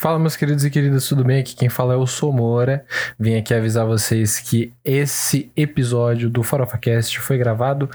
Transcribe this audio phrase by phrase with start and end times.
[0.00, 1.40] Fala, meus queridos e queridas, tudo bem?
[1.40, 2.84] Aqui quem fala é o Somora.
[3.18, 7.90] Vim aqui avisar vocês que esse episódio do FarofaCast foi gravado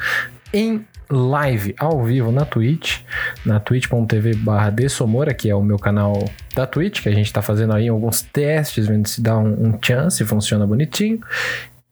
[0.52, 3.00] em live, ao vivo, na Twitch,
[3.46, 7.42] na twitch.tv barra Somora, que é o meu canal da Twitch, que a gente tá
[7.42, 11.22] fazendo aí alguns testes, vendo se dá um, um chance, funciona bonitinho.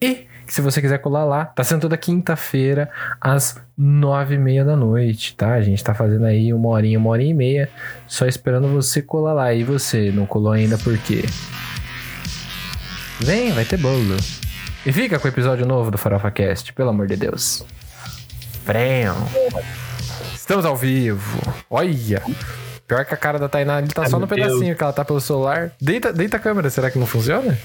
[0.01, 2.89] E se você quiser colar lá, tá sendo toda quinta-feira,
[3.21, 5.53] às nove e meia da noite, tá?
[5.53, 7.69] A gente tá fazendo aí uma horinha, uma hora e meia,
[8.05, 9.53] só esperando você colar lá.
[9.53, 11.23] E você, não colou ainda por quê?
[13.21, 14.17] Vem, vai ter bolo.
[14.85, 17.65] E fica com o episódio novo do Farofa Cast, pelo amor de Deus.
[18.65, 19.15] Frão.
[20.35, 21.39] Estamos ao vivo.
[21.69, 22.21] Olha.
[22.85, 24.49] Pior que a cara da Tainá ali tá Ai, só no meu Deus.
[24.49, 25.71] pedacinho que ela tá pelo celular.
[25.79, 27.57] Deita, deita a câmera, será que não funciona?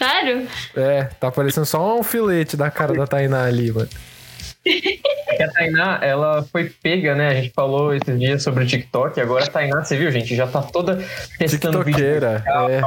[0.00, 0.48] Sério?
[0.74, 3.86] É, tá parecendo só um filete da cara da Tainá ali, mano.
[4.64, 7.28] É que a Tainá, ela foi pega, né?
[7.28, 9.20] A gente falou esses dias sobre o TikTok.
[9.20, 10.34] Agora a Tainá, você viu, gente?
[10.34, 11.04] Já tá toda
[11.38, 12.80] testando vídeo é.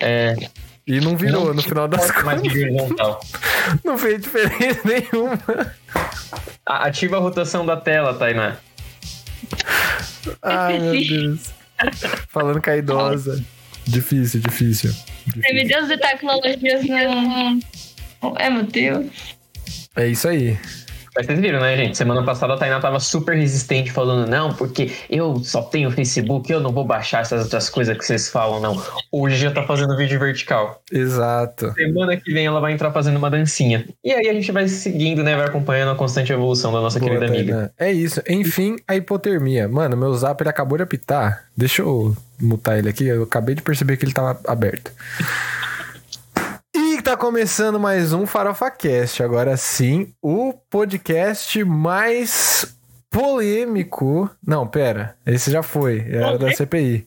[0.00, 0.34] É,
[0.86, 2.40] E não virou Não no final das contas.
[3.84, 5.38] Não fez diferença nenhuma.
[6.64, 8.56] Ativa a rotação da tela, Tainá.
[10.42, 11.52] Ai, meu Deus.
[12.28, 13.44] Falando com a idosa.
[13.86, 14.94] Difícil, difícil.
[15.26, 17.60] Você me deu as tecnologias não.
[18.38, 19.06] É, meu Deus.
[19.96, 20.58] É isso aí.
[21.16, 21.96] Mas vocês viram, né, gente?
[21.96, 26.60] Semana passada a Tainá tava super resistente, falando, não, porque eu só tenho Facebook, eu
[26.60, 28.82] não vou baixar essas outras coisas que vocês falam, não.
[29.12, 30.82] Hoje já tá fazendo vídeo vertical.
[30.90, 31.72] Exato.
[31.74, 33.86] Semana que vem ela vai entrar fazendo uma dancinha.
[34.02, 35.36] E aí a gente vai seguindo, né?
[35.36, 37.52] Vai acompanhando a constante evolução da nossa Boa, querida amiga.
[37.52, 37.70] Tainá.
[37.78, 38.20] É isso.
[38.28, 39.68] Enfim, a hipotermia.
[39.68, 41.44] Mano, meu zap ele acabou de apitar.
[41.56, 43.06] Deixa eu mutar ele aqui.
[43.06, 44.90] Eu acabei de perceber que ele tava aberto.
[47.04, 49.22] E tá começando mais um Farofa Cast.
[49.22, 52.78] Agora sim, o podcast mais
[53.10, 54.30] polêmico.
[54.42, 55.14] Não, pera.
[55.26, 56.02] Esse já foi.
[56.08, 57.06] Era da CPI.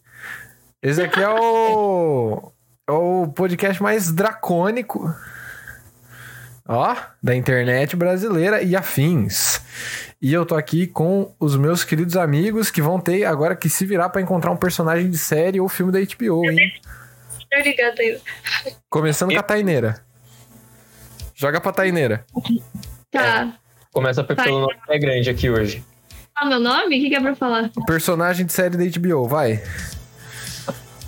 [0.84, 2.52] Esse aqui é o.
[2.88, 5.12] É o podcast mais dracônico.
[6.68, 9.60] Ó, da internet brasileira e afins.
[10.22, 13.84] E eu tô aqui com os meus queridos amigos que vão ter agora que se
[13.84, 16.72] virar pra encontrar um personagem de série ou filme da HBO, hein?
[17.52, 18.20] Tô ligado aí.
[18.90, 20.04] Começando com a Taineira.
[21.36, 22.26] Joga pra Taineira.
[23.12, 23.58] Tá.
[23.94, 25.84] Começa pe- pelo nome que é grande aqui hoje.
[26.40, 26.98] É o meu nome?
[26.98, 27.72] O que, que é pra falar?
[27.86, 29.64] Personagem de série da HBO, vai.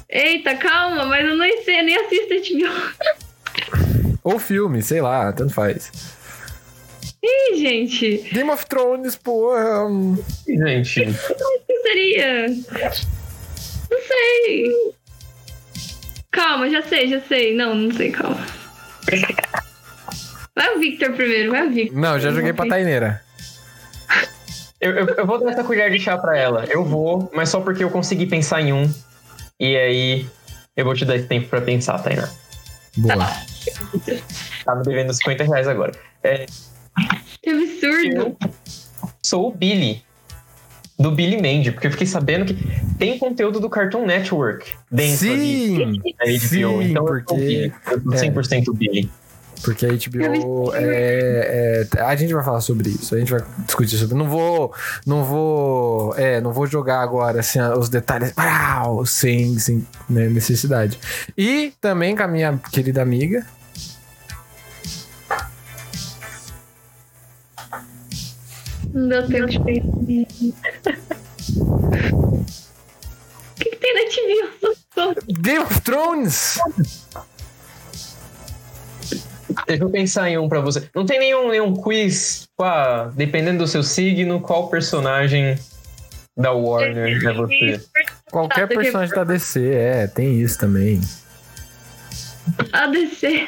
[0.09, 4.19] Eita, calma, mas eu nem sei, eu nem assisto HBO.
[4.23, 5.91] Ou filme, sei lá, tanto faz.
[7.23, 8.17] Ih, gente.
[8.33, 9.85] Game of Thrones, porra.
[10.47, 12.47] Gente, O que seria?
[13.91, 14.93] Não sei.
[16.31, 17.55] Calma, já sei, já sei.
[17.55, 18.37] Não, não sei, calma.
[20.55, 21.97] Vai o Victor primeiro, vai o Victor.
[21.99, 23.21] Não, já joguei pra Taineira.
[24.79, 26.65] eu, eu, eu vou dar essa colher de chá pra ela.
[26.65, 28.91] Eu vou, mas só porque eu consegui pensar em um.
[29.59, 30.27] E aí
[30.75, 32.29] eu vou te dar esse tempo pra pensar, Tainá.
[32.97, 33.15] Boa.
[34.65, 35.91] Tá me devendo 50 reais agora.
[36.23, 36.45] É,
[37.41, 38.17] Que absurdo.
[38.17, 38.37] eu
[39.23, 40.03] sou o Billy.
[40.99, 42.55] Do Billy Mandy, porque eu fiquei sabendo que
[42.97, 46.01] tem conteúdo do Cartoon Network dentro ali Sim!
[46.17, 46.39] da HBO.
[46.39, 47.73] Sim, então porque- Billy.
[47.89, 49.09] Eu sou 100% Billy.
[49.63, 53.13] Porque a HBO é, é- A gente vai falar sobre isso.
[53.13, 54.15] A gente vai discutir sobre.
[54.15, 54.73] Não vou.
[55.05, 56.15] Não vou.
[56.17, 58.31] É, não vou jogar agora assim, os detalhes.
[58.31, 60.97] Brau, sem, sem né, necessidade.
[61.37, 63.45] E também com a minha querida amiga.
[68.93, 71.17] Não deu tempo de pensar.
[72.11, 72.45] O
[73.55, 75.15] que, que tem na HBO?
[75.39, 76.59] Game of Thrones!
[79.67, 80.89] Deixa eu pensar em um pra você.
[80.95, 85.57] Não tem nenhum, nenhum quiz, ah, dependendo do seu signo, qual personagem
[86.37, 87.81] da Warner é você?
[88.31, 91.01] Qualquer personagem da DC, é, tem isso também.
[92.71, 93.47] ADC.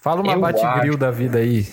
[0.00, 0.96] Fala uma Eu acho.
[0.96, 1.66] da vida aí.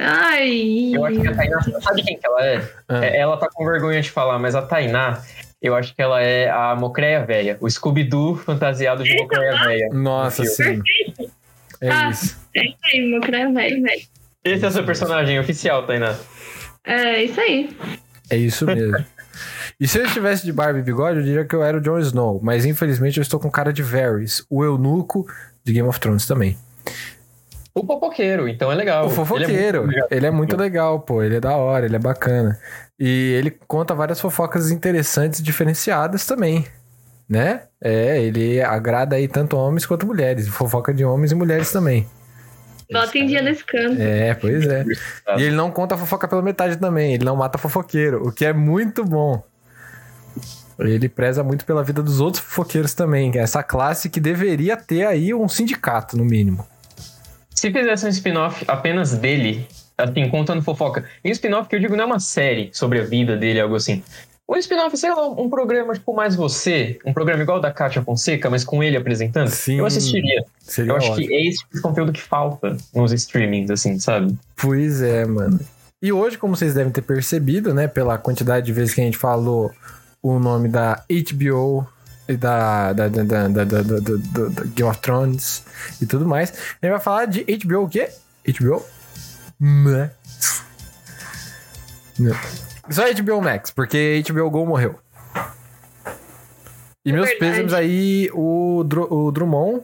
[0.00, 0.90] Ai.
[0.94, 2.62] Eu acho que a Tainá, sabe quem que ela é?
[2.88, 3.04] Ah.
[3.04, 5.20] É, Ela tá com vergonha de falar, mas a Tainá,
[5.60, 7.56] eu acho que ela é a Mocreia Véia.
[7.60, 9.88] O Scooby-Doo fantasiado de Mocreia Véia.
[9.92, 10.82] Nossa, No sim.
[11.80, 12.10] É Ah.
[12.10, 12.36] isso.
[12.54, 14.02] É isso aí, meu crânio velho, velho.
[14.44, 16.14] Esse é o seu personagem oficial, Tainá.
[16.84, 17.76] É isso aí.
[18.30, 19.04] É isso mesmo.
[19.80, 21.98] E se eu estivesse de barba e bigode, eu diria que eu era o Jon
[21.98, 22.40] Snow.
[22.42, 25.26] Mas infelizmente eu estou com cara de Varys, o eunuco
[25.64, 26.56] de Game of Thrones também.
[27.74, 29.06] O fofoqueiro, então é legal.
[29.06, 29.50] O fofoqueiro.
[29.50, 30.08] Ele é muito legal.
[30.10, 31.22] Ele é muito legal, pô.
[31.22, 32.58] Ele é da hora, ele é bacana.
[32.98, 36.66] E ele conta várias fofocas interessantes e diferenciadas também.
[37.28, 37.62] Né?
[37.80, 40.48] É, ele agrada aí tanto homens quanto mulheres.
[40.48, 42.06] Fofoca de homens e mulheres também.
[42.92, 44.00] Bota em dia nesse canto.
[44.00, 44.84] É, pois é.
[45.38, 47.14] E ele não conta a fofoca pela metade também.
[47.14, 49.42] Ele não mata fofoqueiro, o que é muito bom.
[50.78, 54.76] Ele preza muito pela vida dos outros fofoqueiros também, que é essa classe que deveria
[54.76, 56.66] ter aí um sindicato, no mínimo.
[57.54, 59.66] Se fizesse um spin-off apenas dele,
[59.96, 61.04] assim, contando fofoca.
[61.24, 63.76] E um spin-off que eu digo não é uma série sobre a vida dele, algo
[63.76, 64.02] assim.
[64.48, 68.50] Um spin-off, sei lá, um programa tipo Mais Você, um programa igual da Kátia Fonseca,
[68.50, 70.44] mas com ele apresentando, Sim, eu assistiria.
[70.78, 71.28] Eu acho ótimo.
[71.28, 74.36] que é esse tipo de conteúdo que falta nos streamings, assim, sabe?
[74.56, 75.60] Pois é, mano.
[76.02, 79.16] E hoje, como vocês devem ter percebido, né, pela quantidade de vezes que a gente
[79.16, 79.70] falou
[80.20, 81.86] o nome da HBO
[82.32, 85.64] e da, da, da, da, da, da, da- Game of Thrones
[86.00, 86.50] e tudo mais,
[86.82, 88.08] gente vai falar de HBO o quê?
[88.48, 88.84] HBO
[89.60, 90.62] Max.
[92.18, 92.34] Não.
[92.90, 94.98] Só HBO Max, porque HBO Go morreu.
[97.04, 97.38] E É meus verdade.
[97.52, 99.82] pêsames aí, o, Dru- o Drummond,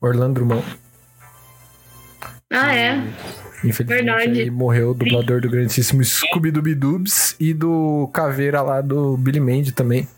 [0.00, 0.64] Orlando Drummond,
[2.50, 2.96] Ah, é.
[3.64, 4.40] Infelizmente, Verdade.
[4.40, 10.08] aí morreu o dublador do grandíssimo Scooby-Dooby-Doobs e do Caveira lá do Billy Mandy também.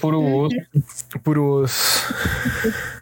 [0.00, 0.58] Por o outro.
[1.22, 2.04] Por os.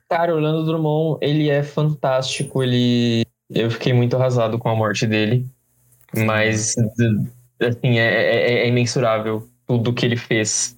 [0.09, 2.63] Cara, Orlando Drummond, ele é fantástico.
[2.63, 3.25] Ele.
[3.51, 5.47] Eu fiquei muito arrasado com a morte dele.
[6.15, 6.75] Mas,
[7.61, 10.77] assim, é, é- é imensurável tudo que ele fez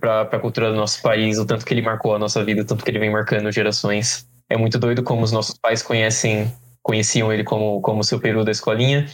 [0.00, 2.64] pra, pra cultura do nosso país, o tanto que ele marcou a nossa vida, o
[2.64, 4.26] tanto que ele vem marcando gerações.
[4.48, 6.50] É muito doido como os nossos pais conhecem,
[6.82, 9.06] conheciam ele como, como seu peru da escolinha.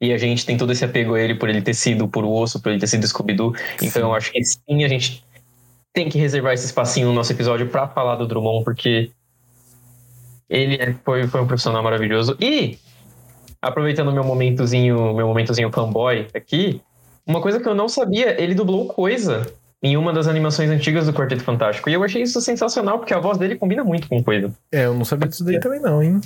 [0.00, 2.60] E a gente tem todo esse apego a ele por ele ter sido por osso,
[2.60, 3.54] por ele ter sido Scooby-Doo.
[3.82, 5.24] Então eu acho que sim, a gente
[5.92, 9.10] tem que reservar esse espacinho no nosso episódio pra falar do Drummond, porque
[10.50, 12.36] ele é- foi, foi um profissional maravilhoso.
[12.38, 12.78] E,
[13.62, 16.82] aproveitando meu momentozinho, meu momentozinho fanboy aqui,
[17.26, 19.50] uma coisa que eu não sabia, ele dublou coisa
[19.82, 21.88] em uma das animações antigas do Quarteto Fantástico.
[21.88, 24.52] E eu achei isso sensacional, porque a voz dele combina muito com coisa.
[24.70, 26.20] É, eu não sabia disso daí também, não, hein?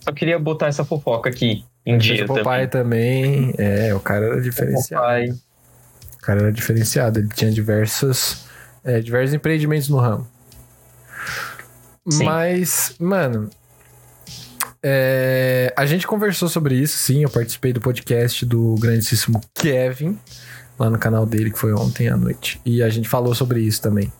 [0.00, 1.64] Só queria botar essa fofoca aqui
[1.98, 3.54] dia o papai também.
[3.58, 5.32] É, o cara era diferenciado.
[6.14, 7.18] O cara era diferenciado.
[7.18, 8.46] Ele tinha diversos,
[8.84, 10.26] é, diversos empreendimentos no ramo.
[12.08, 12.24] Sim.
[12.24, 13.50] Mas, mano.
[14.82, 17.22] é, a gente conversou sobre isso, sim.
[17.22, 20.18] Eu participei do podcast do grandíssimo Kevin,
[20.78, 22.60] lá no canal dele, que foi ontem à noite.
[22.64, 24.12] E a gente falou sobre isso também.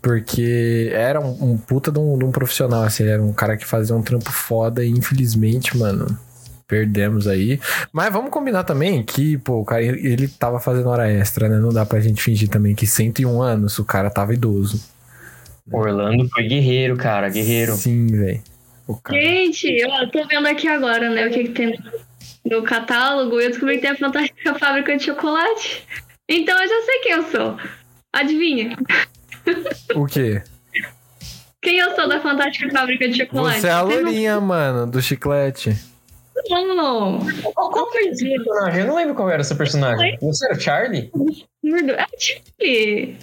[0.00, 3.66] Porque era um, um puta de um, de um profissional, assim, era um cara que
[3.66, 6.16] fazia um trampo foda e infelizmente, mano,
[6.66, 7.60] perdemos aí.
[7.92, 11.58] Mas vamos combinar também que, pô, o cara, ele tava fazendo hora extra, né?
[11.58, 14.82] Não dá pra gente fingir também que 101 anos o cara tava idoso.
[15.70, 17.74] Orlando foi guerreiro, cara, guerreiro.
[17.74, 18.42] Sim, velho.
[19.02, 19.18] Cara.
[19.18, 21.78] Gente, eu tô vendo aqui agora, né, o que, que tem
[22.44, 23.40] no catálogo.
[23.40, 25.84] Eu descobri que tem a Fantástica Fábrica de Chocolate.
[26.28, 27.56] Então eu já sei quem eu sou.
[28.12, 28.76] Adivinha?
[29.94, 30.42] O quê?
[31.62, 33.60] Quem eu sou da Fantástica Fábrica de Chocolate?
[33.60, 35.74] Você é a não- lourinha, mano, do chiclete.
[36.50, 37.20] Não,
[37.54, 38.80] Qual, qual foi esse personagem?
[38.80, 40.18] Eu não lembro qual era esse personagem.
[40.20, 41.10] Você era o Charlie?
[41.64, 43.18] É Chile.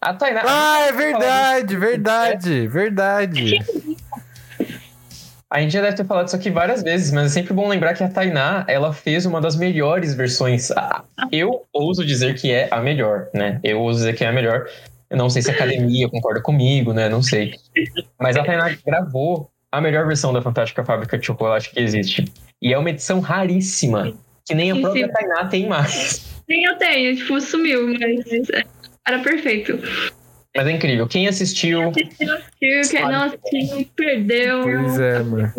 [0.00, 0.42] A Tainá.
[0.44, 3.58] Ah, é verdade, verdade, verdade.
[5.50, 7.94] A gente já deve ter falado isso aqui várias vezes, mas é sempre bom lembrar
[7.94, 10.70] que a Tainá, ela fez uma das melhores versões.
[11.30, 13.60] Eu ouso dizer que é a melhor, né?
[13.62, 14.68] Eu ouso dizer que é a melhor.
[15.08, 17.08] Eu não sei se a academia concorda comigo, né?
[17.08, 17.54] Não sei.
[18.18, 22.24] Mas a Tainá gravou a melhor versão da Fantástica Fábrica de Chocolate que existe.
[22.62, 24.14] E é uma edição raríssima,
[24.46, 25.08] que nem a própria.
[25.12, 26.42] Tainá tem mais.
[26.48, 28.48] Nem eu tenho, tipo, sumiu, mas
[29.06, 29.78] era perfeito.
[30.56, 31.08] Mas é incrível.
[31.08, 34.62] Quem assistiu, Assistiu, quem não assistiu, perdeu.
[34.62, 35.52] Pois é, mano.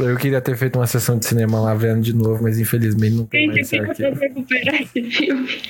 [0.00, 3.26] Eu queria ter feito uma sessão de cinema lá vendo de novo, mas infelizmente não
[3.26, 5.60] tem mais Gente, eu recuperar esse filme.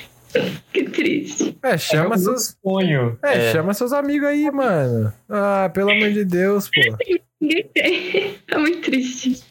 [0.71, 1.57] Que triste.
[1.61, 2.57] É, chama é seus.
[2.63, 3.17] sonho.
[3.21, 5.13] É, chama seus amigos aí, mano.
[5.29, 6.97] Ah, pelo amor de Deus, pô.
[7.43, 8.35] Ninguém tem.
[8.49, 9.43] É muito triste.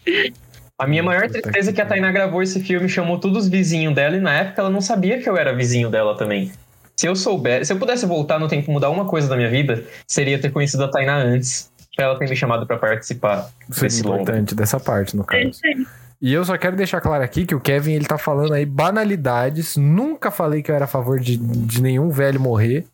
[0.78, 3.94] A minha maior tristeza é que a Tainá gravou esse filme, chamou todos os vizinhos
[3.94, 6.50] dela, e na época ela não sabia que eu era vizinho dela também.
[6.96, 9.48] Se eu soubesse, se eu pudesse voltar no tempo e mudar uma coisa da minha
[9.50, 13.80] vida, seria ter conhecido a Tainá antes, pra ela ter me chamado pra participar Isso
[13.80, 14.22] é desse longo.
[14.22, 15.60] importante dessa parte, no É caso.
[15.64, 15.86] aí.
[16.20, 19.76] E eu só quero deixar claro aqui que o Kevin, ele tá falando aí banalidades.
[19.76, 22.84] Nunca falei que eu era a favor de, de nenhum velho morrer.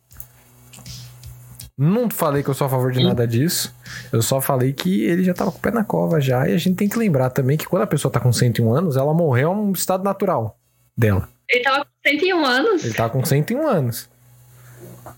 [1.81, 3.73] Não falei que eu sou a favor de nada disso.
[4.11, 6.45] Eu só falei que ele já tava com o pé na cova já.
[6.45, 8.97] E a gente tem que lembrar também que quando a pessoa tá com 101 anos,
[8.97, 10.59] ela morreu é um estado natural
[10.97, 11.29] dela.
[11.49, 12.83] Ele tava com 101 anos.
[12.83, 14.09] Ele tá com 101 anos.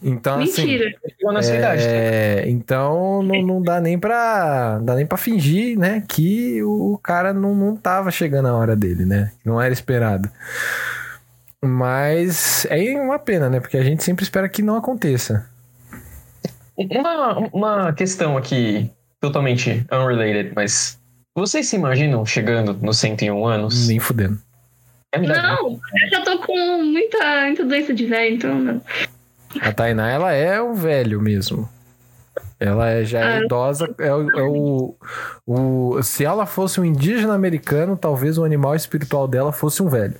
[0.03, 0.61] Então, assim.
[0.61, 0.93] Mentira.
[1.19, 1.83] Idade.
[1.83, 7.33] É, então não, não dá nem pra dá nem para fingir, né, que o cara
[7.33, 9.31] não, não tava chegando a hora dele, né?
[9.43, 10.29] Não era esperado.
[11.63, 13.59] Mas é uma pena, né?
[13.59, 15.50] Porque a gente sempre espera que não aconteça.
[16.89, 20.99] Uma, uma questão aqui, totalmente unrelated, mas
[21.35, 23.87] vocês se imaginam chegando nos 101 anos?
[23.87, 24.37] Nem fudendo.
[25.13, 25.27] É né?
[25.27, 28.81] Não, eu já tô com muita, muita doença de velho, então não.
[29.61, 31.67] A Tainá, ela é o velho mesmo.
[32.59, 33.41] Ela é, já é Ah.
[33.43, 33.93] idosa.
[33.99, 34.95] É, o, é o,
[35.45, 40.15] o- se ela fosse um indígena americano, talvez o animal espiritual dela fosse um velho.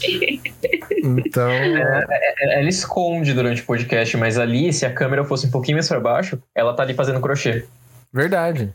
[1.02, 5.88] Então, Ela esconde durante o podcast, mas ali, se a câmera fosse um pouquinho mais
[5.88, 7.64] pra baixo, ela tá ali fazendo crochê.
[8.12, 8.72] verdade.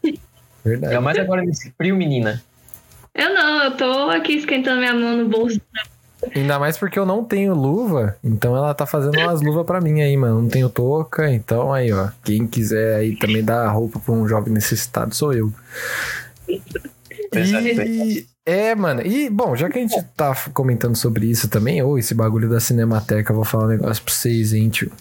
[0.63, 0.93] Verdade.
[0.93, 2.41] Ainda mais agora nesse frio, menina.
[3.13, 5.59] Eu não, eu tô aqui esquentando minha mão no bolso.
[6.33, 10.01] Ainda mais porque eu não tenho luva, então ela tá fazendo umas luvas pra mim
[10.01, 10.41] aí, mano.
[10.41, 12.09] Não tenho touca, então aí, ó.
[12.23, 15.51] Quem quiser aí também dar roupa pra um jovem necessitado sou eu.
[17.33, 19.01] E, é, mano.
[19.01, 22.59] E, bom, já que a gente tá comentando sobre isso também, ou esse bagulho da
[22.59, 24.91] Cinemateca, eu vou falar um negócio pra vocês, hein, tio.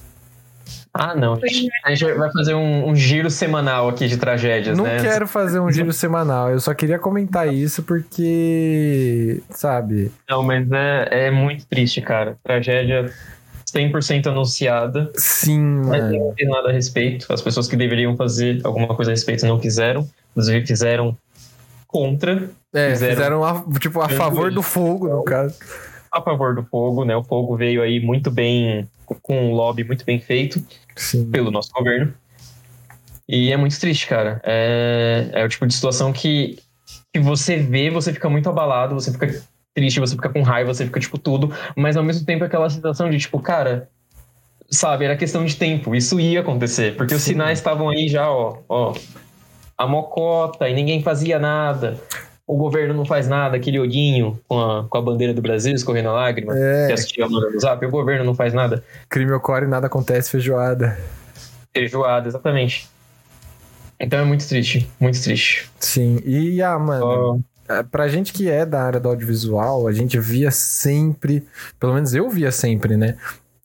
[0.94, 1.38] Ah, não.
[1.84, 5.00] A gente vai fazer um, um giro semanal aqui de tragédias, Não né?
[5.00, 11.26] quero fazer um giro semanal, eu só queria comentar isso porque, sabe, Não, mas é,
[11.28, 12.36] é muito triste, cara.
[12.44, 13.10] Tragédia
[13.74, 15.10] 100% anunciada.
[15.14, 16.18] sim, Mas mano.
[16.26, 17.32] não tem nada a respeito.
[17.32, 20.06] As pessoas que deveriam fazer alguma coisa a respeito não quiseram.
[20.32, 21.16] Inclusive fizeram
[21.92, 25.56] contra, É, fizeram- fizeram, a, tipo, a favor do fogo, no caso.
[26.10, 27.14] a favor do fogo, né?
[27.14, 28.88] O fogo veio aí muito bem,
[29.22, 30.60] com um lobby muito bem feito
[30.96, 31.30] Sim.
[31.30, 32.14] pelo nosso governo.
[33.28, 34.40] E é muito triste, cara.
[34.42, 36.58] É, é o tipo de situação que,
[37.12, 39.42] que você vê, você fica muito abalado, você fica
[39.74, 41.52] triste, você fica com raiva, você fica, tipo, tudo.
[41.76, 43.88] Mas ao mesmo tempo é aquela sensação de, tipo, cara,
[44.70, 45.94] sabe, era questão de tempo.
[45.94, 46.96] Isso ia acontecer.
[46.96, 47.32] Porque os Sim.
[47.32, 48.94] sinais estavam aí já, ó, ó.
[49.82, 51.98] A mocota e ninguém fazia nada.
[52.46, 56.08] O governo não faz nada, aquele olhinho com a, com a bandeira do Brasil escorrendo
[56.10, 56.56] a lágrima.
[56.56, 56.86] É.
[56.86, 58.84] Que assistia no Zap, o governo não faz nada.
[59.08, 60.96] Crime ocorre e nada acontece, feijoada.
[61.74, 62.88] Feijoada, exatamente.
[63.98, 65.68] Então é muito triste, muito triste.
[65.80, 66.20] Sim.
[66.24, 70.52] E, ah, mano, é, pra gente que é da área do audiovisual, a gente via
[70.52, 71.44] sempre,
[71.80, 73.16] pelo menos eu via sempre, né?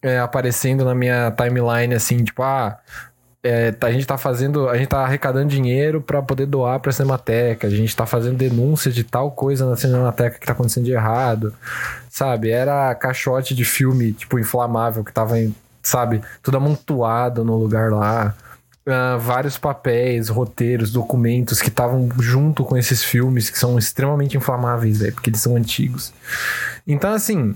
[0.01, 2.79] é, aparecendo na minha timeline, assim, tipo, ah.
[3.47, 6.91] É, tá- a gente tá fazendo, a gente tá arrecadando dinheiro pra poder doar pra
[6.91, 10.91] Cinemateca, a gente tá fazendo denúncia de tal coisa na Cinemateca que tá acontecendo de
[10.91, 11.53] errado,
[12.09, 12.49] sabe?
[12.49, 18.35] Era caixote de filme, tipo, inflamável, que tava, em, sabe, tudo amontoado no lugar lá.
[18.89, 24.99] Ah, vários papéis, roteiros, documentos que estavam junto com esses filmes que são extremamente inflamáveis,
[24.99, 26.13] velho, porque eles são antigos.
[26.87, 27.53] Então, assim,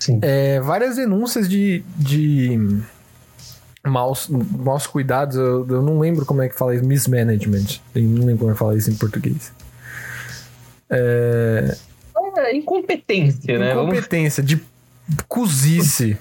[0.00, 0.18] sim.
[0.20, 2.58] é, várias denúncias de, de
[3.84, 7.80] maus, maus cuidados, eu, eu não lembro como é que fala isso, mismanagement.
[7.94, 9.52] Eu não lembro como é que fala isso em português.
[10.90, 11.76] É,
[12.36, 13.74] É incompetência, né?
[13.74, 14.62] Vamos incompetência, de
[15.28, 16.16] cozice.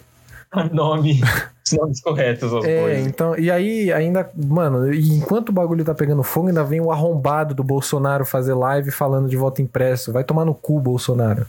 [0.74, 1.22] nome,
[1.66, 3.08] os nomes corretos às É, coisas.
[3.08, 6.92] então, e aí ainda, mano, e enquanto o bagulho tá pegando fogo, ainda vem o
[6.92, 10.12] arrombado do Bolsonaro fazer live falando de voto impresso.
[10.12, 11.46] Vai tomar no cu, Bolsonaro.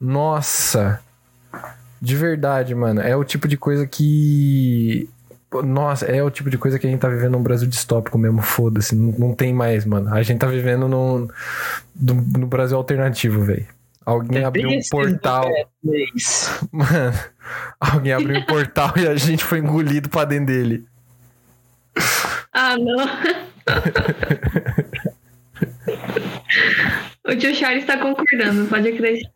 [0.00, 1.00] Nossa.
[2.04, 3.00] De verdade, mano.
[3.00, 5.08] É o tipo de coisa que.
[5.64, 8.42] Nossa, é o tipo de coisa que a gente tá vivendo num Brasil distópico mesmo,
[8.42, 8.94] foda-se.
[8.94, 10.12] Não, não tem mais, mano.
[10.12, 11.26] A gente tá vivendo num,
[11.98, 13.66] no, no Brasil alternativo, velho.
[14.04, 15.50] Alguém abriu um Desses portal.
[15.82, 16.60] inglês.
[16.70, 17.18] Mano,
[17.80, 20.84] alguém abriu um portal e a gente foi engolido pra dentro dele.
[22.52, 22.98] Ah, não.
[27.32, 29.32] o tio Charles tá concordando, pode acreditar.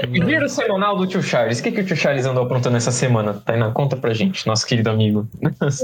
[0.00, 1.58] Primeiro semanal do tio Charles.
[1.58, 3.34] O que, que o tio Charles andou aprontando essa semana?
[3.34, 5.28] Tainá, conta pra gente, nosso querido amigo.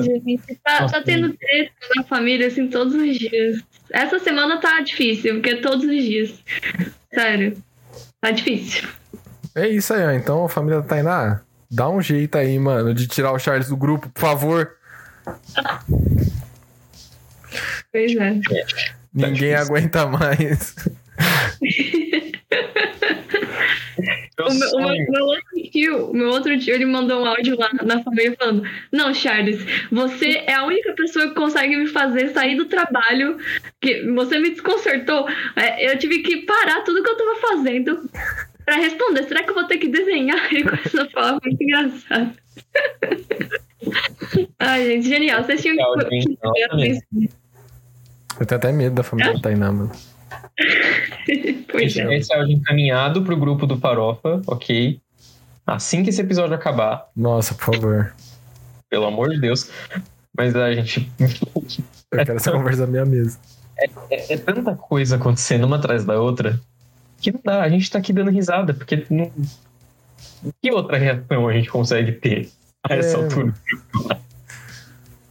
[0.02, 3.62] Gente, tá, tá tendo treta na família, assim, todos os dias.
[3.90, 6.34] Essa semana tá difícil, porque é todos os dias.
[7.12, 7.56] Sério.
[8.20, 8.88] Tá difícil.
[9.54, 10.10] É isso aí, ó.
[10.12, 11.40] Então, família da Tainá,
[11.70, 14.76] dá um jeito aí, mano, de tirar o Charles do grupo, por favor.
[17.92, 18.40] Pois é.
[19.12, 19.58] Ninguém difícil.
[19.58, 20.74] aguenta mais.
[24.36, 27.70] Meu O meu, o meu- outro tio, meu outro tio, ele mandou um áudio lá
[27.84, 32.56] na família falando: Não, Charles, você é a única pessoa que consegue me fazer sair
[32.56, 33.38] do trabalho.
[33.80, 35.28] Que você me desconcertou.
[35.54, 38.10] É, eu tive que parar tudo que eu tava fazendo
[38.64, 39.22] pra responder.
[39.24, 41.38] Será que eu vou ter que desenhar ele com essa forma?
[41.44, 42.32] Muito engraçado.
[44.58, 45.44] Ai, gente, genial.
[45.44, 45.82] Vocês tinham que.
[48.40, 49.92] Eu tenho até medo da família da Tainá, mano.
[51.70, 52.16] Pois é.
[52.16, 55.00] Esse áudio encaminhado pro grupo do Farofa, ok?
[55.66, 58.14] Assim que esse episódio acabar, Nossa, por favor.
[58.90, 59.70] pelo amor de Deus.
[60.36, 61.10] Mas a gente.
[61.18, 63.38] Eu quero essa conversa na minha mesa.
[64.10, 66.60] É, é tanta coisa acontecendo uma atrás da outra
[67.20, 67.62] que não dá.
[67.62, 69.30] A gente tá aqui dando risada, porque não.
[70.62, 72.50] Que outra reação a gente consegue ter
[72.88, 73.22] a essa É.
[73.22, 73.54] altura?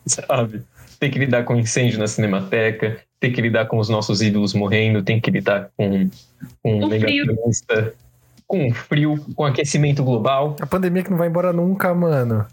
[0.06, 0.63] Sabe?
[1.00, 5.01] Tem que lidar com incêndio na cinemateca, tem que lidar com os nossos ídolos morrendo,
[5.01, 6.10] tem que lidar com,
[6.62, 7.25] com um O frio.
[7.25, 7.94] negacionista,
[8.46, 10.58] com frio, com aquecimento global.
[10.60, 12.46] A pandemia que não vai embora nunca, mano.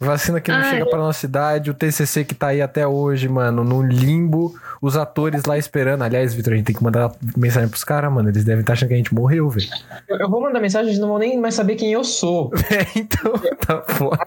[0.00, 0.70] Vacina que não Ai.
[0.70, 4.96] chega pra nossa cidade, o TCC que tá aí até hoje, mano, no limbo, os
[4.96, 6.00] atores lá esperando.
[6.00, 8.30] Aliás, Vitor, a gente tem que mandar mensagem pros caras, mano.
[8.30, 9.68] Eles devem estar achando que a gente morreu, velho.
[10.08, 12.50] Eu, eu vou mandar mensagem, eles não vão nem mais saber quem eu sou.
[12.72, 13.34] É, então,
[13.66, 14.24] tá foda.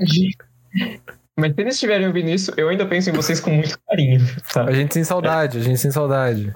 [1.37, 4.63] Mas se eles estiverem ouvindo isso, eu ainda penso em vocês com muito carinho, tá?
[4.63, 6.53] A gente sem saudade, a gente sem saudade.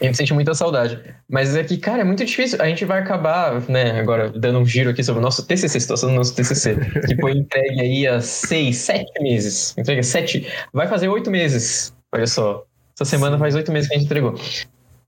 [0.00, 1.00] A gente sente muita saudade.
[1.28, 2.60] Mas é que, cara, é muito difícil.
[2.60, 6.10] A gente vai acabar, né, agora dando um giro aqui sobre o nosso TCC, situação
[6.10, 6.76] do nosso TCC,
[7.06, 9.76] que foi entregue aí há seis, sete meses.
[9.78, 11.94] Entrega sete, vai fazer oito meses.
[12.12, 12.64] Olha só.
[12.94, 14.34] Essa semana faz oito meses que a gente entregou.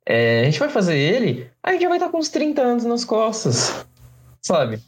[0.07, 2.85] É, a gente vai fazer ele, a gente já vai estar com uns 30 anos
[2.85, 3.85] nas costas.
[4.41, 4.79] Sabe?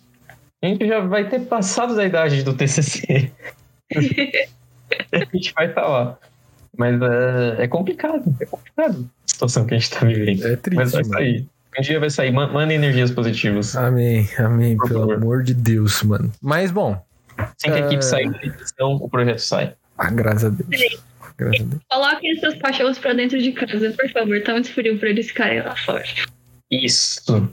[0.63, 3.31] A gente já vai ter passado da idade do TCC.
[5.13, 6.19] a gente vai estar lá.
[6.77, 10.47] Mas é, é complicado, é complicado a situação que a gente tá vivendo.
[10.47, 11.13] É Mas triste, vai mano.
[11.15, 11.47] sair.
[11.79, 12.33] Um dia vai sair.
[12.33, 13.77] Man- Manda energias positivas.
[13.77, 15.15] Amém, amém, Por pelo favor.
[15.17, 16.31] amor de Deus, mano.
[16.41, 17.03] Mas bom,
[17.37, 19.75] Assim que a equipe sair da edição, o projeto sai.
[19.99, 20.69] ah, graças a Deus.
[21.39, 21.83] Graças a Deus.
[21.91, 24.43] Coloquem seus cachorros pra dentro de casa, por favor.
[24.43, 26.05] Tá muito frio pra eles ficarem lá fora.
[26.71, 27.51] Isso.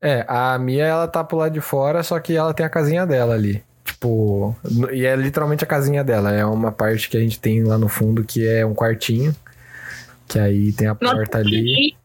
[0.00, 3.06] É, a Mia, ela tá pro lado de fora, só que ela tem a casinha
[3.06, 3.62] dela ali.
[4.06, 4.56] Tipo,
[4.92, 6.32] e é literalmente a casinha dela.
[6.32, 9.34] É uma parte que a gente tem lá no fundo que é um quartinho.
[10.28, 11.96] Que aí tem a porta ali.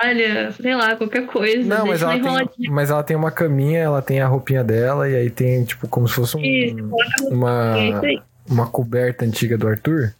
[0.00, 1.64] Olha, sei lá, qualquer coisa.
[1.64, 5.16] Não, mas ela, tem, mas ela tem uma caminha, ela tem a roupinha dela, e
[5.16, 6.90] aí tem, tipo, como se fosse um,
[7.28, 10.14] uma, É uma coberta antiga do Arthur,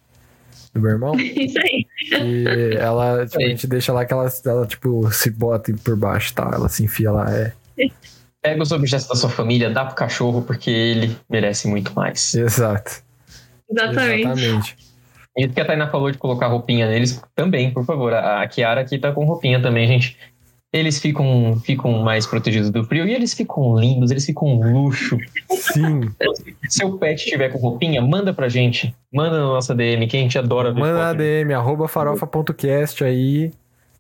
[0.75, 1.15] do meu irmão.
[1.23, 1.87] Isso aí.
[2.11, 6.35] E ela, tipo, a gente deixa lá que ela, ela, tipo, se bota por baixo,
[6.35, 6.51] tá?
[6.53, 7.53] Ela se enfia lá, é.
[8.43, 12.35] Pega os objetos da sua família, dá pro cachorro, porque ele merece muito mais.
[12.35, 13.03] Exato.
[13.71, 14.23] Exatamente.
[14.23, 14.77] Exatamente.
[15.37, 18.13] Isso que a Tainá falou de colocar roupinha neles, também, por favor.
[18.13, 20.17] A a Kiara aqui tá com roupinha também, gente.
[20.73, 25.17] Eles ficam, ficam mais protegidos do frio e eles ficam lindos, eles ficam um luxo.
[25.51, 26.01] Sim.
[26.69, 28.95] Se o pet estiver com roupinha, manda pra gente.
[29.11, 31.13] Manda na nossa DM, que a gente adora ver Manda na.
[31.15, 33.51] DM, arroba farofa.cast aí.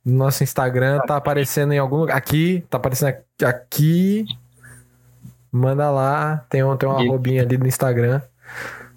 [0.04, 2.16] No nosso Instagram, tá aparecendo em algum lugar.
[2.16, 4.24] Aqui, tá aparecendo aqui-.
[5.50, 6.44] Manda lá.
[6.48, 8.20] Tem, um, tem uma arrobinha ali no Instagram.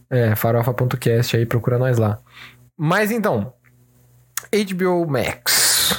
[0.09, 2.19] É, farofa.cast aí, procura nós lá.
[2.77, 3.53] Mas então,
[4.51, 5.97] HBO Max.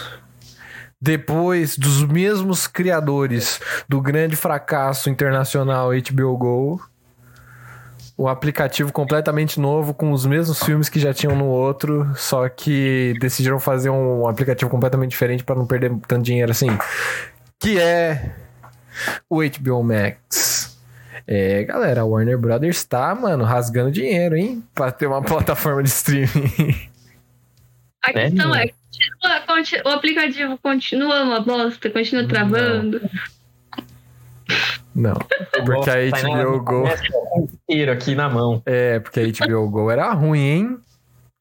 [1.01, 6.81] Depois dos mesmos criadores do grande fracasso internacional HBO Go,
[8.23, 13.15] o aplicativo completamente novo com os mesmos filmes que já tinham no outro, só que
[13.21, 16.69] decidiram fazer um aplicativo completamente diferente para não perder tanto dinheiro assim,
[17.59, 18.33] que é
[19.29, 20.79] o HBO Max.
[21.27, 25.89] É, galera, a Warner Brothers tá, mano, rasgando dinheiro, hein, para ter uma plataforma de
[25.89, 26.29] streaming.
[28.05, 33.01] A Né, questão é, continua- conti- o aplicativo continua uma bosta, continua travando.
[34.95, 35.15] Não,
[35.65, 38.63] porque a HBO Go, começa com o inteiro aqui na mão.
[38.67, 40.77] é, porque a HBO Go era ruim, hein?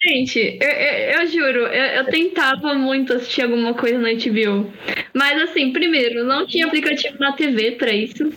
[0.04, 4.72] Gente, eu, eu- eu juro, eu, eu tentava muito assistir alguma coisa na HBO.
[5.14, 8.30] Mas assim, primeiro, não tinha aplicativo na TV pra isso.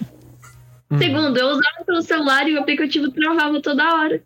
[0.90, 0.98] Hum.
[0.98, 4.22] Segundo, eu usava pelo celular e o aplicativo travava toda hora.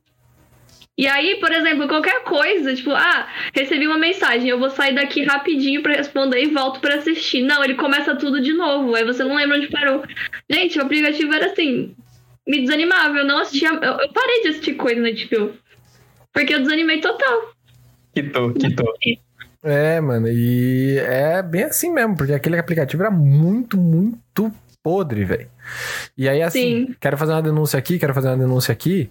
[0.98, 5.22] E aí, por exemplo, qualquer coisa, tipo, ah, recebi uma mensagem, eu vou sair daqui
[5.22, 7.40] rapidinho pra responder e volto pra assistir.
[7.42, 10.02] Não, ele começa tudo de novo, aí você não lembra onde parou.
[10.50, 11.94] Gente, o aplicativo era assim,
[12.44, 15.54] me desanimava, eu não assistia, eu, eu parei de assistir coisa na HBO.
[16.32, 17.52] Porque eu desanimei total.
[18.12, 18.92] Quitou, quitou.
[19.62, 25.48] É, mano, e é bem assim mesmo, porque aquele aplicativo era muito, muito podre, velho.
[26.16, 26.96] E aí, assim, Sim.
[26.98, 29.08] quero fazer uma denúncia aqui, quero fazer uma denúncia aqui.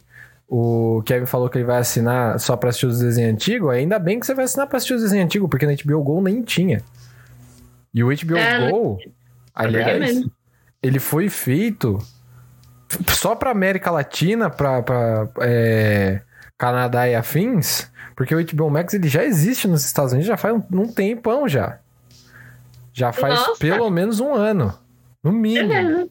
[0.48, 3.70] O Kevin falou que ele vai assinar só pra assistir os desenhos antigos.
[3.70, 6.22] Ainda bem que você vai assinar pra assistir os desenhos antigos, porque na HBO Go
[6.22, 6.82] nem tinha.
[7.94, 8.98] E o HBO É, Go,
[9.54, 10.24] aliás,
[10.82, 11.98] ele foi feito
[13.10, 16.22] só pra América Latina, pra, pra é,
[16.58, 20.56] Canadá e afins, porque o HBO Max ele já existe nos Estados Unidos já faz
[20.56, 21.80] um, um tempão já.
[22.94, 23.60] Já faz Nossa.
[23.60, 24.74] pelo menos um ano.
[25.24, 25.68] No mínimo.
[25.68, 26.10] Beleza.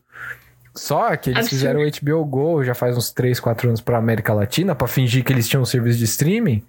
[0.76, 1.48] Só que eles Absurdo.
[1.58, 5.24] fizeram o HBO Go já faz uns 3, 4 anos pra América Latina pra fingir
[5.24, 6.62] que eles tinham um serviço de streaming,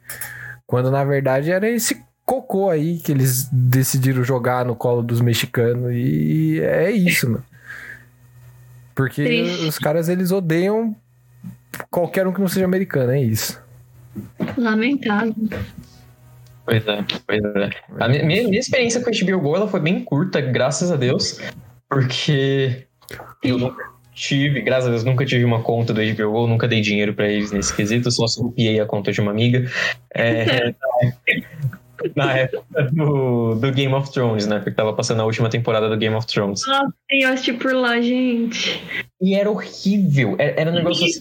[0.65, 5.91] quando na verdade era esse cocô aí que eles decidiram jogar no colo dos mexicanos
[5.93, 7.43] e é isso, mano.
[8.95, 9.67] Porque Triste.
[9.67, 10.95] os caras eles odeiam
[11.91, 13.61] qualquer um que não seja americano, é isso.
[14.57, 15.35] Lamentável.
[16.65, 17.69] Pois é, pois é.
[17.99, 20.95] A minha, minha- minha experiência com a HBO Go ela foi bem curta, graças a
[20.95, 21.39] Deus,
[21.89, 22.87] porque
[23.43, 23.85] eu nunca
[24.17, 27.51] tive, graças a Deus, nunca tive uma conta do HBO nunca dei dinheiro pra eles
[27.51, 29.69] nesse quesito, só copiei a conta de uma amiga.
[30.13, 30.73] É,
[32.15, 34.57] na época do, do Game of Thrones, né?
[34.57, 36.65] Porque tava passando a última temporada do Game of Thrones.
[36.65, 38.81] Nossa, eu assisti por lá, gente.
[39.21, 40.35] E era horrível.
[40.39, 41.19] Era, era um negócio assim.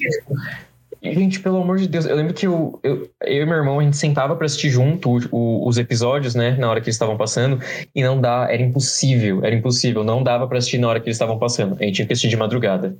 [1.15, 3.83] Gente, pelo amor de Deus, eu lembro que eu, eu, eu e meu irmão, a
[3.83, 7.61] gente sentava pra assistir junto o- os episódios, né, na hora que eles estavam passando,
[7.95, 11.17] e não dá, era impossível, era impossível, não dava pra assistir na hora que eles
[11.17, 11.77] estavam passando.
[11.81, 12.97] A gente tinha que assistir de madrugada.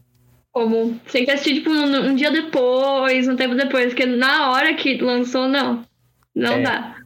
[0.53, 0.99] Como?
[1.13, 4.97] Tem que assistir, tipo, um, um dia depois, um tempo depois, porque na hora que
[4.99, 5.85] lançou, não.
[6.35, 6.63] Não É.
[6.63, 6.97] dá.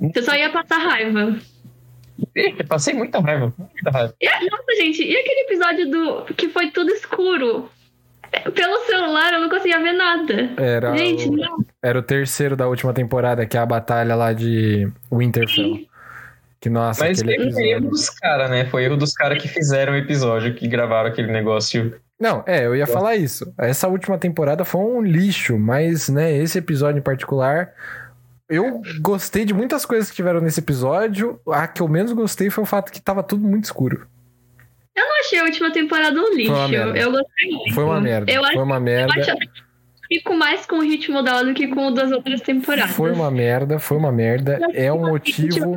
[0.00, 1.36] Você só ia passar raiva.
[2.34, 4.14] Eu passei muita raiva, muita raiva.
[4.20, 7.68] E, nossa, gente, e aquele episódio do que foi tudo escuro?
[8.40, 10.50] Pelo celular eu não conseguia ver nada.
[10.56, 11.64] Era, Gente, o, não.
[11.82, 15.80] era o terceiro da última temporada, que é a batalha lá de Winterfell.
[16.60, 17.90] Que, nossa, Mas aquele foi erro episódio...
[17.90, 18.64] dos caras, né?
[18.66, 21.94] Foi erro dos caras que fizeram o episódio, que gravaram aquele negócio.
[22.18, 23.52] Não, é, eu ia falar isso.
[23.58, 27.72] Essa última temporada foi um lixo, mas, né, esse episódio em particular...
[28.46, 31.40] Eu gostei de muitas coisas que tiveram nesse episódio.
[31.50, 34.06] A que eu menos gostei foi o fato que tava tudo muito escuro.
[34.96, 36.52] Eu não achei a última temporada um lixo.
[36.96, 37.74] Eu gostei muito.
[37.74, 38.30] Foi uma merda.
[38.32, 39.20] Eu acho, Foi uma eu merda.
[39.20, 39.62] acho até que
[40.08, 42.94] fico mais com o ritmo dela do que com o das outras temporadas.
[42.94, 44.60] Foi uma merda, foi uma merda.
[44.72, 45.76] É um motivo.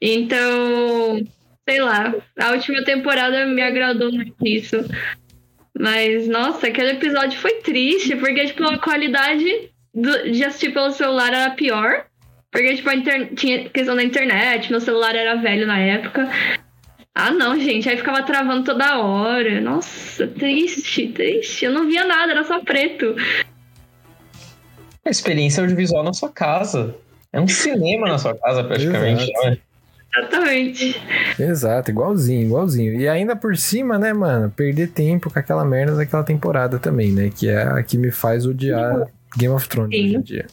[0.00, 1.22] Então,
[1.68, 4.76] sei lá, a última temporada me agradou muito isso.
[5.78, 11.32] Mas, nossa, aquele episódio foi triste, porque, tipo, a qualidade do- de assistir pelo celular
[11.32, 12.04] era pior.
[12.52, 16.28] Porque, tipo, a inter- tinha questão da internet, meu celular era velho na época.
[17.14, 19.60] Ah, não, gente, aí ficava travando toda hora.
[19.60, 21.64] Nossa, triste, triste.
[21.64, 23.14] Eu não via nada, era só preto.
[25.04, 26.96] A experiência audiovisual na sua casa.
[27.32, 29.30] É um cinema na sua casa, praticamente.
[29.30, 29.46] Exato.
[29.46, 29.58] é?
[30.16, 31.02] Exatamente.
[31.38, 33.00] Exato, igualzinho, igualzinho.
[33.00, 37.30] E ainda por cima, né, mano, perder tempo com aquela merda daquela temporada também, né?
[37.36, 40.04] Que é a que me faz odiar Game of Thrones Sim.
[40.04, 40.46] hoje em dia.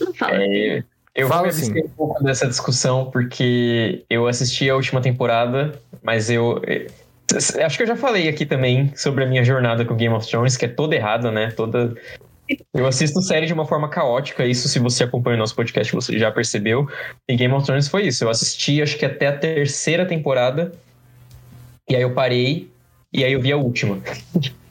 [0.00, 0.36] Não fala.
[0.36, 0.84] É,
[1.16, 1.80] eu Fala vou me assim.
[1.80, 6.62] um pouco dessa discussão, porque eu assisti a última temporada, mas eu.
[6.66, 6.86] eh,
[7.64, 10.56] Acho que eu já falei aqui também sobre a minha jornada com Game of Thrones,
[10.56, 11.50] que é toda errada, né?
[11.50, 11.92] Toda.
[12.72, 16.16] Eu assisto série de uma forma caótica, isso se você acompanha o nosso podcast, você
[16.16, 16.88] já percebeu.
[17.28, 18.22] E Game of Thrones foi isso.
[18.22, 20.72] Eu assisti, acho que até a terceira temporada,
[21.90, 22.70] e aí eu parei,
[23.12, 23.98] e aí eu vi a última.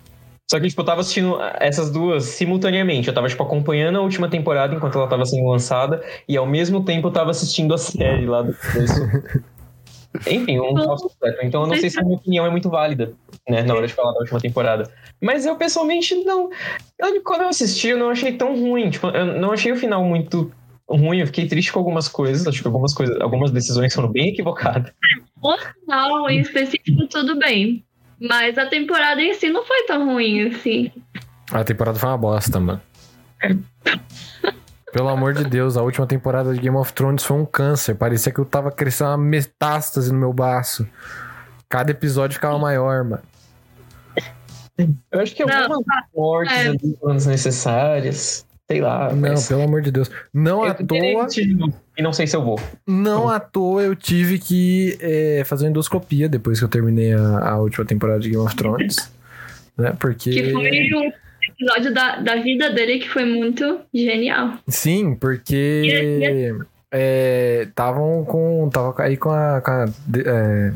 [0.50, 3.08] Só que, tipo, eu tava assistindo essas duas simultaneamente.
[3.08, 6.84] Eu tava, tipo, acompanhando a última temporada enquanto ela tava sendo lançada, e ao mesmo
[6.84, 9.02] tempo eu tava assistindo a série lá do começo.
[10.28, 11.40] Enfim, um caos completo.
[11.44, 13.14] Então eu não sei se a minha opinião é muito válida,
[13.50, 14.90] né, na hora de falar da última temporada.
[15.22, 16.50] Mas eu, pessoalmente, não.
[17.00, 18.90] Eu, quando eu assisti, eu não achei tão ruim.
[18.90, 20.52] Tipo, eu não achei o final muito
[20.88, 21.20] ruim.
[21.20, 22.48] Eu fiquei triste com algumas coisas.
[22.48, 24.92] Acho que algumas coisas, algumas decisões foram bem equivocadas.
[25.42, 27.85] O final em específico, tudo bem.
[28.20, 30.92] Mas a temporada em si não foi tão ruim assim.
[31.52, 32.82] A temporada foi uma bosta, mano.
[34.92, 37.96] Pelo amor de Deus, a última temporada de Game of Thrones foi um câncer.
[37.96, 40.88] Parecia que eu tava crescendo uma metástase no meu baço.
[41.68, 43.24] Cada episódio ficava maior, mano.
[45.12, 46.68] Eu acho que Não, algumas mortes é.
[46.68, 48.45] ali foram desnecessárias.
[48.70, 49.10] Sei lá.
[49.14, 50.10] Não, mas- pelo amor de Deus.
[50.34, 51.28] Não à Eu terei toa,
[51.98, 52.60] E não sei se eu vou.
[52.88, 57.50] não à toa eu tive que é, fazer uma endoscopia depois que eu terminei a,
[57.52, 58.96] a última temporada de Game of Thrones.
[59.78, 59.94] Né?
[60.00, 60.32] Porque.
[60.32, 61.12] Que foi um
[61.48, 64.54] episódio da, da vida dele que foi muito genial.
[64.68, 66.50] Sim, porque
[67.62, 68.70] estavam com.
[68.72, 70.72] Tava aí com a, com a, de- é,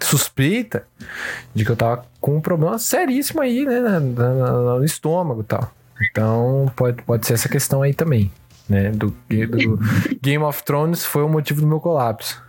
[0.00, 0.84] suspeita
[1.54, 3.80] de que eu tava com um problema seríssimo aí, né?
[4.00, 5.72] no estômago e tal.
[6.10, 8.30] Então pode, pode ser essa questão aí também.
[8.68, 9.78] Né, do, do
[10.22, 12.40] Game of Thrones foi o motivo do meu colapso.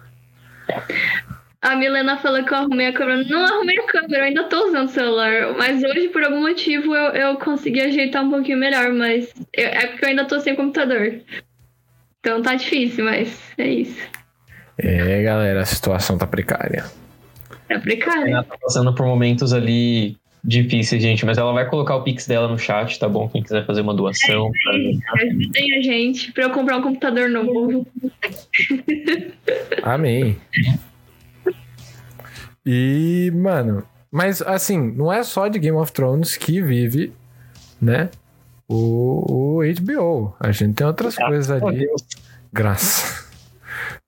[1.61, 3.23] A Milena falou que eu arrumei a câmera.
[3.23, 5.53] Não arrumei a câmera, eu ainda tô usando o celular.
[5.57, 8.91] Mas hoje, por algum motivo, eu, eu consegui ajeitar um pouquinho melhor.
[8.93, 11.21] Mas eu- é porque eu ainda tô sem computador.
[12.19, 13.99] Então tá difícil, mas é isso.
[14.77, 16.85] É, galera, a situação tá precária.
[17.69, 18.25] É A precário.
[18.25, 21.25] Renata tá passando por momentos ali difíceis, gente.
[21.25, 23.27] Mas ela vai colocar o Pix dela no chat, tá bom?
[23.29, 24.51] Quem quiser fazer uma doação.
[24.51, 27.85] pra- Ajudem a gente pra eu comprar um computador novo.
[29.83, 30.37] Amém.
[32.65, 37.11] E, mano, mas assim, não é só de Game of Thrones que vive,
[37.81, 38.09] né?
[38.67, 40.35] O, o HBO.
[40.39, 41.79] A gente tem outras coisas Oh, ali.
[41.79, 42.01] Deus.
[42.53, 43.30] Graças.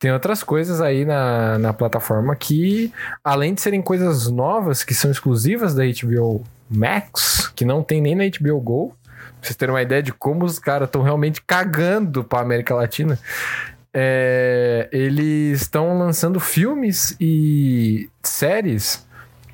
[0.03, 2.91] Tem outras coisas aí na, na plataforma que,
[3.23, 8.13] além de serem coisas novas, que são exclusivas da HBO Max, que não tem nem
[8.13, 12.21] na HBO Go, pra vocês terem uma ideia de como os caras estão realmente cagando
[12.21, 13.17] pra América Latina,
[13.93, 19.07] é, eles estão lançando filmes e séries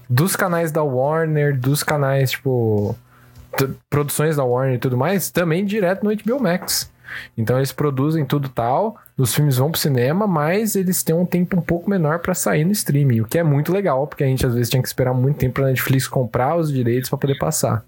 [0.10, 2.98] dos canais da Warner, dos canais, tipo,
[3.88, 6.90] produções da Warner e tudo mais, também direto no HBO Max.
[7.38, 11.58] Então eles produzem tudo tal, os filmes vão pro cinema, mas eles têm um tempo
[11.58, 14.46] um pouco menor pra sair no streaming, o que é muito legal, porque a gente
[14.46, 17.84] às vezes tinha que esperar muito tempo pra Netflix comprar os direitos pra poder passar.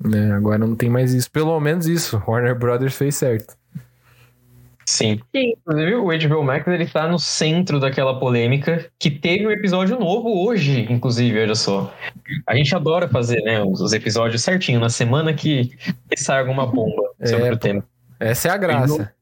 [0.00, 0.32] Né?
[0.32, 1.30] Agora não tem mais isso.
[1.30, 2.22] Pelo menos isso.
[2.26, 3.54] Warner Brothers fez certo.
[4.84, 5.20] Sim.
[5.34, 5.54] Sim.
[5.58, 10.44] Inclusive, o HBO Max ele tá no centro daquela polêmica que teve um episódio novo
[10.44, 11.92] hoje, inclusive, olha só.
[12.46, 15.70] A gente adora fazer, né, os os episódios certinho, na semana que
[16.16, 17.84] sai alguma bomba sobre É, o tema.
[18.22, 19.14] Essa é a graça.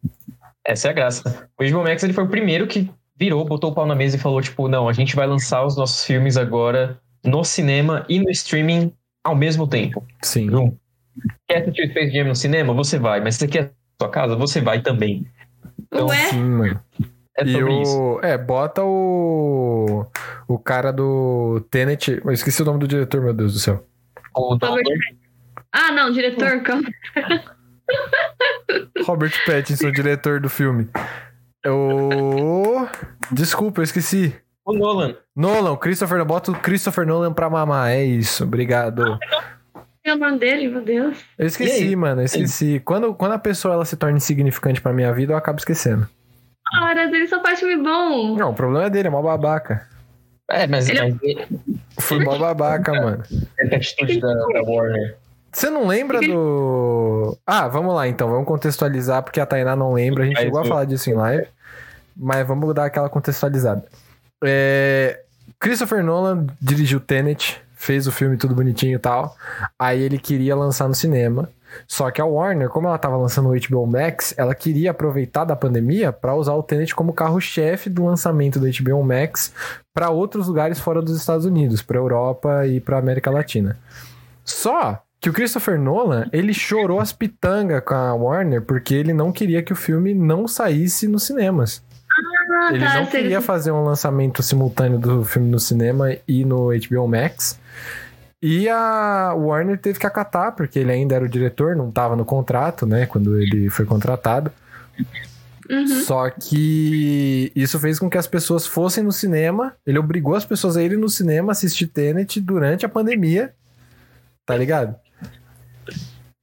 [0.64, 1.48] Essa é a graça.
[1.58, 4.20] O HBO Max ele foi o primeiro que virou, botou o pau na mesa e
[4.20, 8.30] falou, tipo, não, a gente vai lançar os nossos filmes agora no cinema e no
[8.30, 8.92] streaming
[9.24, 10.06] ao mesmo tempo.
[10.22, 10.46] Sim.
[10.46, 10.76] Não.
[11.48, 12.72] Quer assistir Space Jam no cinema?
[12.74, 13.20] Você vai.
[13.20, 13.70] Mas se você quer na
[14.02, 14.36] sua casa?
[14.36, 15.26] Você vai também.
[15.78, 16.30] Então, Ué?
[17.36, 17.82] É e o.
[17.82, 18.20] isso.
[18.22, 20.06] É, bota o.
[20.46, 22.20] O cara do Tenet.
[22.24, 23.86] Eu esqueci o nome do diretor, meu Deus do céu.
[24.36, 24.56] O
[25.72, 26.88] Ah, não, diretor, calma.
[29.04, 30.88] Robert Pattinson, diretor do filme.
[31.66, 32.86] O.
[33.30, 34.34] Desculpa, eu esqueci.
[34.64, 35.14] o Nolan.
[35.36, 37.90] Nolan, Christopher, bota o Christopher Nolan pra mamar.
[37.90, 39.18] É isso, obrigado.
[40.04, 41.18] É o nome dele, meu Deus.
[41.38, 42.80] Eu esqueci, mano, eu esqueci.
[42.84, 46.08] Quando, quando a pessoa ela se torna insignificante pra minha vida, eu acabo esquecendo.
[46.82, 48.36] Horas, ele só faz filme bom.
[48.36, 49.86] Não, o problema é dele, é mó babaca.
[50.50, 51.16] É, mas, Ele-
[51.60, 53.22] mas Foi mó babaca, mano.
[53.58, 55.16] é a atitude da, da Warner.
[55.52, 57.36] Você não lembra do.
[57.46, 60.64] Ah, vamos lá então, vamos contextualizar, porque a Tainá não lembra, a gente chegou a
[60.64, 61.46] falar disso em live,
[62.16, 63.84] mas vamos dar aquela contextualizada.
[64.44, 65.20] É,
[65.58, 69.36] Christopher Nolan dirigiu Tenet, fez o filme tudo bonitinho e tal,
[69.78, 71.50] aí ele queria lançar no cinema,
[71.86, 75.56] só que a Warner, como ela tava lançando o HBO Max, ela queria aproveitar da
[75.56, 79.52] pandemia pra usar o Tenet como carro-chefe do lançamento do HBO Max
[79.92, 83.78] pra outros lugares fora dos Estados Unidos, pra Europa e pra América Latina.
[84.44, 89.30] Só que o Christopher Nolan, ele chorou as pitangas com a Warner porque ele não
[89.30, 91.82] queria que o filme não saísse nos cinemas.
[92.62, 92.94] Ah, Ele tá.
[92.94, 97.58] não queria fazer um lançamento simultâneo do filme no cinema e no HBO Max.
[98.42, 102.24] E a Warner teve que acatar, porque ele ainda era o diretor, não estava no
[102.24, 104.50] contrato, né, quando ele foi contratado.
[105.68, 105.86] Uhum.
[105.86, 109.74] Só que isso fez com que as pessoas fossem no cinema.
[109.86, 113.54] Ele obrigou as pessoas a irem no cinema assistir Tenet durante a pandemia.
[114.44, 114.96] Tá ligado?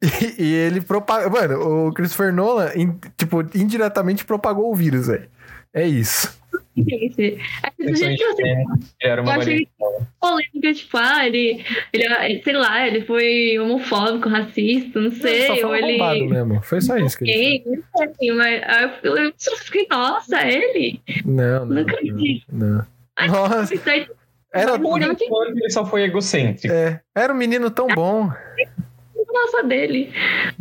[0.02, 1.32] E, e ele propagou.
[1.32, 5.28] Mano, o Christopher Nolan, in- tipo, indiretamente propagou o vírus, velho.
[5.74, 6.38] É isso.
[6.76, 8.64] Gente, é que do jeito que você
[9.02, 9.68] Era uma Eu achei-
[10.20, 15.54] polêmica, tipo, ah, ele, ele, sei lá, ele foi homofóbico, racista, não Ele sei, só
[15.54, 15.98] ou foi ele.
[15.98, 16.62] roubado mesmo.
[16.62, 20.48] Foi só isso que ele Gay, não sei, mas aí eu, eu só fiquei, nossa,
[20.48, 21.02] ele?
[21.06, 21.26] fez.
[21.26, 21.76] Não, não.
[21.76, 22.46] Não acredito.
[22.52, 22.86] Não.
[23.18, 24.08] Ai, Nossa, Isso aí,
[24.54, 25.22] era, Não, enquanto,
[25.58, 26.74] ele só foi egocêntrico.
[26.74, 28.32] é, era um menino tão bom.
[29.68, 30.12] Dele.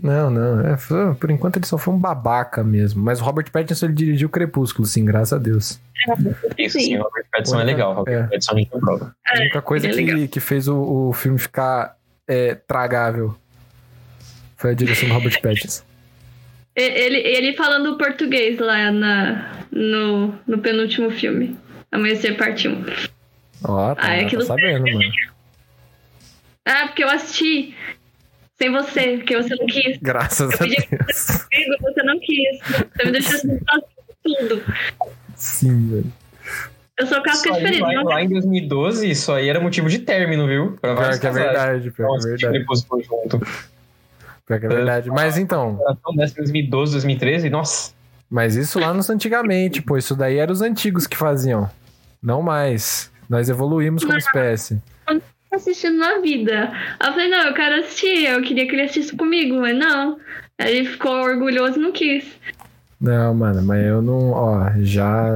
[0.03, 0.61] Não, não.
[0.61, 0.77] é,
[1.19, 3.03] por enquanto ele só foi um babaca mesmo.
[3.03, 5.81] Mas o Robert Pattinson ele dirigiu Crepúsculo, sim, graças a Deus.
[6.59, 6.85] Isso, Sim.
[6.85, 7.95] sim, o Robert Pattinson é legal.
[7.95, 8.23] Robert é.
[8.25, 9.17] Pattinson a gente aprova.
[9.27, 13.35] A única coisa é que, que fez o, o filme ficar é, tragável
[14.57, 15.85] foi a direção do Robert Pattinson.
[16.75, 21.57] Ele, ele falando português lá na, no, no penúltimo filme.
[21.91, 22.85] Amanhecer parte 1.
[23.65, 25.11] Ó, tá, Ah, é tá sabendo, mano.
[26.67, 27.75] Ah, porque eu assisti
[28.59, 29.99] sem você, porque você não quis.
[30.01, 31.27] Graças a pedi- Deus.
[31.27, 32.59] Comigo, você não quis.
[32.97, 33.59] Você me deixou assim,
[34.25, 34.62] tudo.
[35.35, 36.12] Sim, velho.
[36.99, 37.81] Eu sou casca diferente.
[37.83, 40.79] lá, Não lá em 2012, isso aí era motivo de término, viu?
[40.81, 42.59] Pra Pior que é verdade, pior Nossa, é verdade.
[42.59, 43.38] depois foi junto.
[44.47, 45.11] Pior que é verdade.
[45.11, 47.92] Mas então, Então, nessa 2012, 2013, nossa.
[48.31, 49.99] mas isso lá nos antigamente, pô.
[49.99, 51.69] Isso daí eram os antigos que faziam.
[52.23, 53.11] Não mais.
[53.29, 54.81] Nós evoluímos como espécie.
[55.57, 56.71] Assistindo na vida.
[57.01, 58.25] Aí eu falei, não, eu quero assistir.
[58.27, 60.19] Eu queria que ele assistisse comigo, mas não.
[60.59, 62.25] Aí ele ficou orgulhoso e não quis.
[63.01, 64.31] Não, mano, mas eu não.
[64.31, 65.33] Ó, já.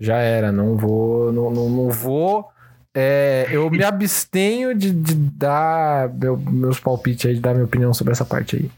[0.00, 0.52] Já era.
[0.52, 1.32] Não vou.
[1.32, 2.50] Não, não, não vou.
[2.94, 7.92] é, eu me abstenho de, de dar meu- meus palpites aí, de dar minha opinião
[7.94, 8.70] sobre essa parte aí.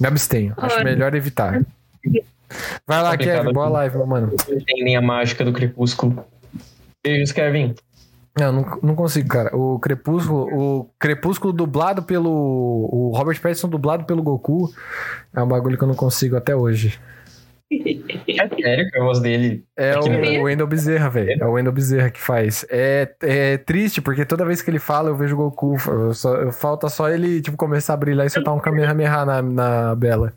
[0.00, 0.54] Me abstenho.
[0.56, 0.84] Acho Olha.
[0.84, 1.62] melhor evitar.
[2.86, 3.52] Vai lá, Complicado Kevin.
[3.54, 4.26] Boa live, meu mano.
[4.48, 6.24] Não tem nem a mágica do crepúsculo.
[7.04, 7.74] Beijos, Kevin.
[8.38, 9.54] Não, não, não consigo, cara.
[9.54, 12.30] O Crepúsculo, o Crepúsculo dublado pelo.
[12.30, 14.72] O Robert Pattinson dublado pelo Goku
[15.34, 16.98] é um bagulho que eu não consigo até hoje.
[18.28, 19.64] É sério que a voz dele.
[19.76, 21.42] É É que o, o Wendell Bezerra, velho.
[21.42, 22.66] É o Wendell Bezerra que faz.
[22.70, 25.76] É, é triste, porque toda vez que ele fala, eu vejo o Goku.
[25.88, 29.42] Eu só- eu- falta só ele, tipo, começar a brilhar e soltar um Kamehameha na,
[29.42, 30.34] na Bela.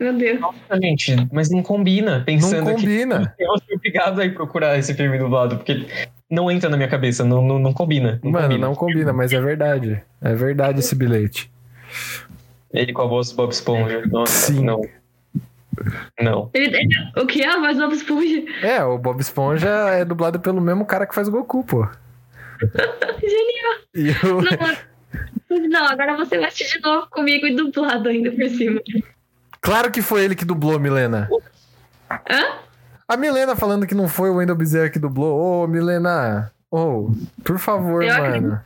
[0.00, 0.40] Meu Deus.
[0.40, 2.18] Nossa, gente, mas não combina.
[2.18, 3.34] Não Pensando que combina.
[3.38, 5.86] eu fui obrigado a ir procurar esse filme dublado, porque
[6.30, 8.20] não entra na minha cabeça, não, não, não combina.
[8.22, 8.66] Não Mano, combina.
[8.66, 10.02] não combina, mas é verdade.
[10.20, 11.50] É verdade esse bilhete.
[12.72, 14.02] Ele com a voz do Bob Esponja.
[14.06, 14.62] Nossa, Sim.
[14.64, 14.80] não.
[16.20, 16.50] Não.
[16.52, 18.44] Ele, ele- o que é a voz do Bob Esponja?
[18.62, 21.88] É, o Bob Esponja é dublado pelo mesmo cara que faz o Goku, pô.
[23.20, 23.78] Genial.
[23.94, 24.42] E o...
[25.50, 28.80] Não, não, agora você vai assistir de novo comigo e dublado ainda por cima.
[29.60, 31.28] Claro que foi ele que dublou, Milena.
[32.10, 32.58] Hã?
[33.08, 35.64] A Milena falando que não foi o Wendell Bezerra que dublou.
[35.64, 36.52] Ô, Milena.
[36.70, 37.10] Ô,
[37.42, 38.60] por favor, Eu mano.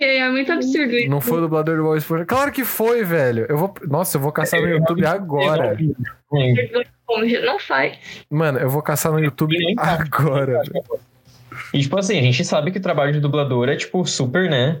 [0.00, 1.10] É muito absurdo isso.
[1.10, 2.24] Não foi o dublador do Bob Esponja.
[2.24, 3.44] Claro que foi, velho.
[3.50, 3.74] Eu vou...
[3.86, 5.76] Nossa, eu vou caçar no YouTube agora.
[7.44, 7.98] Não faz.
[8.30, 10.62] Mano, eu vou caçar no YouTube agora.
[10.62, 10.84] velho.
[11.74, 14.80] E, tipo assim, a gente sabe que o trabalho de dublador é, tipo, super, né?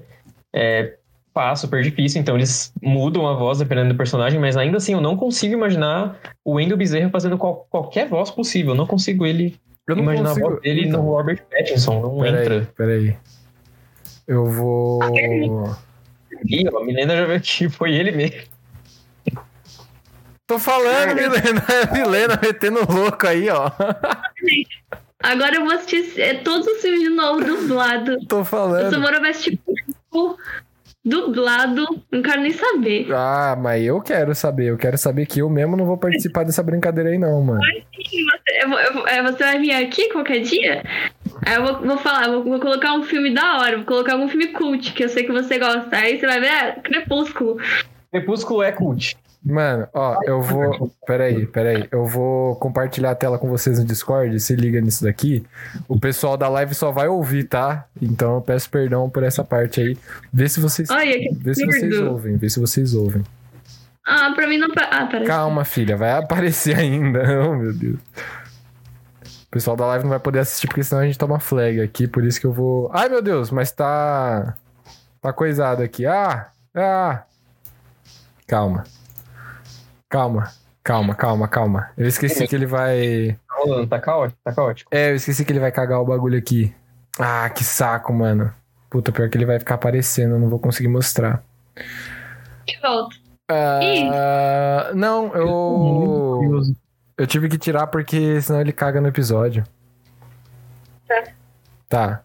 [0.54, 0.94] É
[1.32, 2.20] pá, super difícil.
[2.20, 6.18] Então, eles mudam a voz dependendo do personagem, mas ainda assim, eu não consigo imaginar
[6.44, 8.72] o Wendell Bezerra fazendo qual- qualquer voz possível.
[8.72, 10.50] Eu não consigo ele Eu não imaginar a consigo...
[10.50, 12.00] voz dele Então, no Robert Pattinson.
[12.00, 12.72] Não Peraí, entra.
[12.76, 13.16] peraí.
[14.26, 15.00] Eu vou...
[16.46, 18.42] Ih, a Milena já viu que foi ele mesmo.
[20.46, 21.62] Tô falando, Milena.
[21.92, 23.70] Milena metendo louco aí, ó.
[25.22, 28.18] Agora eu vou assistir é, todos os filmes de novo dublado.
[28.26, 28.90] Tô O falando.
[28.90, 30.36] Samora vai assistir tipo,
[31.04, 31.84] dublado.
[32.10, 33.08] Não quero nem saber.
[33.12, 34.66] Ah, mas eu quero saber.
[34.66, 37.60] Eu quero saber que eu mesmo não vou participar dessa brincadeira aí, não, mano.
[37.64, 40.82] Sim, Você, eu eu é, você vai vir aqui qualquer dia?
[41.46, 44.28] Aí eu vou, vou falar, vou, vou colocar um filme da hora, vou colocar algum
[44.28, 45.96] filme cult, que eu sei que você gosta.
[45.96, 47.56] Aí você vai ver, ah, Crepúsculo.
[48.10, 49.16] Crepúsculo é cult.
[49.42, 50.92] Mano, ó, eu vou.
[51.06, 51.88] Peraí, peraí.
[51.90, 54.38] Eu vou compartilhar a tela com vocês no Discord.
[54.38, 55.44] Se liga nisso daqui.
[55.88, 57.86] O pessoal da live só vai ouvir, tá?
[58.00, 59.98] Então eu peço perdão por essa parte aí.
[60.30, 60.90] Vê se vocês.
[60.90, 62.36] Olha que Vê se vocês ouvem.
[62.36, 63.22] Vê se vocês ouvem.
[64.06, 64.68] Ah, pra mim não.
[64.76, 65.26] Ah, peraí.
[65.26, 65.96] Calma, filha.
[65.96, 67.22] Vai aparecer ainda.
[67.42, 67.98] Oh, meu Deus.
[69.24, 72.06] O pessoal da live não vai poder assistir porque senão a gente toma flag aqui.
[72.06, 72.90] Por isso que eu vou.
[72.92, 74.54] Ai, meu Deus, mas tá.
[75.22, 76.04] Tá coisado aqui.
[76.04, 76.48] Ah!
[76.74, 77.22] Ah!
[78.46, 78.84] Calma.
[80.10, 80.50] Calma.
[80.82, 81.90] Calma, calma, calma.
[81.96, 83.38] Eu esqueci que ele vai.
[83.48, 84.90] Tá rolando, tá caótico, tá caótico.
[84.92, 86.74] É, eu esqueci que ele vai cagar o bagulho aqui.
[87.16, 88.52] Ah, que saco, mano.
[88.90, 91.44] Puta, pior que ele vai ficar aparecendo, eu não vou conseguir mostrar.
[92.66, 93.14] De volta.
[93.48, 96.62] Ah, não, eu.
[97.16, 99.62] Eu tive que tirar porque senão ele caga no episódio.
[101.06, 101.24] Tá.
[101.88, 102.22] Tá.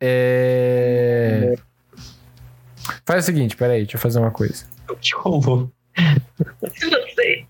[0.00, 1.54] É.
[3.04, 4.64] Faz o seguinte, peraí, deixa eu fazer uma coisa.
[4.90, 5.70] O que rolou?
[6.60, 7.46] Você.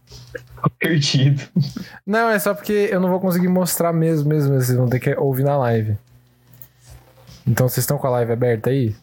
[0.63, 1.43] Tô perdido.
[2.07, 4.55] Não, é só porque eu não vou conseguir mostrar mesmo, mesmo.
[4.55, 5.97] Vocês vão ter que ouvir na live.
[7.47, 8.95] Então vocês estão com a live aberta aí?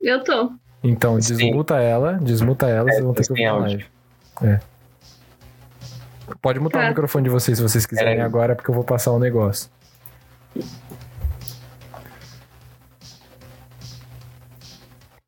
[0.00, 0.52] Eu tô.
[0.82, 1.34] Então, Sim.
[1.36, 3.86] desmuta ela, desmuta ela, vocês vão ter que ouvir na live.
[4.42, 4.60] É.
[6.42, 6.86] Pode mutar Tá.
[6.86, 8.26] o microfone de vocês se vocês quiserem Peraí.
[8.26, 9.70] agora, porque eu vou passar um negócio.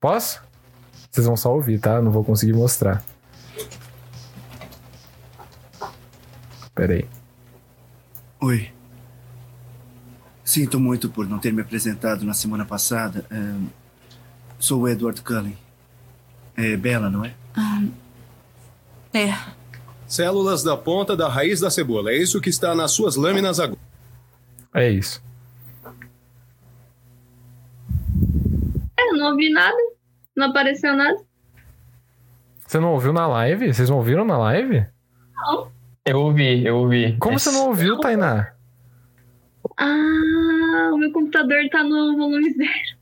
[0.00, 0.40] Posso?
[1.18, 2.00] Vocês vão só ouvir, tá?
[2.00, 3.02] Não vou conseguir mostrar.
[6.72, 7.08] Pera aí.
[8.40, 8.70] Oi.
[10.44, 13.26] Sinto muito por não ter me apresentado na semana passada.
[13.32, 13.66] Ahn,
[14.60, 15.58] sou o Edward Cullen.
[16.56, 17.34] É Bela, não é?
[19.12, 19.36] É.
[20.06, 22.12] Células da ponta da raiz da cebola.
[22.12, 23.80] É isso que está nas suas lâminas agora.
[24.72, 25.20] É isso.
[28.96, 29.97] É, eu não ouvi nada.
[30.38, 31.18] Não apareceu nada.
[32.64, 33.74] Você não ouviu na live?
[33.74, 34.86] Vocês não ouviram na live?
[36.04, 37.16] Eu ouvi, eu ouvi.
[37.18, 38.52] Como Mas- você não ouviu, Tainá?
[39.76, 42.98] Ah, o meu computador tá no volume zero.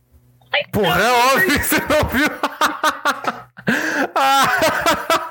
[0.72, 2.26] Porra, é óbvio que você não ouviu.
[4.16, 5.25] ah,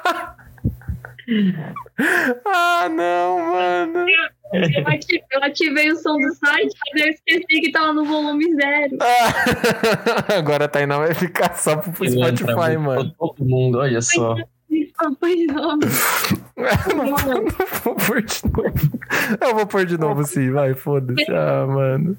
[2.89, 4.05] não, mano.
[4.53, 8.53] Eu ativei, eu ativei o som do site, mas eu esqueci que tava no volume
[8.55, 8.97] zero.
[9.01, 13.11] Ah, Agora a Tainá vai ficar só pro Spotify, mano.
[13.17, 14.35] Todo mundo, olha só.
[14.35, 15.79] De novo.
[16.95, 17.45] Não vou, não
[17.83, 18.99] vou pôr de novo.
[19.41, 21.29] Eu vou pôr de novo sim, vai, foda-se.
[21.29, 22.17] Ah, mano.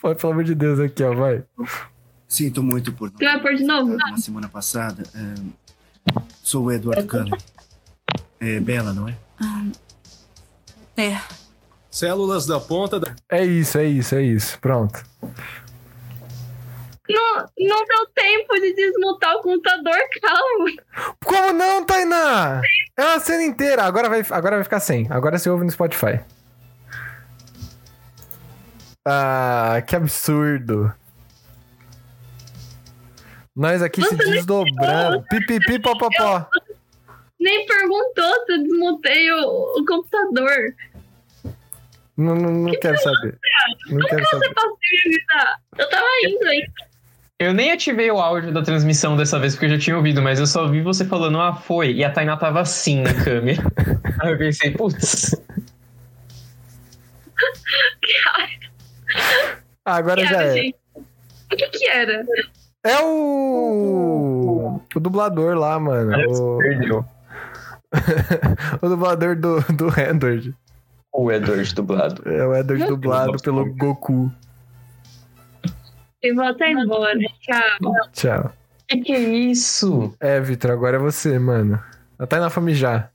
[0.00, 1.42] Pô, pelo amor de Deus, aqui, ó, vai.
[2.28, 3.96] Sinto muito por Você vai pôr de novo?
[3.96, 5.02] na semana passada.
[5.14, 5.50] Ahn,
[6.42, 7.32] sou o Edward Cullen.
[8.40, 9.16] É Bela, não é?
[10.96, 11.20] É.
[11.90, 13.14] Células da ponta da.
[13.30, 14.58] É isso, é isso, é isso.
[14.60, 15.02] Pronto.
[17.08, 21.14] Não, não deu tempo de desmutar o computador, calma.
[21.24, 22.60] Como não, Tainá?
[22.96, 23.84] É uma cena inteira.
[23.84, 25.06] Agora vai, agora vai ficar sem.
[25.08, 26.20] Agora você ouve no Spotify.
[29.06, 30.92] Ah, que absurdo.
[33.58, 35.24] Nós aqui se Você nem desdobrando.
[35.28, 36.46] Pipipi, popopó.
[37.40, 40.74] Nem perguntou se eu desmutei o, o computador.
[42.16, 43.36] Não, não, não quero saber.
[43.88, 44.46] Não quero Como saber.
[44.46, 45.60] você passou me avisar?
[45.76, 46.72] Eu tava indo ainda.
[47.40, 50.38] Eu nem ativei o áudio da transmissão dessa vez, porque eu já tinha ouvido, mas
[50.38, 51.94] eu só vi você falando, ah, foi.
[51.94, 53.60] E a Tainá tava assim na câmera.
[54.22, 55.34] Aí eu pensei, putz.
[59.84, 60.54] Ah, agora Que já era, é.
[60.54, 60.76] gente?
[61.50, 62.22] O que que era?
[62.88, 64.80] É o.
[64.94, 66.16] O dublador lá, mano.
[66.30, 67.04] O, Perdeu.
[68.80, 70.54] o dublador do, do Edward.
[71.12, 72.22] O Edward dublado.
[72.26, 74.32] É o Edward dublado pelo Goku.
[76.22, 77.18] Eu vou até embora.
[77.40, 77.92] Tchau.
[78.12, 78.52] Tchau.
[78.88, 80.14] Que que é isso?
[80.18, 81.78] É, Vitor, agora é você, mano.
[82.18, 83.12] Ela tá indo na famijar.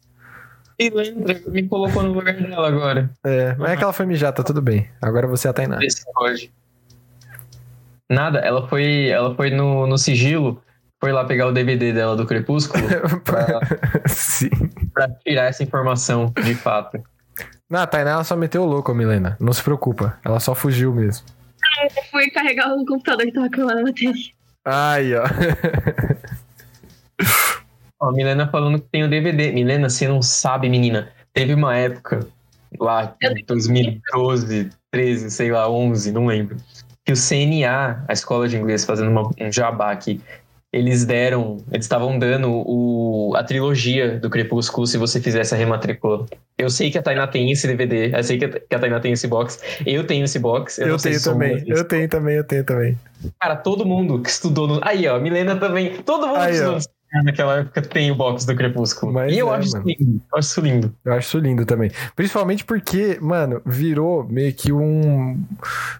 [0.78, 3.10] E lembra, me colocou no lugar dela agora.
[3.24, 4.88] É, mas é que ela foi mijar, tá tudo bem.
[5.02, 5.78] Agora você é a Tainá.
[5.78, 6.52] Vê se pode.
[8.10, 10.62] Nada, ela foi, ela foi no, no sigilo,
[11.02, 12.84] foi lá pegar o DVD dela do Crepúsculo
[14.08, 14.50] Sim.
[14.94, 17.02] pra tirar essa informação de fato.
[17.70, 19.36] Não, a Tainá ela só meteu o louco, a Milena.
[19.40, 20.20] Não se preocupa.
[20.24, 21.26] Ela só fugiu mesmo.
[21.84, 24.32] Eu fui carregar o computador que tava acabando a bateria.
[24.66, 25.24] Ai, ó.
[28.00, 29.52] Ó, a Milena falando que tem o DVD.
[29.52, 31.10] Milena, você não sabe, menina.
[31.34, 32.28] Teve uma época,
[32.80, 36.58] lá em 2012, 13, sei lá, 11, não lembro,
[37.06, 40.22] que o CNA, a escola de inglês, fazendo uma- um jabá aqui,
[40.72, 46.26] eles deram, eles estavam dando o, a trilogia do Crepúsculo se você fizesse a rematrícula.
[46.58, 49.00] Eu sei que a Tainá tem esse DVD, eu sei que a, que a Tainá
[49.00, 50.80] tem esse box, eu tenho esse box.
[50.80, 51.64] Eu, sei tenho também.
[51.68, 52.98] Eu tenho também, eu tenho também.
[53.40, 54.80] Cara, todo mundo que estudou no.
[54.82, 56.02] Aí, ó, Milena também.
[56.04, 56.80] Todo mundo Aí, que estudou
[57.22, 59.14] naquela época tem o box do Crepúsculo.
[59.14, 59.86] Mas e eu é, acho mano.
[59.86, 60.22] lindo.
[60.32, 60.96] Eu acho isso lindo.
[61.06, 61.92] Eu acho isso lindo também.
[62.16, 65.44] Principalmente porque, mano, virou meio que um.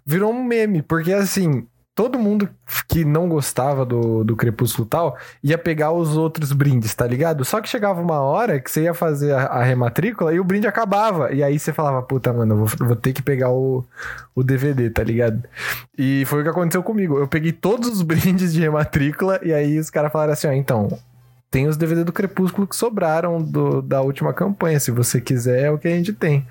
[0.06, 0.82] Virou um meme.
[0.82, 1.68] Porque assim.
[1.96, 2.50] Todo mundo
[2.88, 7.46] que não gostava do, do Crepúsculo e tal ia pegar os outros brindes, tá ligado?
[7.46, 10.66] Só que chegava uma hora que você ia fazer a, a rematrícula e o brinde
[10.66, 11.32] acabava.
[11.32, 13.86] E aí você falava, puta, mano, eu vou, vou ter que pegar o,
[14.34, 15.44] o DVD, tá ligado?
[15.96, 17.20] E foi o que aconteceu comigo.
[17.20, 20.98] Eu peguei todos os brindes de rematrícula e aí os caras falaram assim: ó, então,
[21.52, 24.80] tem os DVD do Crepúsculo que sobraram do, da última campanha.
[24.80, 26.48] Se você quiser, é o que a gente tem.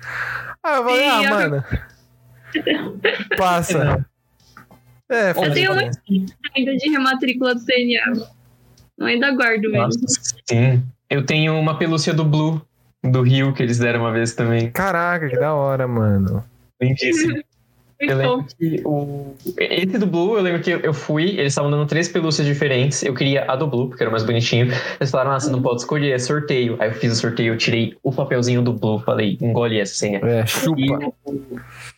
[0.63, 1.63] Ah, eu falei, Ih, ah, eu- mano.
[3.37, 4.05] Passa.
[5.09, 8.27] É, Eu tenho muito ainda de rematrícula do CNA.
[8.97, 10.07] Eu ainda guardo Nossa, mesmo.
[10.49, 10.83] sim.
[11.09, 12.61] Eu tenho uma pelúcia do Blue,
[13.03, 14.71] do Rio, que eles deram uma vez também.
[14.71, 16.43] Caraca, que da hora, mano.
[16.81, 17.41] Lindíssimo.
[18.09, 19.35] Eu lembro que o...
[19.57, 23.03] Esse do Blue, eu lembro que eu fui, eles estavam dando três pelúcias diferentes.
[23.03, 24.67] Eu queria a do Blue, porque era mais bonitinho.
[24.99, 26.77] Eles falaram, ah, você não pode escolher, é sorteio.
[26.79, 30.19] Aí eu fiz o sorteio, eu tirei o papelzinho do Blue, falei, engole essa senha.
[30.19, 30.79] É, chupa.
[30.79, 30.89] E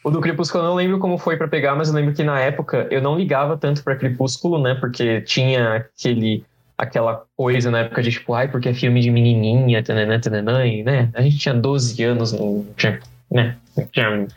[0.03, 2.39] o, do Crepúsculo eu não lembro como foi pra pegar, mas eu lembro que na
[2.39, 4.75] época eu não ligava tanto pra Crepúsculo, né?
[4.75, 6.43] Porque tinha aquele
[6.77, 10.83] aquela coisa na época de tipo, ai, porque é filme de menininha, tananã, tananã, e,
[10.83, 11.09] né?
[11.13, 12.99] A gente tinha 12 anos, não tinha,
[13.31, 13.55] né?
[13.77, 14.27] Não tinha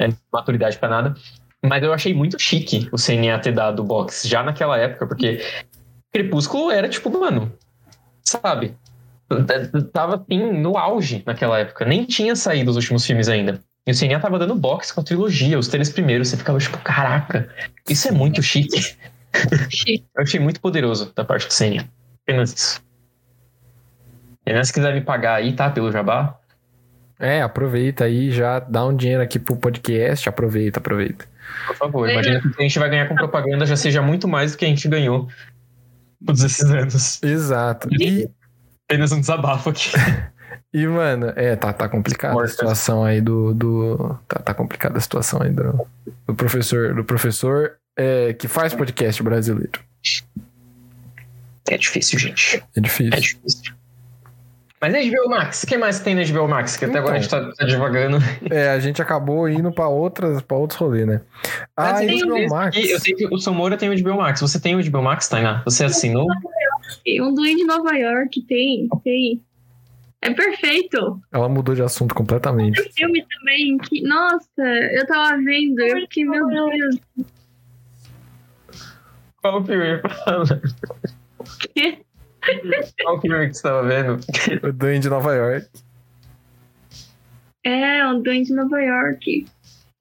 [0.00, 1.14] é, maturidade pra nada.
[1.64, 5.40] Mas eu achei muito chique o CNA ter dado box já naquela época, porque
[6.12, 7.52] Crepúsculo era tipo, mano,
[8.22, 8.76] sabe?
[9.92, 11.84] Tava assim, no auge naquela época.
[11.84, 13.60] Nem tinha saído os últimos filmes ainda.
[13.86, 16.28] E o CNA tava dando box com a trilogia, os três primeiros.
[16.28, 17.48] Você ficava tipo, caraca,
[17.88, 18.80] isso é muito chique.
[19.70, 20.04] Chique.
[20.16, 21.88] Eu achei muito poderoso da parte do CNA.
[22.22, 22.84] Apenas isso.
[24.46, 25.70] E se quiser me pagar aí, tá?
[25.70, 26.38] Pelo jabá.
[27.18, 30.28] É, aproveita aí, já dá um dinheiro aqui pro podcast.
[30.28, 31.26] Aproveita, aproveita.
[31.66, 32.10] Por favor.
[32.10, 34.58] Imagina que o que a gente vai ganhar com propaganda já seja muito mais do
[34.58, 35.28] que a gente ganhou
[36.24, 37.22] todos esses anos.
[37.22, 37.88] Exato.
[37.92, 38.28] E,
[38.88, 39.90] Apenas um desabafo aqui.
[40.72, 43.54] e mano, é, tá, tá complicada a situação aí do.
[43.54, 45.86] do tá, tá complicada a situação aí do,
[46.26, 49.80] do professor, do professor é, que faz podcast brasileiro.
[51.68, 52.62] É difícil, gente.
[52.76, 53.14] É difícil.
[53.14, 53.74] É difícil.
[54.92, 55.62] Mas HBO Max.
[55.62, 56.76] O que mais tem na HBO Max?
[56.76, 58.18] Que até agora a gente tá, tá devagando.
[58.50, 61.22] É, a gente acabou indo pra, outras, pra outros rolês, né?
[61.74, 62.76] Ah, Mas tem HBO um Max.
[62.76, 64.42] Eu sei que o Somora tem o HBO Max.
[64.42, 65.62] Você tem o HBO Max, Tainá?
[65.64, 66.26] Você assinou?
[67.18, 69.42] Um duende de Nova York tem, tem.
[70.20, 71.18] É perfeito.
[71.32, 72.82] Ela mudou de assunto completamente.
[72.82, 74.62] Tem filme também que, nossa,
[74.92, 76.96] eu tava vendo, eu fiquei, meu Deus,
[79.40, 80.00] Qual filme?
[80.24, 80.44] Fala.
[81.74, 82.03] que?
[83.02, 84.18] Qual filme que você tava vendo?
[84.62, 85.68] O Duende de Nova York.
[87.64, 89.46] É, um duende de Nova York.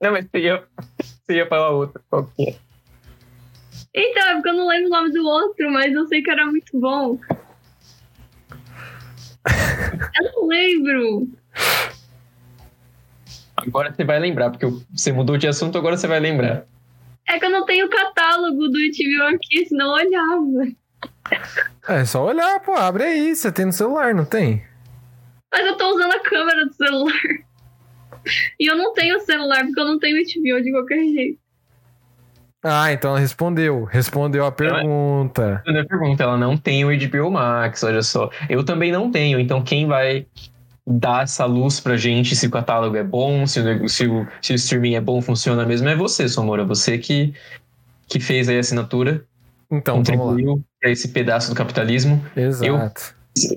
[0.01, 0.63] Não, mas você ia,
[0.99, 2.01] você ia falar outra.
[2.09, 2.55] Qual que é?
[3.95, 6.45] Então, é porque eu não lembro o nome do outro, mas eu sei que era
[6.45, 7.17] muito bom.
[10.15, 11.27] Eu não lembro.
[13.57, 16.65] Agora você vai lembrar, porque você mudou de assunto, agora você vai lembrar.
[17.27, 20.71] É que eu não tenho o catálogo do HBO aqui, senão eu olhava.
[21.87, 23.35] É só olhar, pô, abre aí.
[23.35, 24.63] Você tem no celular, não tem?
[25.51, 27.21] Mas eu tô usando a câmera do celular.
[28.59, 31.39] E eu não tenho celular, porque eu não tenho HBO de qualquer jeito.
[32.63, 33.83] Ah, então ela respondeu.
[33.83, 35.61] Respondeu a pergunta.
[35.67, 38.29] A minha pergunta, ela não tem o HBO Max, olha só.
[38.49, 40.25] Eu também não tenho, então quem vai
[40.87, 44.53] dar essa luz pra gente se o catálogo é bom, se o, se o, se
[44.53, 46.63] o streaming é bom, funciona mesmo, é você, Somora.
[46.63, 47.33] Você que,
[48.07, 49.25] que fez aí a assinatura,
[49.73, 52.23] Então, contribuiu pra esse pedaço do capitalismo.
[52.35, 53.15] Exato.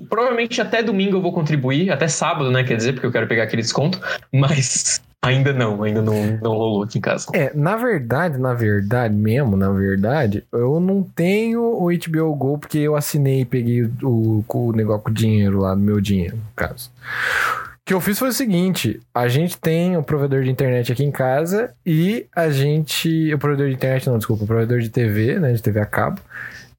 [0.08, 2.64] Provavelmente até domingo eu vou contribuir, até sábado, né?
[2.64, 4.00] Quer dizer, porque eu quero pegar aquele desconto,
[4.32, 7.26] mas ainda não, ainda não, não rolou aqui em casa.
[7.34, 12.78] É, na verdade, na verdade mesmo, na verdade, eu não tenho o HBO Go porque
[12.78, 16.52] eu assinei e peguei o, o negócio com o dinheiro lá, no meu dinheiro, no
[16.56, 16.90] caso.
[17.86, 21.12] Que eu fiz foi o seguinte: a gente tem o provedor de internet aqui em
[21.12, 23.32] casa e a gente.
[23.32, 25.52] O provedor de internet, não, desculpa, o provedor de TV, né?
[25.52, 26.20] De TV a cabo.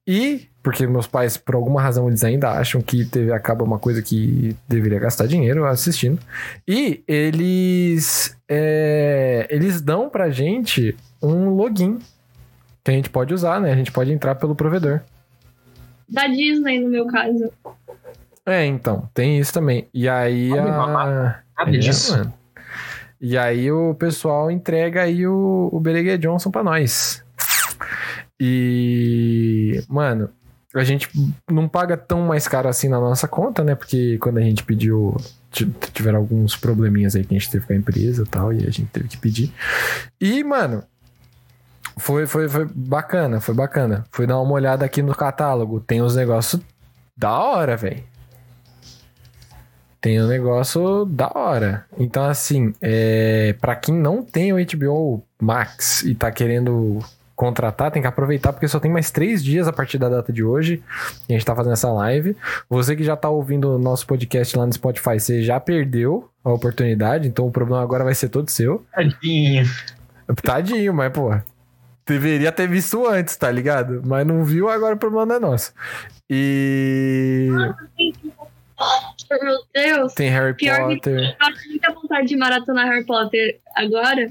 [0.06, 3.66] E, porque meus pais, por alguma razão, eles ainda acham que TV a cabo é
[3.66, 6.20] uma coisa que deveria gastar dinheiro assistindo.
[6.66, 8.36] E eles.
[8.46, 12.00] é, eles dão pra gente um login
[12.84, 13.72] que a gente pode usar, né?
[13.72, 15.00] A gente pode entrar pelo provedor.
[16.06, 17.50] Da Disney, no meu caso.
[18.48, 19.88] É, então, tem isso também.
[19.92, 20.86] E aí Sabe a.
[20.86, 22.16] Nada É, disso.
[22.16, 22.32] mano.
[23.20, 27.24] E aí o pessoal entrega aí o, o Bereguê Johnson pra nós.
[28.40, 30.30] E, mano,
[30.74, 31.08] a gente
[31.50, 33.74] não paga tão mais caro assim na nossa conta, né?
[33.74, 35.16] Porque quando a gente pediu,
[35.50, 38.58] ti- tiveram alguns probleminhas aí que a gente teve com a empresa e tal, e
[38.58, 39.52] a gente teve que pedir.
[40.20, 40.84] E, mano,
[41.96, 44.04] foi, foi, foi bacana, foi bacana.
[44.12, 46.62] Fui dar uma olhada aqui no catálogo, tem uns negócios
[47.16, 48.04] da hora, velho.
[50.00, 51.84] Tem um negócio da hora.
[51.98, 57.00] Então, assim, é, para quem não tem o HBO Max e tá querendo
[57.34, 60.42] contratar, tem que aproveitar, porque só tem mais três dias a partir da data de
[60.42, 60.82] hoje.
[61.28, 62.36] E a gente tá fazendo essa live.
[62.68, 66.52] Você que já tá ouvindo o nosso podcast lá no Spotify, você já perdeu a
[66.52, 68.84] oportunidade, então o problema agora vai ser todo seu.
[68.92, 69.64] Tadinho.
[70.42, 71.32] Tadinho, mas, pô.
[72.06, 74.02] Deveria ter visto antes, tá ligado?
[74.04, 75.72] Mas não viu, agora o problema não é nosso.
[76.30, 77.48] E.
[79.30, 80.14] Meu Deus.
[80.14, 81.36] Tem Harry Pior que- Potter.
[81.40, 84.30] Eu tenho muita vontade de maratonar Harry Potter agora.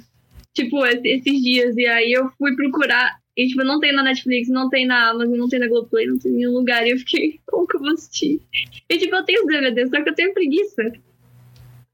[0.53, 1.75] Tipo, esse- esses dias.
[1.77, 3.17] E aí eu fui procurar.
[3.35, 6.17] E, tipo, não tem na Netflix, não tem na Amazon, não tem na Globoplay, não
[6.17, 6.87] tem em nenhum lugar.
[6.87, 8.41] E eu fiquei, como que eu vou assistir?
[8.89, 10.91] E, tipo, eu tenho os DVDs, só que eu tenho preguiça.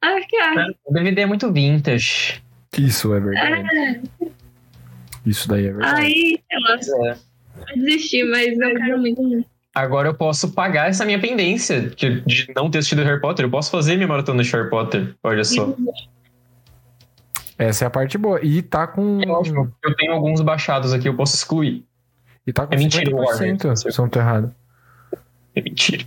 [0.02, 0.74] Ah, cara.
[0.86, 2.42] O DVD é muito vintage.
[2.78, 4.02] Isso é verdade.
[5.26, 6.02] Isso daí é verdade.
[6.02, 6.60] Aí, sei
[7.00, 7.18] lá, É.
[7.72, 9.46] eu desisti, mas eu quero muito.
[9.74, 13.46] Agora eu posso pagar essa minha pendência de, de não ter assistido Harry Potter.
[13.46, 15.16] Eu posso fazer minha maratona de Harry Potter.
[15.24, 15.76] Olha só.
[17.58, 18.40] Essa é a parte boa.
[18.44, 19.22] E tá com.
[19.22, 19.74] É ótimo.
[19.84, 21.86] Eu tenho alguns baixados aqui, eu posso excluir.
[22.46, 23.78] E tá com É mentira, 50%, Warner.
[23.78, 24.54] se eu não tô errado.
[25.56, 26.06] É mentira.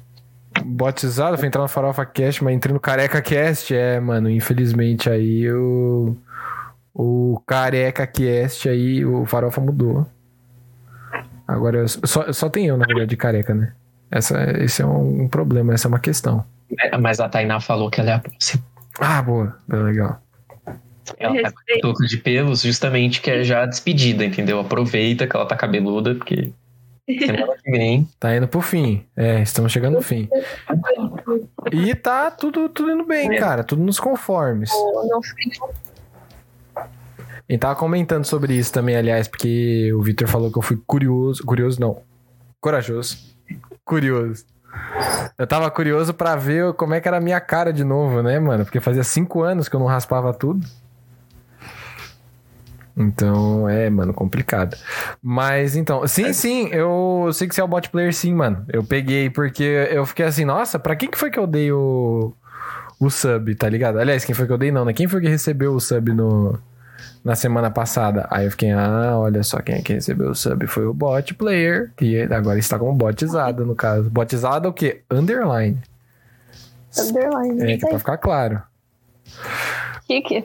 [0.64, 3.74] Botizado, foi entrar no Farofa Cast, mas entrei no Careca Cast.
[3.74, 6.16] É, mano, infelizmente aí o.
[6.94, 10.06] O Careca Cast aí, o Farofa mudou.
[11.46, 13.72] Agora, eu- só, só tem eu, na verdade, de careca, né?
[14.10, 16.44] Essa, esse é um, um problema, essa é uma questão.
[16.80, 18.62] É, Mas a Tainá falou que ela é a próxima.
[19.00, 19.56] Ah, boa.
[19.68, 20.20] Bem legal.
[21.18, 24.58] Ela tá com a touca de pelos, justamente que é já a despedida, entendeu?
[24.58, 26.50] Aproveita que ela tá cabeluda, porque
[27.08, 28.08] semana que vem.
[28.18, 29.04] Tá indo pro fim.
[29.16, 30.28] É, estamos chegando no fim.
[31.72, 33.64] E tá tudo, tudo indo bem, cara.
[33.64, 34.70] Tudo nos conformes.
[34.70, 35.20] Não
[37.48, 40.80] fui E tava comentando sobre isso também, aliás, porque o Victor falou que eu fui
[40.86, 41.44] curioso.
[41.44, 42.02] Curioso não.
[42.60, 43.18] Corajoso.
[43.84, 44.44] Curioso.
[45.38, 48.38] Eu tava curioso pra ver como é que era a minha cara de novo, né,
[48.38, 48.64] mano?
[48.64, 50.66] Porque fazia cinco anos que eu não raspava tudo.
[52.96, 54.74] Então, é, mano, complicado.
[55.22, 58.64] Mas então, sim, sim, eu sei que você é o bot player, sim, mano.
[58.68, 62.32] Eu peguei porque eu fiquei assim, nossa, pra quem que foi que eu dei o,
[62.98, 63.98] o sub, tá ligado?
[63.98, 64.72] Aliás, quem foi que eu dei?
[64.72, 64.94] Não, né?
[64.94, 66.58] Quem foi que recebeu o sub no,
[67.26, 68.28] na semana passada?
[68.30, 71.34] Aí eu fiquei, ah, olha só quem é que recebeu o sub foi o bot
[71.34, 74.08] player, que agora está como botizado, no caso.
[74.08, 75.02] Botizado é o quê?
[75.10, 75.82] Underline.
[76.96, 77.72] Underline.
[77.72, 78.62] É, que é pra ficar claro.
[80.06, 80.44] Chique.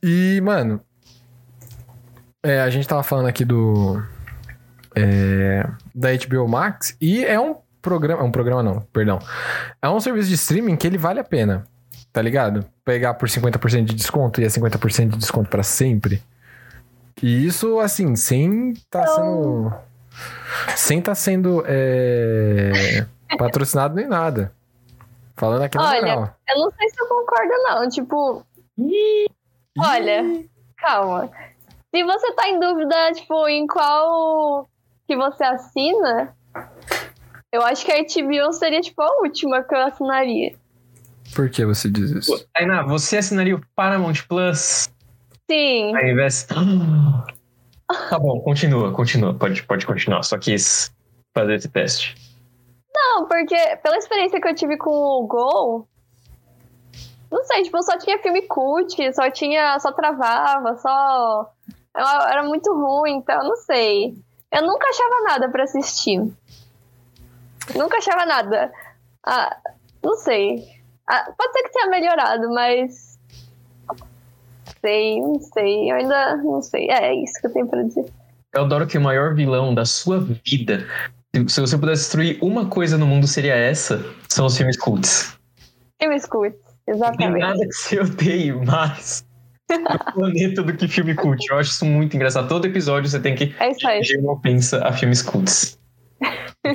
[0.00, 0.80] E, mano,
[2.44, 4.00] é, a gente tava falando aqui do.
[4.94, 8.22] é, da HBO Max e é um programa.
[8.22, 9.18] Um programa não, perdão.
[9.82, 11.64] É um serviço de streaming que ele vale a pena.
[12.12, 12.64] Tá ligado?
[12.84, 16.22] Pegar por 50% de desconto e é 50% de desconto pra sempre.
[17.22, 19.72] E isso, assim, sem tá sendo.
[20.74, 23.06] Sem tá sendo é,
[23.38, 24.52] patrocinado nem nada.
[25.36, 26.34] Falando aqui na Olha.
[26.48, 27.88] Eu não sei se eu concordo, não.
[27.88, 28.44] Tipo,
[29.78, 30.44] olha,
[30.76, 31.30] calma.
[31.94, 34.68] Se você tá em dúvida, tipo, em qual
[35.06, 36.34] que você assina,
[37.52, 40.59] eu acho que a HBO seria, tipo, a última que eu assinaria.
[41.34, 42.46] Por que você diz isso?
[42.52, 44.90] Tainá, você assinaria o Paramount Plus
[45.50, 45.94] Sim.
[45.94, 46.46] ao invés.
[48.08, 49.34] Tá bom, continua, continua.
[49.34, 50.22] Pode, pode continuar.
[50.22, 50.94] Só quis
[51.34, 52.14] fazer esse teste.
[52.94, 55.88] Não, porque pela experiência que eu tive com o Gol,
[57.30, 61.52] não sei, tipo, só tinha filme cult, só tinha, só travava, só
[61.94, 64.16] era era muito ruim, então não sei.
[64.52, 66.18] Eu nunca achava nada pra assistir.
[67.74, 68.72] Nunca achava nada.
[69.24, 69.56] Ah,
[70.02, 70.79] não sei.
[71.10, 73.18] Ah, pode ser que tenha melhorado, mas
[74.80, 75.90] sei, não sei.
[75.90, 76.88] Eu ainda não sei.
[76.90, 78.06] É, é isso que eu tenho pra dizer.
[78.54, 80.86] Eu adoro que o maior vilão da sua vida,
[81.48, 84.04] se- você pudesse destruir uma coisa no mundo, seria essa.
[84.28, 85.36] São os filmes cults.
[86.00, 87.40] Filme cult, Não tem exatamente.
[87.40, 89.24] nada que você odeie mais
[89.68, 91.44] no planeta do que filme cult.
[91.50, 92.48] Eu acho isso muito engraçado.
[92.48, 93.68] Todo episódio você tem que É
[94.20, 95.78] uma ofensa a filmes cults.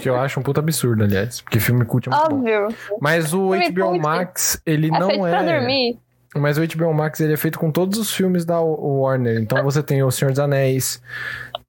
[0.01, 1.41] Que eu acho um puto absurdo, aliás.
[1.41, 2.35] Porque filme cult é muito bom.
[2.37, 2.67] Óbvio.
[2.99, 5.59] Mas o Filme HBO cult Max, ele É feito não pra é.
[5.59, 5.99] dormir.
[6.35, 9.39] Mas o HBO Max, ele é feito com todos os filmes da Warner.
[9.39, 11.01] Então você tem O Senhor dos Anéis,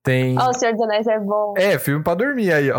[0.02, 0.36] tem.
[0.38, 1.54] Ó, o Senhor dos Anéis é bom.
[1.56, 2.78] É, filme pra dormir aí, ó.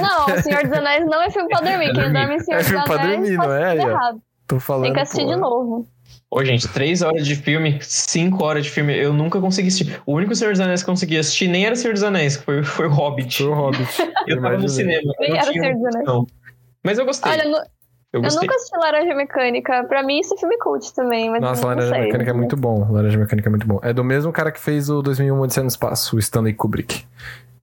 [0.00, 1.92] Não, o Senhor dos Anéis não é filme pra dormir.
[1.92, 4.20] Quem dorme em Senhor É dos filme pra Anéis dormir, não é, errado.
[4.46, 4.84] Tô falando.
[4.84, 5.34] Tem que assistir pô.
[5.34, 5.86] de novo.
[6.30, 10.02] Ô, gente, três horas de filme, cinco horas de filme, eu nunca consegui assistir.
[10.04, 12.62] O único Senhor dos Anéis que eu consegui assistir nem era Senhor dos Anéis, foi,
[12.64, 13.38] foi o Hobbit.
[13.42, 13.86] Foi o Hobbit.
[14.26, 15.12] Eu tava no cinema.
[15.20, 16.08] Nem não era tinha Senhor dos Anéis.
[16.08, 16.26] opção.
[16.84, 17.32] Mas eu gostei.
[17.32, 17.56] Olha, nu-
[18.12, 19.84] eu eu nunca assisti Laranja Mecânica.
[19.84, 21.30] Pra mim, isso é filme cult também.
[21.30, 22.00] Mas Nossa, não Laranja sei.
[22.02, 22.92] Mecânica é muito bom.
[22.92, 23.78] Laranja Mecânica é muito bom.
[23.82, 27.04] É do mesmo cara que fez o 2001 Odisseia no Espaço, o Stanley Kubrick.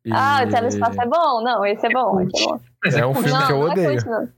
[0.06, 1.42] E- Ah, o Tela Espaço é bom?
[1.44, 2.20] Não, esse é bom.
[2.22, 2.60] Esse é bom.
[2.84, 3.24] Mas É um cult.
[3.26, 3.90] filme não, que eu não odeio.
[3.90, 4.30] É cult, não.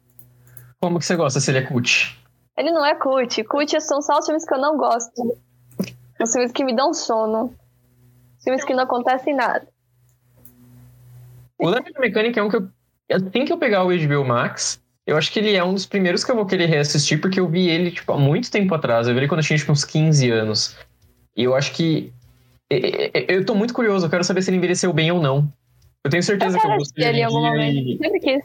[0.82, 2.18] Como que você gosta se ele é cult?
[2.58, 3.44] Ele não é cult.
[3.44, 5.38] Cult são só os filmes que eu não gosto.
[6.20, 7.54] Os filmes que me dão sono.
[8.38, 9.68] Os filmes que não acontecem nada.
[11.60, 12.68] O Laranja Mecânica é um que eu.
[13.12, 16.24] Assim que eu pegar o HBO Max, eu acho que ele é um dos primeiros
[16.24, 19.08] que eu vou querer reassistir, porque eu vi ele, tipo, há muito tempo atrás.
[19.08, 20.76] Eu vi ele quando eu tinha, tipo, uns 15 anos.
[21.36, 22.12] E eu acho que.
[23.28, 25.48] Eu tô muito curioso, eu quero saber se ele envelheceu bem ou não.
[26.04, 26.72] Eu tenho Eu certeza que eu
[27.08, 28.44] ele em algum gostaria de Sempre quis.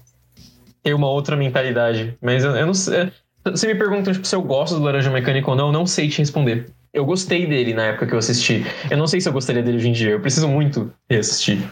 [0.82, 2.16] ter uma outra mentalidade.
[2.20, 3.12] Mas eu, eu não sei.
[3.44, 6.08] Você me perguntam tipo, se eu gosto do Laranja Mecânica ou não, eu não sei
[6.08, 6.70] te responder.
[6.92, 8.64] Eu gostei dele na época que eu assisti.
[8.90, 10.10] Eu não sei se eu gostaria dele hoje em dia.
[10.10, 11.62] Eu preciso muito reassistir.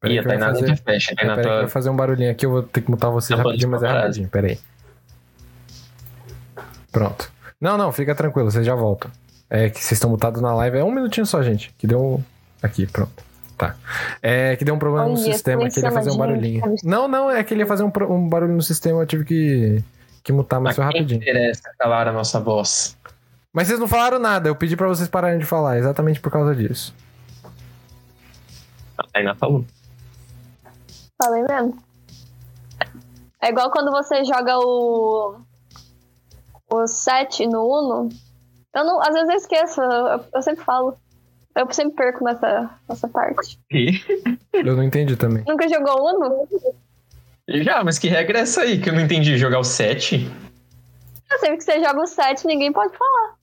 [0.00, 1.14] Peraí Ih, a Tainá fazer- fecha.
[1.14, 3.42] Peraí que tá- vai fazer um barulhinho aqui, eu vou ter que mutar vocês Tá
[3.44, 4.28] rapidinho, mas é rapidinho.
[4.28, 4.58] Peraí.
[6.90, 7.30] Pronto.
[7.60, 9.10] Não, não, fica tranquilo, vocês já voltam.
[9.48, 10.78] É que vocês estão mutados na live.
[10.78, 11.72] É um minutinho só, gente.
[11.78, 12.22] Que deu.
[12.62, 13.22] Aqui, pronto.
[13.62, 13.76] Tá.
[14.20, 16.74] É que deu um problema no sistema, que ele ia fazer um barulhinho.
[16.82, 19.84] Não, não, é que ele ia fazer um, um barulho no sistema, eu tive que,
[20.24, 21.22] que mutar, mas foi Mas quem rapidinho.
[21.22, 22.96] interessa calar a nossa voz?
[23.52, 26.56] Mas vocês não falaram nada, eu pedi pra vocês pararem de falar, exatamente por causa
[26.56, 26.92] disso.
[28.98, 29.64] A Tainá falou.
[31.22, 31.78] Falei mesmo.
[33.40, 35.36] É igual quando você joga o.
[36.68, 38.08] O 7 no Uno.
[38.74, 40.96] Eu não, às vezes eu esqueço, eu, eu sempre falo.
[41.56, 43.58] Eu sempre perco nessa, nessa parte.
[43.70, 44.00] E?
[44.52, 45.44] Eu não entendi também.
[45.46, 46.48] Nunca jogou Uno?
[47.48, 49.36] Já, mas que regra é essa aí que eu não entendi?
[49.36, 50.30] Jogar o 7?
[51.30, 53.34] Eu sempre que você joga o 7, ninguém pode falar.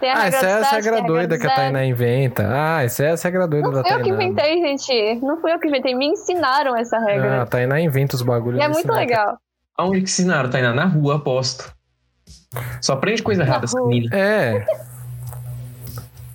[0.00, 1.54] Tem a Ah, essa é a 7, regra doida que a.
[1.54, 2.46] Tainá inventa.
[2.48, 4.04] Ah, essa é a regra doida Não da fui eu Tainá.
[4.04, 5.20] que inventei, gente.
[5.24, 5.94] Não fui eu que inventei.
[5.94, 7.40] Me ensinaram essa regra.
[7.40, 8.60] Ah, a Tainá inventa os bagulhos.
[8.60, 9.36] e é muito legal.
[9.76, 10.72] Aonde que ensinaram, Tainá?
[10.72, 11.74] Na rua, aposto.
[12.80, 14.16] Só aprende coisa errada essa menina.
[14.16, 14.64] É.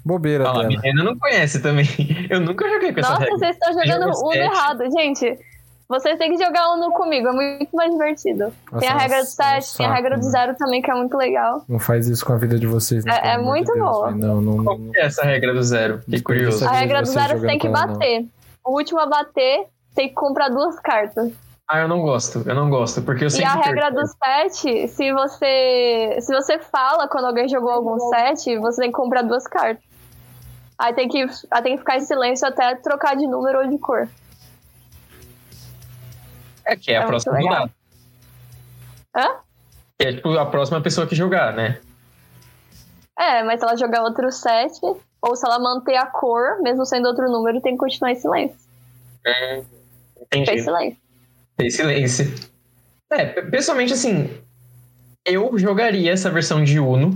[0.06, 1.86] Bobeira Ah lá, a menina não conhece também.
[2.30, 3.38] Eu nunca joguei com essa Nossa, regra.
[3.38, 4.84] vocês estão jogando Jogo Uno errado.
[4.92, 5.40] Gente,
[5.88, 7.28] vocês têm que jogar Uno comigo.
[7.28, 8.54] É muito mais divertido.
[8.80, 10.32] tem a Nossa, regra do nossa, é um 7, tem a regra do né?
[10.32, 11.64] zero também, que é muito legal.
[11.70, 13.18] Não faz isso com a vida de vocês, né?
[13.24, 14.12] É- é de muito Deus, boa.
[14.12, 16.00] Não, não, Qual que é essa regra do zero?
[16.04, 16.68] Fiquei curioso.
[16.68, 17.94] A regra do zero você tem que ela, não.
[17.94, 18.26] bater.
[18.66, 21.32] O último a bater tem que comprar duas cartas.
[21.70, 22.44] Ah, eu não gosto.
[22.46, 23.02] Eu não gosto.
[23.02, 24.02] Porque eu E sempre a regra perco.
[24.02, 28.98] do 7, se você, se você fala quando alguém jogou algum 7, você tem que
[28.98, 29.82] comprar duas cartas.
[30.84, 33.78] Aí tem que, aí tem que ficar em silêncio até trocar de número ou de
[33.78, 34.10] cor.
[36.66, 37.72] É que é a É muito próxima rodada.
[39.16, 39.36] Hã?
[40.00, 41.80] É tipo a próxima pessoa que jogar, né?
[43.18, 44.78] É, mas se ela jogar outro 7,
[45.22, 48.58] ou se ela manter a cor, mesmo sendo outro número, tem que continuar em silêncio.
[49.26, 49.64] Em
[50.42, 50.64] Entendi.
[50.64, 50.98] silêncio.
[51.56, 52.34] Tem silêncio.
[53.10, 54.38] É, pe- pessoalmente, assim,
[55.26, 57.16] eu jogaria essa versão de Uno,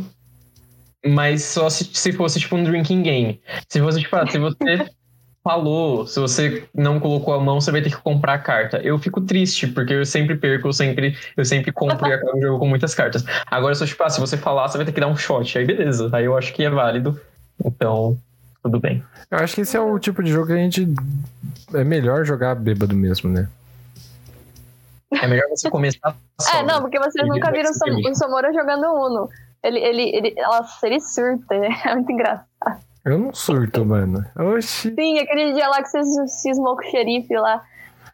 [1.06, 3.42] mas só se, se fosse, tipo, um drinking game.
[3.68, 4.90] Se fosse, tipo, ah, se você
[5.44, 8.78] falou, se você não colocou a mão, você vai ter que comprar a carta.
[8.78, 12.42] Eu fico triste, porque eu sempre perco, eu sempre, eu sempre compro e acabo o
[12.42, 13.24] jogo com muitas cartas.
[13.46, 15.58] Agora, só, tipo, ah, se você falar, você vai ter que dar um shot.
[15.58, 16.10] Aí, beleza.
[16.14, 17.20] Aí eu acho que é válido.
[17.64, 18.18] Então,
[18.62, 19.04] tudo bem.
[19.32, 20.88] Eu acho que esse é o tipo de jogo que a gente.
[21.74, 23.48] É melhor jogar bêbado mesmo, né?
[25.12, 26.16] É melhor você começar
[26.54, 29.30] É, não, porque vocês nunca viram o se Somora jogando Uno.
[29.68, 31.56] Ele, ele, ele, nossa, ele surta,
[31.86, 32.48] é muito engraçado.
[33.06, 34.26] Eu não surto, mano.
[34.38, 34.94] Oxi.
[34.94, 37.64] Sim, aquele dia lá que você cismou com o xerife lá.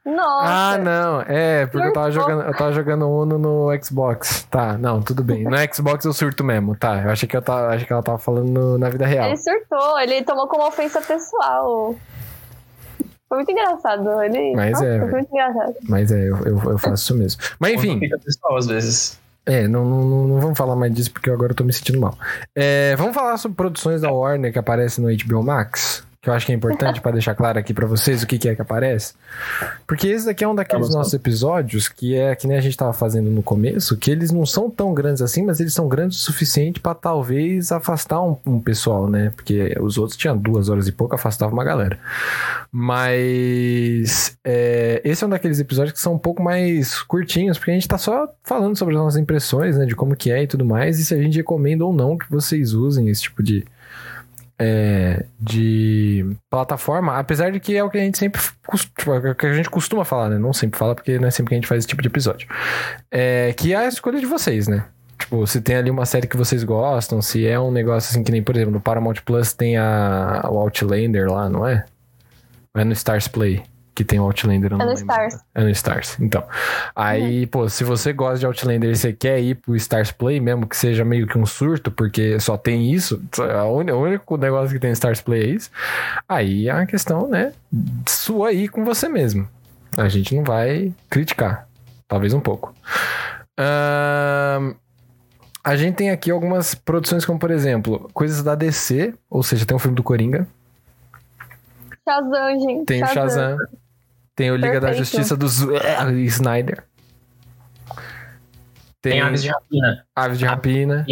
[0.06, 0.74] Nossa.
[0.74, 1.22] Ah, não.
[1.22, 4.44] É, porque eu tava jogando, eu tava jogando Uno no Xbox.
[4.52, 5.46] Tá, não, tudo bem.
[5.46, 7.02] No Xbox eu surto mesmo, tá.
[7.04, 9.28] Eu achei que, eu tava, achei que ela tava falando no- na vida real.
[9.28, 11.96] Ele surtou, ele tomou como ofensa pessoal.
[13.30, 14.22] Foi muito engraçado.
[14.24, 14.54] Ele...
[14.56, 15.74] Mas Nossa, é, foi muito engraçado.
[15.88, 17.42] Mas é, eu, eu, eu faço isso mesmo.
[17.58, 19.20] Mas enfim, Fica pessoal às vezes.
[19.46, 22.18] É, não, não, não- vamos falar mais disso porque agora eu tô me sentindo mal.
[22.56, 26.06] É, vamos falar sobre produções da Warner que aparecem no HBO Max?
[26.24, 28.48] Que eu acho que é importante pra deixar claro aqui pra vocês o que, que
[28.48, 29.14] é que aparece.
[29.86, 31.00] Porque esse daqui é um daqueles lá.
[31.00, 34.46] nossos episódios que é que nem a gente tava fazendo no começo, que eles não
[34.46, 38.58] são tão grandes assim, mas eles são grandes o suficiente pra talvez afastar um, um
[38.62, 39.34] pessoal, né?
[39.36, 42.00] Porque os outros tinham duas horas e pouco, afastava uma galera.
[42.72, 47.74] Mas é, esse é um daqueles episódios que são um pouco mais curtinhos, porque a
[47.74, 49.86] gente tá só falando sobre as nossas impressões, né?
[49.86, 52.32] De como que é e tudo mais, e se a gente recomenda ou não que
[52.32, 53.66] vocês usem esse tipo de,
[54.66, 59.46] é, de plataforma, apesar de que é o que a gente sempre tipo, é que
[59.46, 60.38] a gente costuma falar, né?
[60.38, 62.48] Não sempre fala, porque não é sempre que a gente faz esse tipo de episódio.
[63.12, 64.86] É, que é a escolha de vocês, né?
[65.20, 68.32] Tipo, se tem ali uma série que vocês gostam, se é um negócio assim que
[68.32, 71.86] nem, por exemplo, no Paramount Plus tem a, o Outlander lá, não é?
[72.74, 73.64] Ou é no Stars Play
[73.96, 74.72] que tem o Outlander?
[74.72, 74.94] eu É não no.
[74.94, 75.36] Stars.
[75.54, 76.44] É no Stars, então.
[76.96, 80.68] Aí, pô, se você gosta de Outlander e você quer ir pro Stars Play, mesmo
[80.68, 83.22] que seja meio que um surto, porque só tem isso,
[83.72, 85.70] uni- o único negócio que tem Stars Play é isso,
[86.28, 87.54] aí é uma questão, né,
[88.08, 89.48] sua aí com você mesmo.
[89.96, 91.68] A gente não vai criticar,
[92.08, 92.74] talvez um pouco.
[93.60, 94.74] Ahn,
[95.64, 99.76] a gente tem aqui algumas produções como, por exemplo, coisas da DC, ou seja, tem
[99.76, 100.48] um filme do Coringa,
[102.08, 102.86] Shazam, gente.
[102.86, 103.58] tem o Shazam,
[104.36, 104.98] tem o Liga da Perfeito.
[104.98, 105.68] Justiça do Z-
[106.26, 106.84] Snyder.
[109.02, 110.06] Tem, aves de rapina.
[110.16, 111.06] Aves de Rapina.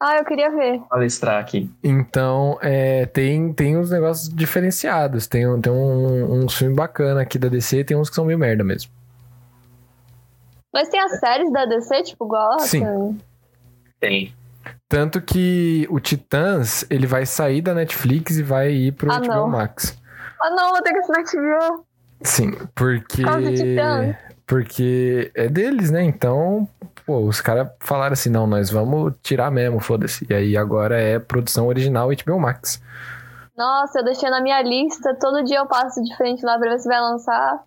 [0.00, 0.80] Ah, eu queria ver.
[0.88, 1.70] Palestrar aqui.
[1.82, 5.26] Então, é, tem, tem uns negócios diferenciados.
[5.26, 8.24] Tem, um- tem um, uns filmes bacana aqui da DC e tem uns que são
[8.24, 8.90] meio merda mesmo.
[10.72, 12.60] Mas tem as séries da DC, tipo Gotham.
[12.60, 13.20] Sim.
[14.00, 14.34] Tem.
[14.88, 19.26] Tanto que o Titãs, ele vai sair da Netflix e vai ir pro Ah, HBO
[19.26, 19.48] não.
[19.48, 19.96] Max.
[20.40, 21.84] Ah, não, vou ter que assinar HBO.
[22.24, 23.22] Sim, porque...
[24.46, 26.02] Porque é deles, né?
[26.02, 26.68] Então,
[27.06, 30.26] pô, os caras falaram assim, não, nós vamos tirar mesmo, foda-se.
[30.28, 32.82] E aí agora é produção original HBO Max.
[33.56, 35.14] Nossa, eu deixei na minha lista.
[35.20, 37.62] Todo dia eu passo de frente lá pra ver se vai lançar.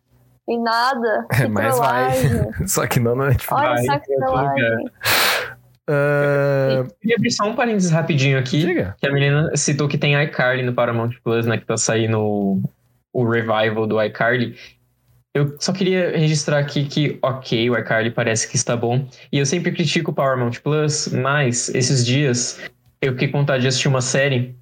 [0.47, 1.26] E nada.
[1.39, 2.12] É, mas vai.
[2.12, 2.51] trollagem.
[2.68, 3.51] Só que não na Netflix.
[3.51, 4.91] Olha Vai, só que eu tô trollagem.
[5.88, 8.60] Ah, Eu queria abrir só um parênteses rapidinho aqui.
[8.60, 8.95] diga.
[8.99, 11.58] Que a menina citou que tem iCarly no Paramount Plus, né?
[11.58, 12.62] Que tá saindo
[13.16, 14.57] o revival do iCarly.
[15.34, 19.07] Eu só queria registrar aqui que, ok, o iCarly parece que está bom.
[19.32, 22.59] E eu sempre critico o Paramount Plus, mas esses dias
[23.01, 24.55] eu fiquei com vontade de assistir uma série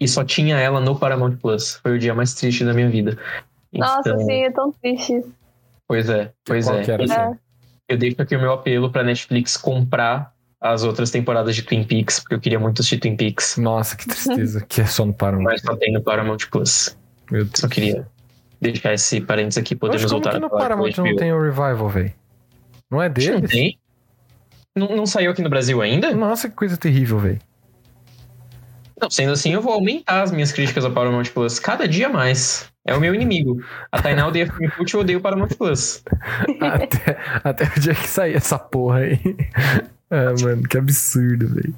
[0.00, 1.74] e só tinha ela no Paramount Plus.
[1.82, 3.18] Foi o dia mais triste da minha vida.
[3.74, 5.22] Nossa, Então, sim, é tão triste.
[5.86, 6.82] Pois é, pois Qual é.
[6.84, 7.38] que era a Eu-?
[7.88, 12.20] Eu deixo aqui o meu apelo pra Netflix comprar as outras temporadas de Twin Peaks,
[12.20, 13.58] porque eu queria muito assistir Twin Peaks.
[13.58, 14.64] Nossa, que tristeza.
[14.66, 15.44] que é só no Paramount.
[15.44, 16.96] Mas só tem no Paramount Plus.
[17.32, 17.60] Meu Deus.
[17.60, 18.06] Só queria
[18.60, 21.88] deixar esse parênteses aqui, podemos como voltar que a no Paramount não tem o Revival,
[21.88, 22.12] velho?
[22.90, 23.78] Não é que Não tem?
[24.76, 26.12] Não, não saiu aqui no Brasil ainda?
[26.12, 27.40] Nossa, que coisa terrível, velho.
[29.00, 32.70] Não, sendo assim, eu vou aumentar as minhas críticas ao Paramount Plus cada dia mais.
[32.84, 33.64] É o meu inimigo.
[33.90, 36.04] A Tainá odeia filme cult, eu odeio o Paramount Plus.
[36.60, 39.18] até, até o dia que sair essa porra aí.
[40.14, 41.74] Ah, mano, que absurdo, velho.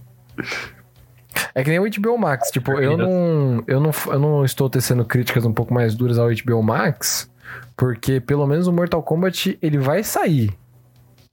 [1.55, 5.05] É que nem o HBO Max, tipo, eu não, eu não, eu não estou tecendo
[5.05, 7.31] críticas um pouco mais duras ao HBO Max,
[7.77, 10.53] porque pelo menos o Mortal Kombat ele vai sair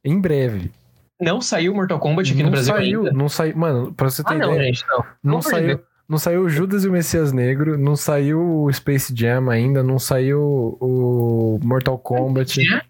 [0.03, 0.71] em breve.
[1.19, 3.13] Não saiu Mortal Kombat aqui não no Brasil saiu, ainda?
[3.13, 4.97] não saiu, mano, pra você ter Ah, não, ideia, gente, não.
[4.97, 5.79] não Não saiu,
[6.09, 9.99] não saiu o Judas e o Messias Negro, não saiu o Space Jam ainda, não
[9.99, 12.63] saiu o Mortal Kombat.
[12.63, 12.81] Jam?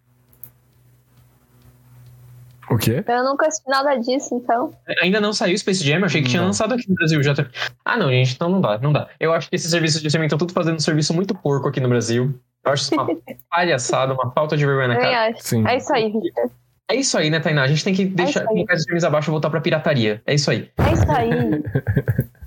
[2.72, 3.04] O quê?
[3.06, 4.72] Eu nunca assisti nada disso, então.
[5.02, 6.48] Ainda não saiu Space Jam, eu achei que tinha Não.
[6.48, 7.34] lançado aqui no Brasil já.
[7.84, 9.10] Ah, não, gente, então não dá, não dá.
[9.20, 11.82] Eu acho que esses serviços de streaming estão tudo fazendo um serviço muito porco aqui
[11.82, 12.34] no Brasil.
[12.64, 13.08] Eu acho isso uma
[13.52, 15.34] palhaçada, uma falta de vergonha na cara.
[15.40, 15.68] Sim.
[15.68, 16.50] É isso aí, Victor.
[16.90, 17.64] É isso aí, né, Tainá?
[17.64, 18.56] A gente tem que deixar isso aí.
[18.56, 20.22] colocar esses filmes abaixo e voltar pra pirataria.
[20.26, 20.70] É isso aí.
[20.78, 21.30] É isso aí.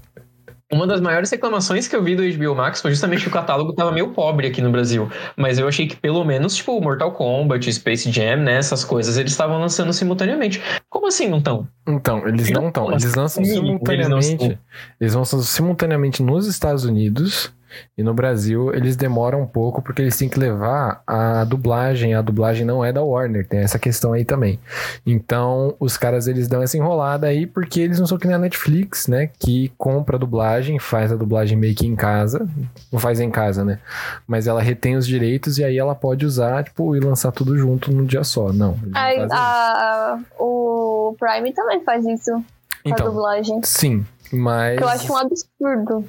[0.75, 3.73] Uma das maiores reclamações que eu vi do HBO Max foi justamente que o catálogo
[3.75, 5.09] tava meio pobre aqui no Brasil.
[5.37, 9.31] Mas eu achei que pelo menos, tipo, Mortal Kombat, Space Jam, né, essas coisas, eles
[9.31, 10.61] estavam lançando simultaneamente.
[10.91, 11.69] Como assim não estão?
[11.87, 12.91] Então, eles não estão.
[12.91, 14.59] Eles lançam simultaneamente.
[15.01, 17.53] Eles lançam simultaneamente nos Estados Unidos
[17.97, 22.15] E no Brasil eles demoram um pouco porque eles têm que levar a dublagem.
[22.15, 24.59] A dublagem não é da Warner, tem essa questão aí também.
[25.07, 28.39] Então os caras eles dão essa enrolada aí porque eles não são que nem a
[28.39, 29.31] Netflix, né?
[29.39, 32.49] Que compra a dublagem, faz a dublagem meio que em casa.
[32.93, 33.79] Não faz em casa, né?
[34.27, 37.93] Mas ela retém os direitos e aí ela pode usar, tipo, e lançar tudo junto
[37.93, 38.53] num dia só.
[38.53, 38.77] Não.
[38.95, 42.41] Aí, a, o Prime também faz isso com
[42.89, 43.61] a Então, dublagem.
[43.63, 44.77] sim, mas.
[44.79, 46.05] Que eu acho um absurdo.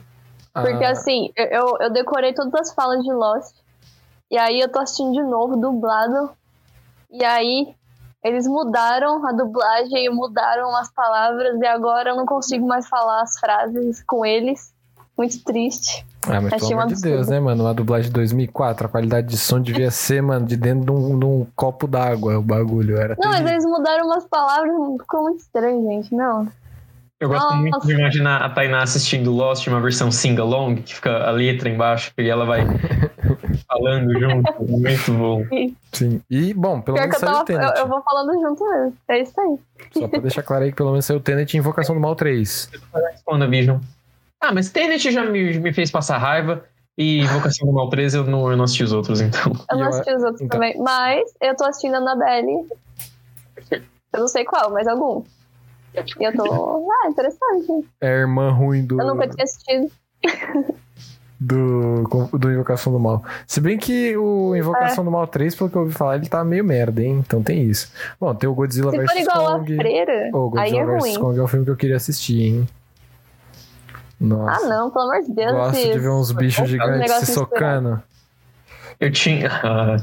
[0.62, 3.56] Porque ah, assim, eu, eu decorei todas as falas de Lost.
[4.32, 6.32] E aí eu tô assistindo de novo, dublado.
[7.12, 7.76] E aí
[8.24, 11.60] eles mudaram a dublagem, mudaram as palavras.
[11.60, 14.74] E agora eu não consigo mais falar as frases com eles.
[15.18, 16.06] Muito triste.
[16.28, 17.02] Ah, mas Achei pelo amor de.
[17.02, 17.64] Deus, né, mano?
[17.64, 21.20] Uma dublagem de 2004, a qualidade de som devia ser, mano, de dentro de um,
[21.20, 22.98] de um copo d'água o bagulho.
[22.98, 23.54] Era Não, mas terrível.
[23.54, 26.14] eles mudaram umas palavras, ficou muito estranho, gente.
[26.14, 26.48] Não.
[27.18, 27.56] Eu gosto Nossa.
[27.56, 32.12] muito de imaginar a Tainá assistindo Lost, uma versão sing-along, que fica a letra embaixo
[32.18, 32.66] e ela vai
[33.68, 34.54] falando junto.
[34.64, 35.44] Muito bom.
[35.94, 36.22] Sim.
[36.30, 37.72] E, bom, pelo Pior menos eu, saiu o Tenet.
[37.78, 38.98] eu, eu vou falando junto mesmo.
[39.08, 39.58] É isso aí.
[39.94, 42.16] Só pra deixar claro aí que pelo menos saiu o Tenet e Invocação do Mal
[42.16, 42.70] 3.
[43.26, 43.80] WandaVision.
[44.42, 46.66] Ah, mas Tenet já me, me fez passar raiva.
[46.98, 49.54] E Invocação do Mal 13 eu não, eu não assisti os outros, então.
[49.72, 50.60] Eu não assisti os outros então.
[50.60, 50.78] também.
[50.78, 52.68] Mas eu tô assistindo a Annabelle.
[53.72, 55.24] Eu não sei qual, mas algum.
[56.20, 56.88] E eu tô.
[56.92, 57.88] Ah, interessante.
[58.02, 59.92] É a irmã ruim do, Eu nunca tinha assistido.
[61.40, 62.04] do,
[62.38, 63.24] do Invocação do Mal.
[63.46, 65.06] Se bem que o Invocação É.
[65.06, 67.22] do Mal 3, pelo que eu ouvi falar, ele tá meio merda, hein?
[67.26, 67.92] Então tem isso.
[68.20, 69.76] Bom, tem o Godzilla vs for igual a Kong.
[69.76, 71.20] freira, aí Godzilla é vs ruim.
[71.20, 72.68] Kong é um filme que eu queria assistir, hein?
[74.20, 74.66] Nossa.
[74.66, 75.52] Ah, não, pelo amor de Deus.
[75.52, 78.02] Gosto esses- de ver uns bichos gigantes negócio se socando.
[79.00, 79.50] Eu tinha.
[79.62, 79.98] ah,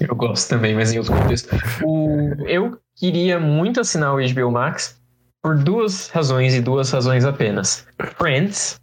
[0.00, 1.54] eu gosto também, mas em outro contexto.
[1.84, 4.97] O, eu queria muito assinar o HBO Max
[5.42, 7.86] por duas razões e duas razões apenas.
[8.16, 8.80] Friends.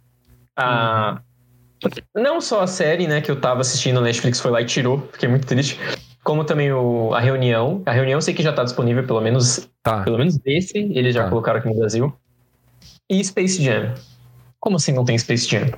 [0.56, 1.20] a-
[2.14, 5.06] não só a série, né, que eu tava assistindo, a Netflix foi lá e tirou,
[5.12, 5.78] fiquei muito triste.
[6.24, 7.82] Como também o, a reunião.
[7.86, 10.02] A reunião eu sei que já tá disponível, pelo menos, Tá.
[10.02, 11.28] pelo menos esse, eles já Tá.
[11.28, 12.12] colocaram aqui no Brasil.
[13.08, 13.94] E Space Jam.
[14.58, 15.70] Como assim não tem Space Jam?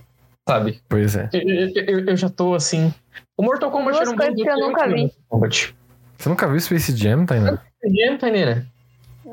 [0.48, 0.80] Sabe?
[0.88, 1.28] Pois é.
[1.32, 1.40] Eu,
[1.84, 2.94] eu- eu- já tô assim.
[3.36, 5.02] O Mortal Kombat Duas era um coisas bom que eu nunca né, vi.
[5.02, 5.74] Mortal Kombat.
[6.16, 7.58] Você nunca viu Space Jam, Tainá?
[7.84, 8.64] Jam, Taineira.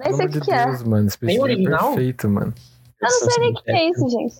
[0.04, 0.66] Nem sei o que, de que é.
[0.66, 1.10] Deus, mano.
[1.10, 1.88] Space Nem Jam é original?
[1.94, 2.54] perfeito, mano.
[3.02, 4.36] Eu não sei nem o que, que é isso, gente.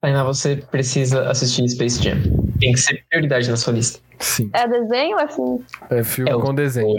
[0.00, 2.16] Tainá, você precisa assistir Space Jam.
[2.60, 4.00] Tem que ser prioridade na sua lista.
[4.18, 4.50] Sim.
[4.52, 5.64] É desenho ou é filme?
[5.90, 6.96] É filme É o- com desenho.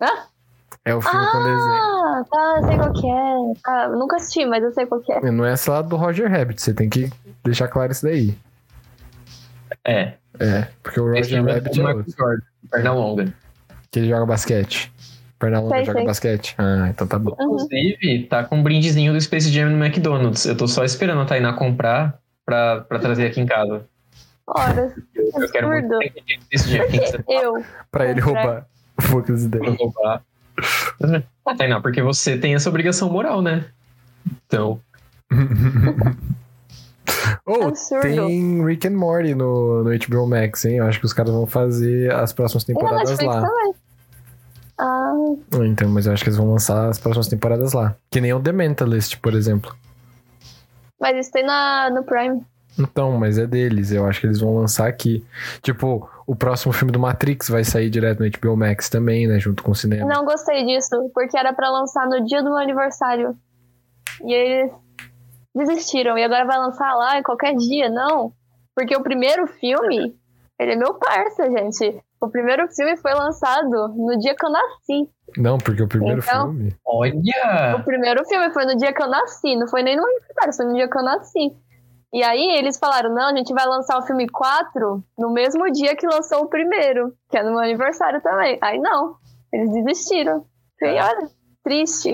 [0.00, 0.06] Hã?
[0.84, 1.58] É o filme com desenho.
[1.60, 3.60] Ah, tá, eu sei qual que é.
[3.66, 5.30] Ah, nunca assisti, mas eu sei qual que é.
[5.30, 7.10] Não é essa lá do Roger Rabbit, você tem que
[7.44, 8.36] deixar claro isso daí.
[9.84, 10.14] É.
[10.40, 12.14] É, porque o Esse Roger é Rabbit é uma outro.
[12.70, 13.34] perna longa.
[13.90, 14.92] Que ele joga basquete.
[15.38, 16.06] Pernalonga Sei, joga sei.
[16.06, 16.54] basquete.
[16.58, 17.36] Ah, então tá bom.
[17.38, 17.54] Uhum.
[17.54, 20.44] Inclusive, tá com um brindezinho do Space Jam no McDonald's.
[20.44, 23.84] Eu tô só esperando a Tainá comprar pra, pra trazer aqui em casa.
[24.46, 24.92] Horas.
[25.14, 25.94] Eu, eu quero muito
[26.56, 26.84] Space Jam.
[27.28, 27.64] Eu.
[27.90, 28.66] Pra ele roubar.
[29.10, 29.76] Poucas ideias.
[29.78, 30.22] roubar.
[31.46, 33.64] Ah, Tainá, porque você tem essa obrigação moral, né?
[34.46, 34.80] Então,
[37.46, 38.02] Ou Absurdo.
[38.02, 40.76] tem Rick and Morty no, no HBO Max, hein?
[40.76, 43.42] Eu acho que os caras vão fazer as próximas temporadas lá.
[43.42, 43.74] também.
[44.78, 45.12] Ah,
[45.64, 47.96] Então, mas eu acho que eles vão lançar as próximas temporadas lá.
[48.10, 49.74] Que nem o The Mentalist, por exemplo.
[51.00, 52.42] mas isso tem na, no Prime.
[52.78, 53.90] Então, mas é deles.
[53.90, 55.24] Eu acho que eles vão lançar aqui.
[55.62, 59.40] Tipo, o próximo filme do Matrix vai sair direto no HBO Max também, né?
[59.40, 60.06] Junto com o cinema.
[60.12, 63.36] Não gostei disso, porque era pra lançar no dia do meu aniversário.
[64.24, 64.72] E eles
[65.54, 66.16] desistiram.
[66.16, 68.32] E agora vai lançar lá em qualquer dia, não.
[68.76, 70.16] Porque o primeiro filme,
[70.56, 72.00] ele é meu parça, gente.
[72.20, 75.08] O primeiro filme foi lançado no dia que eu nasci.
[75.36, 76.74] Não, porque o primeiro Então- filme.
[76.84, 77.82] O olha!
[77.84, 80.74] primeiro filme foi no dia que eu nasci, não foi nem no aniversário, foi no
[80.74, 81.56] dia que eu nasci.
[82.12, 85.94] E aí eles falaram, não, a gente vai lançar o filme 4 no mesmo dia
[85.94, 88.58] que lançou o primeiro, que é no meu aniversário também.
[88.62, 89.16] Aí não,
[89.52, 90.44] eles desistiram.
[90.80, 91.28] E olha,
[91.62, 92.12] triste.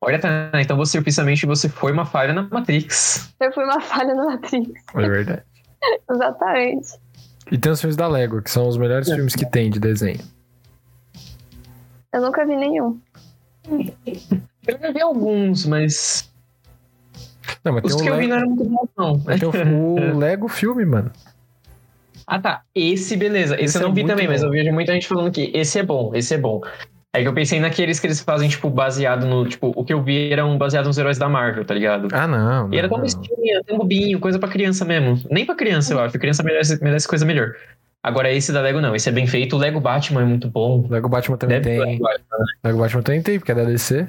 [0.00, 3.32] Olha, Tainá, então você oficialmente você foi uma falha na Matrix.
[3.40, 5.42] Eu fui uma falha no Matrix, É verdade.
[6.10, 6.88] exatamente.
[7.50, 10.20] E tem os filmes da Lego, que são os melhores filmes que tem de desenho.
[12.12, 13.00] Eu nunca vi nenhum.
[14.66, 16.30] Eu já vi alguns, mas
[17.64, 19.22] Não, mas os tem que o, eu vi não eram muito bons, não.
[19.24, 19.52] mas tem o,
[20.14, 21.10] o Lego filme, mano.
[22.26, 22.62] Ah, tá.
[22.74, 23.54] Esse, beleza.
[23.56, 24.46] Esse, Esse eu não é vi também, mas bom.
[24.46, 26.60] eu vejo muita gente falando que esse é bom, esse é bom.
[27.14, 29.46] Aí que eu pensei naqueles que eles fazem, tipo, baseado no.
[29.46, 32.08] Tipo, o que eu vi era um baseado nos heróis da Marvel, tá ligado?
[32.10, 32.72] Ah, não.
[32.72, 33.02] E era não, tão não.
[33.04, 35.20] bestinha, tão bobinho, coisa pra criança mesmo.
[35.30, 36.18] Nem pra criança, eu acho.
[36.18, 37.54] Criança merece, merece coisa melhor.
[38.02, 39.56] Agora, esse da Lego não, esse é bem feito.
[39.56, 40.86] O Lego Batman é muito bom.
[40.88, 41.90] Lego Batman também Deve tem.
[41.90, 42.36] Lego Batman.
[42.64, 44.08] Lego Batman também tem, porque é da DC.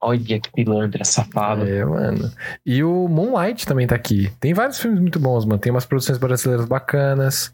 [0.00, 1.66] Olha que pilantra, safado.
[1.66, 2.30] É, mano.
[2.64, 4.30] E o Moonlight também tá aqui.
[4.38, 5.58] Tem vários filmes muito bons, mano.
[5.58, 7.52] Tem umas produções brasileiras bacanas.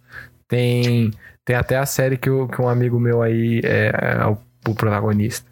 [0.48, 1.12] Tem,
[1.44, 4.36] tem até a série que, o- que um amigo meu aí é, é o,
[4.66, 5.50] o protagonista.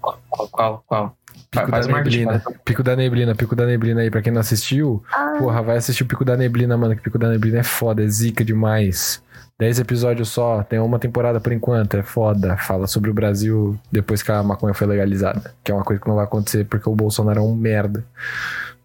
[0.00, 1.16] Qual, qual, qual?
[1.50, 2.42] Pico Faz da Neblina.
[2.64, 5.04] Pico da Neblina, Pico da Neblina aí, pra quem não assistiu.
[5.12, 8.02] Ah, Porra, vai assistir o Pico da Neblina, mano, que Pico da Neblina é foda,
[8.02, 9.22] é zica demais.
[9.58, 12.56] Dez episódios só, tem uma temporada por enquanto, é foda.
[12.56, 15.54] Fala sobre o Brasil depois que a maconha foi legalizada.
[15.62, 18.04] Que é uma coisa que não vai acontecer porque o Bolsonaro é um merda.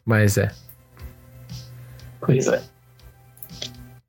[0.06, 0.52] Mas é.
[2.20, 2.62] Pois é.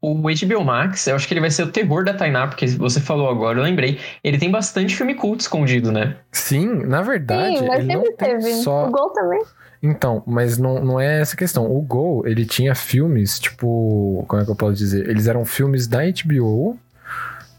[0.00, 3.00] O HBO Max, eu acho que ele vai ser o terror da Tainá, porque você
[3.00, 3.98] falou agora, eu lembrei.
[4.22, 6.16] Ele tem bastante filme culto escondido, né?
[6.30, 8.52] Sim, na verdade, sim, mas ele não sempre tem teve.
[8.62, 8.86] só.
[8.86, 9.42] O Gol também.
[9.82, 11.66] Então, mas não, não é essa questão.
[11.70, 14.24] O Gol, ele tinha filmes, tipo.
[14.28, 15.08] Como é que eu posso dizer?
[15.08, 16.78] Eles eram filmes da HBO,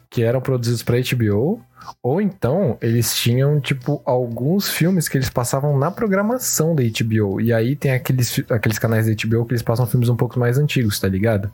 [0.10, 1.62] que eram produzidos pra HBO.
[2.04, 7.42] Ou então, eles tinham, tipo, alguns filmes que eles passavam na programação da HBO.
[7.42, 10.58] E aí tem aqueles, aqueles canais da HBO que eles passam filmes um pouco mais
[10.58, 11.52] antigos, tá ligado?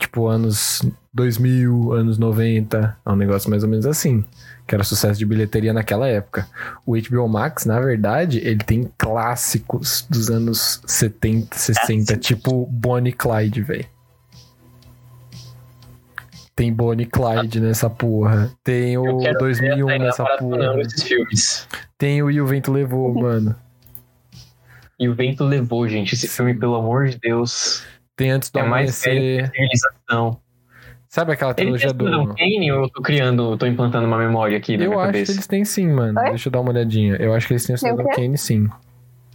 [0.00, 0.82] Tipo, anos
[1.12, 2.96] 2000, anos 90.
[3.04, 4.24] É um negócio mais ou menos assim.
[4.66, 6.48] Que era sucesso de bilheteria naquela época.
[6.86, 13.62] O HBO Max, na verdade, ele tem clássicos dos anos 70, 60, tipo Bonnie Clyde,
[13.62, 13.86] velho.
[16.56, 18.50] Tem Bonnie Clyde nessa porra.
[18.64, 20.72] Tem o quero ver a 2001 Tainá nessa porra.
[21.98, 23.54] Tem o E o Vento Levou, mano.
[24.98, 26.14] E o vento levou, gente.
[26.14, 27.82] Esse filme, pelo amor de Deus,
[28.20, 29.46] Tem Antes do é mais Amanhecer.
[29.50, 30.38] civilização.
[31.08, 32.34] Sabe aquela trilogia tem Cidadão do...
[32.34, 35.32] Kane ou eu tô criando, tô implantando uma memória aqui na Eu minha acho cabeça?
[35.32, 36.20] que eles têm sim, mano.
[36.20, 36.28] Oi?
[36.28, 37.16] Deixa eu dar uma olhadinha.
[37.16, 38.12] Eu acho que eles têm o Tem Cidadão?
[38.14, 38.68] Kane sim.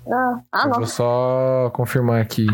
[0.07, 0.77] Ah, ah Eu não.
[0.77, 2.45] vou só confirmar aqui.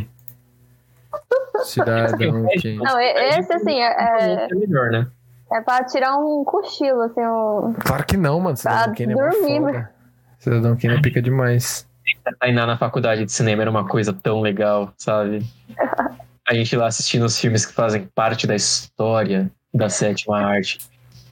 [1.66, 2.78] Cidadão Kane.
[2.78, 5.08] Não, e- esse assim, é, é, É melhor, né?
[5.52, 7.74] é pra tirar um cochilo, assim, um...
[7.86, 8.56] Claro que não, mano.
[8.56, 9.92] Cidadão Pra Kane é muito dormir, foda.
[10.40, 11.86] Cidadão Kane é pica demais.
[12.26, 15.46] A Tainá na faculdade de cinema era uma coisa tão legal, sabe?
[16.48, 20.80] A gente lá assistindo os filmes que fazem parte da história da sétima arte.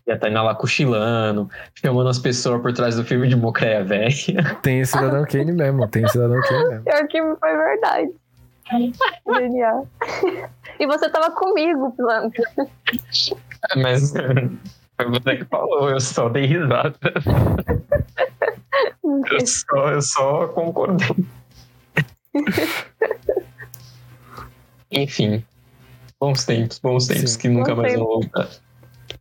[0.07, 4.55] E a Tainá lá cochilando, filmando as pessoas por trás do filme de Mocreia Velha.
[4.63, 5.87] Tem Cidadão Kane mesmo.
[5.87, 6.83] Tem Cidadão Kane mesmo.
[6.83, 8.11] Pior que foi verdade.
[9.35, 9.87] Genial.
[10.79, 12.31] E você tava comigo, plano.
[13.77, 14.13] Mas
[14.97, 16.95] foi você que falou, eu só dei risada.
[19.31, 21.25] Eu só, eu só concordei.
[24.91, 25.43] Enfim.
[26.19, 27.39] Bons tempos, bons tempos Sim.
[27.39, 28.25] que nunca Bons mais vão tempos.
[28.35, 28.49] voltar.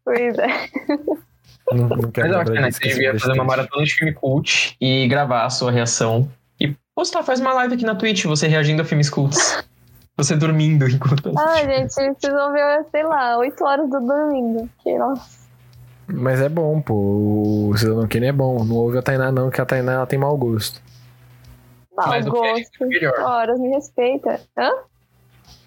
[0.04, 0.48] Pois é.
[1.70, 4.74] Não, não quero Mas eu acho que você devia fazer uma maratona de filme cult
[4.80, 6.26] e gravar a sua reação.
[6.58, 9.62] E postar, faz uma live aqui na Twitch, você reagindo a filmes cults.
[10.16, 11.30] Você dormindo enquanto.
[11.38, 14.68] Ai, gente, vocês vão ver, sei lá, 8 horas do dormindo.
[14.82, 15.46] Que, nossa.
[16.06, 17.68] Mas é bom, pô.
[17.68, 18.64] O Cidadão Kane é bom.
[18.64, 20.80] Não ouve a Tainá, não, que a Tainá ela tem mau gosto.
[21.94, 22.86] Mau é gosto.
[22.86, 23.20] melhor.
[23.20, 24.40] Horas, me respeita.
[24.56, 24.70] Hã?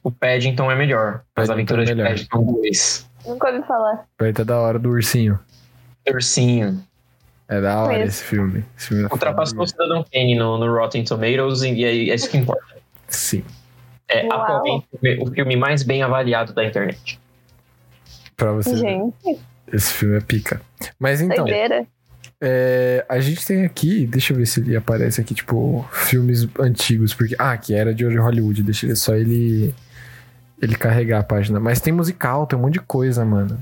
[0.03, 1.21] O Paddington é melhor.
[1.35, 2.09] As Paddington aventuras é de melhor.
[2.11, 3.09] Paddington 2.
[3.27, 4.05] Nunca ouvi falar.
[4.17, 5.39] Perto da hora do ursinho.
[6.09, 6.83] Ursinho.
[7.47, 8.07] É da hora Conheço.
[8.07, 8.65] esse filme.
[8.77, 9.67] Esse filme é Ultrapassou o.
[9.67, 12.63] Cidadão Kane no, no Rotten Tomatoes e é, é isso que importa.
[13.07, 13.43] Sim.
[14.07, 14.41] É Uau.
[14.41, 14.87] atualmente
[15.19, 17.19] o filme mais bem avaliado da internet.
[18.35, 18.77] Pra você ver.
[18.79, 19.39] Gente,
[19.71, 20.61] Esse filme é pica.
[20.97, 21.85] Mas então, doideira.
[22.41, 27.13] é, a gente tem aqui, deixa eu ver se ele aparece aqui, tipo, filmes antigos,
[27.13, 27.35] porque.
[27.37, 29.75] Ah, que era de Hollywood, deixa ele só ele.
[30.61, 31.59] Ele carregar a página.
[31.59, 33.57] Mas tem musical, tem um monte de coisa, mano.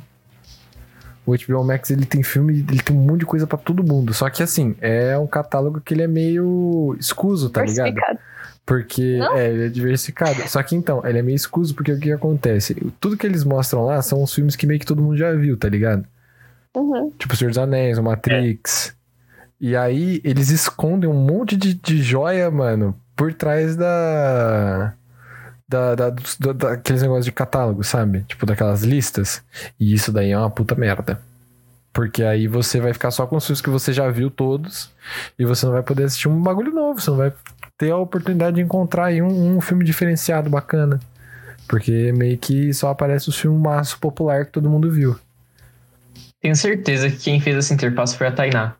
[1.25, 4.13] O HBO Max ele tem filme, ele tem um monte de coisa pra todo mundo.
[4.13, 7.85] Só que assim, é um catálogo que ele é meio escuso, tá ligado?
[7.85, 8.19] Diversificado.
[8.65, 9.37] Porque Não?
[9.37, 10.47] é, ele é diversificado.
[10.47, 12.75] Só que então, ele é meio escuso porque o que acontece?
[12.99, 15.57] Tudo que eles mostram lá são os filmes que meio que todo mundo já viu,
[15.57, 16.05] tá ligado?
[16.75, 17.11] Uhum.
[17.17, 18.95] Tipo, Senhor dos Anéis, o Matrix.
[19.59, 24.93] E aí, eles escondem um monte de, de joia, mano, por trás da.
[25.69, 28.21] Da, da, da- daqueles negócios de catálogo, sabe?
[28.27, 29.43] Tipo, daquelas listas.
[29.79, 31.21] E isso daí é uma puta merda.
[31.93, 34.89] Porque aí você vai ficar só com os filmes que você já viu todos.
[35.37, 36.99] E você não vai poder assistir um bagulho novo.
[36.99, 37.31] Você não vai
[37.77, 40.99] ter a oportunidade de encontrar aí um, um filme diferenciado bacana.
[41.67, 45.15] Porque meio que só aparece os filmes maço popular que todo mundo viu.
[46.41, 48.73] Tenho certeza que quem fez essa interface foi a Tainá.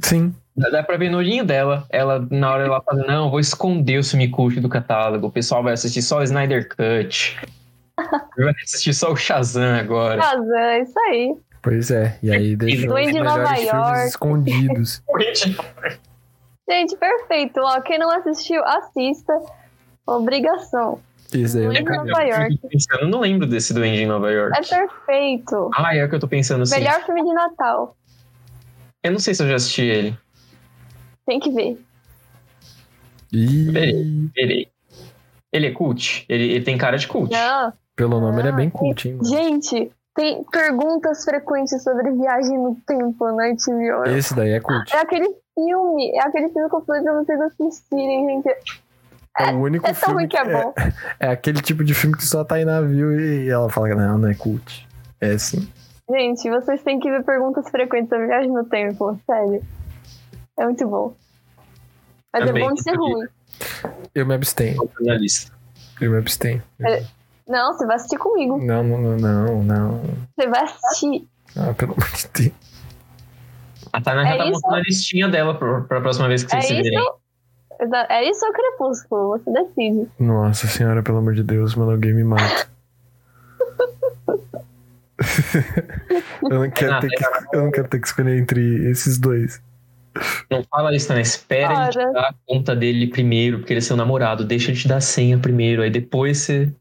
[0.00, 0.32] Sim.
[0.58, 4.04] Dá pra ver no olhinho dela, ela, na hora ela fala, não, vou esconder o
[4.04, 7.38] filme cult do catálogo, o pessoal vai assistir só o Snyder Cut.
[8.36, 10.20] vai assistir só o Shazam agora.
[10.20, 11.36] Shazam, isso aí.
[11.62, 14.08] Pois é, e aí deixou os Duende de Nova melhores filmes York.
[14.08, 15.02] escondidos.
[16.70, 17.60] Gente, perfeito.
[17.60, 19.32] Ó, quem não assistiu, assista.
[20.06, 21.00] Obrigação.
[21.32, 21.96] Isso aí Duende vi.
[21.96, 22.52] Nova York.
[22.52, 24.56] Eu tô pensando, eu não lembro desse Duende em Nova York.
[24.56, 25.70] É perfeito.
[25.74, 26.76] Ah, é o que eu tô pensando assim.
[26.76, 27.96] Melhor filme de Natal.
[29.02, 30.18] Eu não sei se eu já assisti ele.
[31.28, 31.78] Tem que ver.
[33.30, 34.30] Ih, Verei.
[34.34, 34.68] Verei.
[35.52, 36.24] Ele é cult?
[36.26, 37.30] Ele, ele tem cara de cult.
[37.30, 37.70] Não.
[37.94, 39.16] pelo nome ele é bem cult, hein?
[39.16, 39.28] mano?
[39.28, 44.08] Gente, tem perguntas frequentes sobre viagem no tempo na HBO.
[44.08, 44.90] Esse daí é cult.
[44.90, 48.56] É aquele filme, é aquele filme que eu falei pra vocês assistirem, gente.
[49.38, 50.72] É o único É tão filme ruim que é bom.
[51.20, 54.16] É aquele tipo de filme que só tá em navio e ela fala que não,
[54.16, 54.88] não é cult.
[55.20, 55.68] É sim.
[56.10, 59.62] Gente, vocês têm que ver perguntas frequentes sobre viagem no tempo, sério.
[60.58, 61.14] É muito bom.
[62.32, 63.26] Mas Também, é bom de ser ruim.
[64.14, 64.80] Eu me abstenho.
[64.80, 65.52] Outro na lista.
[66.00, 66.62] Eu me abstenho.
[66.80, 67.02] É.
[67.46, 68.58] Não, você vai assistir comigo.
[68.62, 70.02] Não, não, não, não, não.
[70.36, 71.26] Você vai assistir.
[71.56, 72.52] Ah, pelo amor de Deus.
[73.92, 74.52] A Tainá já É tá isso?
[74.52, 76.98] montando a listinha dela pra, pra próxima vez que É vocês se verem.
[76.98, 77.12] isso?
[78.10, 79.38] É isso ou Crepúsculo?
[79.38, 80.08] Você decide.
[80.18, 82.68] Nossa senhora, pelo amor de Deus, mano, alguém me mata.
[86.42, 87.24] eu, não quero ter que,
[87.56, 89.60] eu não quero ter que escolher entre esses dois.
[90.50, 91.20] Não fala isso, né?
[91.20, 92.12] Espera ele te Ora.
[92.12, 94.44] dar a conta dele primeiro, porque ele é seu namorado.
[94.44, 96.72] Deixa ele te dar a senha primeiro, aí depois você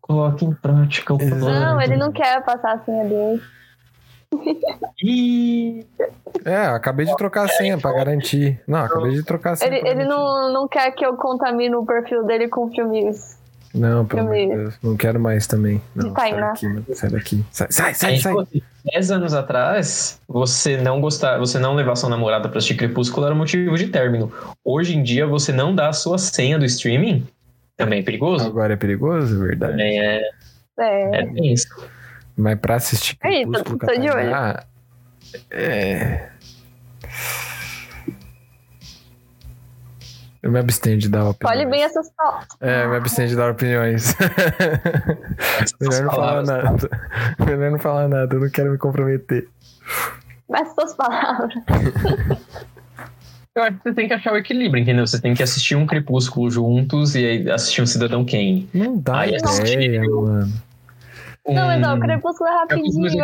[0.00, 1.50] coloca em prática o plano.
[1.50, 3.42] Não, ele não quer passar a senha dele.
[5.02, 5.86] Ih,
[6.44, 8.60] É, acabei de trocar a senha pra garantir.
[8.66, 9.74] Não, acabei de trocar a senha.
[9.74, 13.37] Ele, ele não, não quer que eu contamine o perfil dele com filmes.
[13.74, 14.74] Não, pelo amor de Deus.
[14.82, 15.80] Não quero mais também.
[15.94, 16.46] Não, sai Tainá.
[16.48, 16.84] daqui, mano.
[16.94, 17.44] Sai daqui.
[17.50, 18.18] Sai, sai, sai.
[18.18, 18.32] sai.
[18.32, 18.46] pô,
[18.92, 23.34] 10 anos atrás, você não gostar, você não levar sua namorada pra assistir Crepúsculo era
[23.34, 24.32] motivo de término.
[24.64, 27.26] Hoje em dia, você não dá a sua senha do streaming,
[27.76, 28.46] também é perigoso.
[28.46, 29.72] Agora é perigoso, é verdade.
[29.72, 30.22] Também é,
[30.80, 31.20] É.
[31.20, 31.68] é bem isso.
[32.36, 34.32] Mas pra assistir Aí, tô- Crepúsculo tô de olho.
[35.50, 36.28] É.
[40.42, 41.58] Eu me abstenho de dar opiniões.
[41.60, 42.48] Olhe bem essas palavras.
[42.60, 44.14] É, eu me abstenho de dar opiniões.
[45.80, 46.88] Melhor não falar nada.
[47.44, 49.48] Melhor não falar nada, eu não quero me comprometer.
[50.48, 51.52] Mas suas palavras.
[53.54, 55.04] Eu acho que você tem que achar o equilíbrio, entendeu?
[55.06, 58.68] Você tem que assistir um Crepúsculo juntos e aí assistir um Cidadão Kane.
[58.72, 60.22] Não dá Aí é ideia, possível.
[60.22, 60.52] mano.
[61.44, 61.54] Um...
[61.54, 63.06] Não, mas ó, o Crepúsculo é É rapidinho.
[63.06, 63.14] eles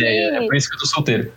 [0.00, 0.46] é é Kane.
[0.46, 1.32] por isso que eu tô solteiro.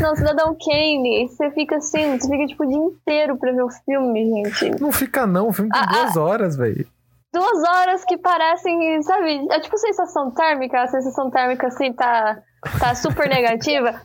[0.00, 1.28] Não, Cidadão Kane.
[1.28, 4.80] Você fica assim, você fica tipo o dia inteiro pra ver o filme, gente.
[4.80, 6.86] Não fica não, o filme tem Ah, duas horas, velho.
[7.32, 9.46] Duas horas que parecem, sabe?
[9.50, 10.82] É tipo sensação térmica.
[10.82, 12.42] A sensação térmica assim tá,
[12.78, 14.02] tá super negativa.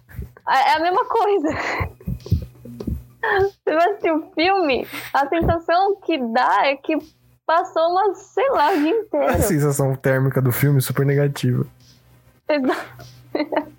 [0.49, 1.49] É é a mesma coisa.
[3.19, 6.97] Você vai assistir o filme, a sensação que dá é que
[7.45, 9.41] passou uma, sei lá, o dia A inteiro.
[9.43, 11.65] sensação térmica do filme é super negativa.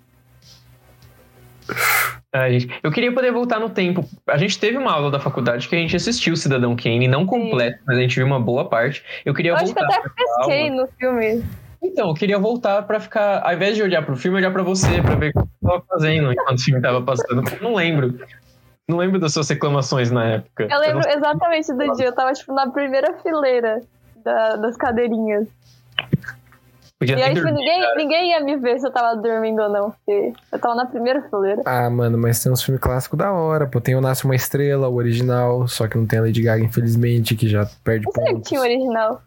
[2.33, 4.05] Ai, eu queria poder voltar no tempo.
[4.27, 7.79] A gente teve uma aula da faculdade que a gente assistiu Cidadão Kane, não completo,
[7.87, 9.03] mas a gente viu uma boa parte.
[9.25, 9.97] Eu queria Eu acho que voltar.
[9.99, 11.43] até pesquei no filme.
[11.81, 15.01] Então, eu queria voltar pra ficar, ao invés de olhar pro filme, olhar pra você,
[15.01, 17.43] pra ver o que você tava fazendo enquanto o filme tava passando.
[17.51, 18.19] Eu não lembro.
[18.87, 20.67] Não lembro das suas reclamações na época.
[20.69, 22.07] Eu lembro não- exatamente do dia.
[22.07, 23.81] Eu tava, tipo, na primeira fileira
[24.23, 25.47] da- das cadeirinhas.
[26.99, 27.95] Podia E aí, tipo, dormir, ninguém, cara.
[27.95, 29.91] ninguém ia me ver se eu tava dormindo ou não.
[29.91, 31.61] Porque eu tava na primeira fileira.
[31.65, 33.79] Ah, mano, mas tem uns filmes clássicos da hora, pô.
[33.81, 37.35] Tem o Nasce Uma Estrela, o original, só que não tem a Lady Gaga, infelizmente,
[37.35, 38.49] que já perde Não sabia que pontos.
[38.49, 39.21] tinha o original.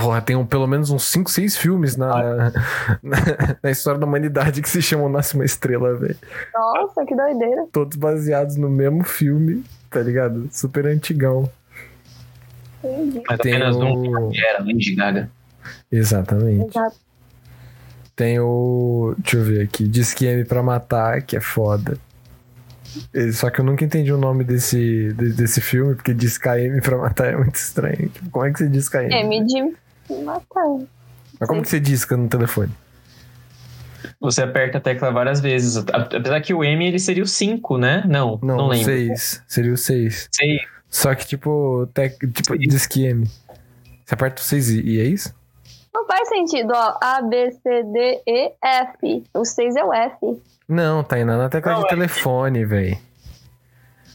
[0.00, 2.52] Porra, tem um- pelo menos uns 5, 6 filmes na,
[3.02, 3.16] na,
[3.60, 6.16] na história da humanidade que se chamam Nasce Uma Estrela, velho.
[6.54, 7.66] Nossa, que doideira.
[7.72, 10.48] Todos baseados no mesmo filme, tá ligado?
[10.52, 11.50] Super antigão.
[12.84, 13.92] Mas Tem apenas um
[14.26, 14.30] o...
[14.30, 15.28] que era Lady Gaga.
[15.92, 16.70] Exatamente.
[16.70, 16.96] Exato.
[18.16, 19.14] Tem o.
[19.18, 19.86] Deixa eu ver aqui.
[19.86, 21.96] Disque M pra matar, que é foda.
[23.32, 26.98] Só que eu nunca entendi o nome desse, de- desse filme, porque Disque M pra
[26.98, 28.08] matar é muito estranho.
[28.10, 29.14] Tipo, como é que você disca M?
[29.38, 30.64] M de matar.
[31.40, 32.70] Mas como que você disca no telefone?
[34.20, 35.76] Você aperta a tecla várias vezes.
[35.92, 38.04] Apesar que o M ele seria o 5, né?
[38.06, 38.84] Não, não, Não, lembro.
[38.84, 39.42] 6.
[39.48, 40.28] Seria o 6.
[40.30, 40.58] Sei.
[40.90, 43.26] Só que, tipo, tec, tipo Disque M.
[44.04, 45.34] Você aperta o 6 e, e é isso?
[45.94, 46.96] Não faz sentido, ó.
[47.02, 49.24] A, B, C, D, E, F.
[49.34, 50.42] O 6 é o F.
[50.68, 52.96] Não, tá indo na tecla Não, de é- telefone, velho.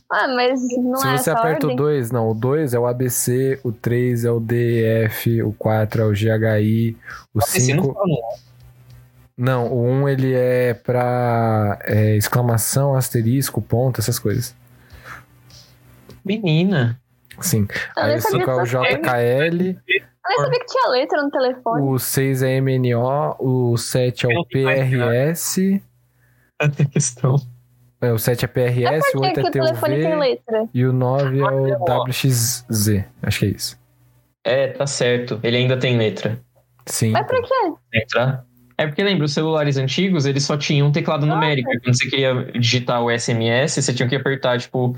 [0.09, 1.73] Ah, mas não Se é você aperta ordem.
[1.73, 6.01] o 2, não, o 2 é o ABC, o 3 é o DF, o 4
[6.01, 6.95] é o GHI,
[7.33, 7.93] o Esse não 5.
[7.93, 8.47] fala, não.
[9.37, 14.55] Não, o 1 ele é pra é, exclamação, asterisco, ponto, essas coisas.
[16.25, 16.99] Menina.
[17.41, 17.67] Sim.
[17.95, 18.63] Eu Aí 5 é o.
[18.65, 19.77] JKL,
[20.29, 21.81] Eu nem sabia que tinha letra no telefone.
[21.89, 25.81] o 6 é MNO, o 7 é o PRS,
[26.59, 27.35] Até questão.
[28.01, 30.69] é, o 7 é É PRS, o 8 é o telefone tem TUV letra?
[30.73, 33.03] e o 9 é o WXZ.
[33.23, 33.79] Acho que é isso.
[34.43, 35.39] É, tá certo.
[35.43, 36.39] Ele ainda tem letra.
[36.85, 37.11] Sim.
[37.11, 37.73] Mas pra quê?
[37.93, 38.45] Letra.
[38.77, 41.69] É porque lembra, os celulares antigos, eles só tinham um teclado numérico.
[41.73, 44.95] E Quando você queria digitar o SMS, você tinha que apertar, tipo,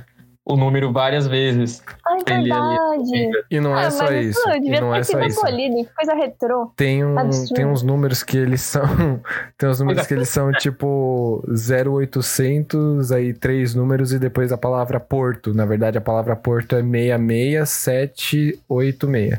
[0.49, 1.83] o número várias vezes.
[2.05, 3.29] Ai, Ele- verdade.
[3.51, 4.41] E não é ah, só mas isso.
[4.43, 5.41] pô, devia não ter é só sido isso.
[5.41, 6.71] polido, que coisa retrô.
[6.75, 7.53] Tem, um, Absurdo.
[7.53, 8.83] tem uns números que eles são.
[9.57, 14.99] Tem uns números que eles são tipo 0800, aí três números e depois a palavra
[14.99, 15.53] Porto.
[15.53, 19.37] Na verdade, a palavra Porto é 66786.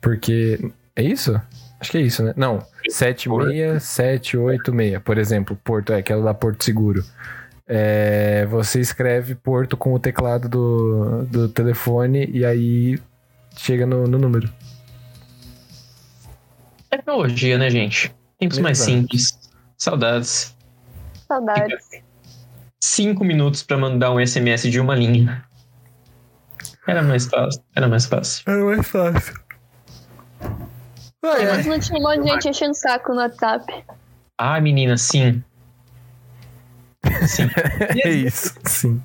[0.00, 0.58] Porque.
[0.96, 1.38] É isso?
[1.80, 2.32] Acho que é isso, né?
[2.36, 2.62] Não.
[2.88, 5.58] 76786, por exemplo.
[5.62, 7.04] Porto, é aquela da Porto Seguro.
[7.66, 13.00] É, você escreve Porto com o teclado do, do telefone e aí
[13.56, 14.52] chega no, no número.
[16.90, 18.14] Tecnologia, né, gente?
[18.38, 18.98] Tempos mais Exato.
[18.98, 19.38] simples.
[19.78, 20.56] Saudades.
[21.26, 21.88] Saudades.
[22.82, 25.44] Cinco minutos pra mandar um SMS de uma linha.
[26.86, 27.62] Era mais fácil.
[27.74, 28.42] Era mais fácil.
[28.46, 29.34] Era mais fácil.
[31.24, 33.84] Ai, Mas não tinha um monte de gente enchendo o saco no WhatsApp.
[34.36, 35.42] Ah, menina, sim.
[37.26, 37.48] Sim.
[38.04, 39.02] É isso, sim.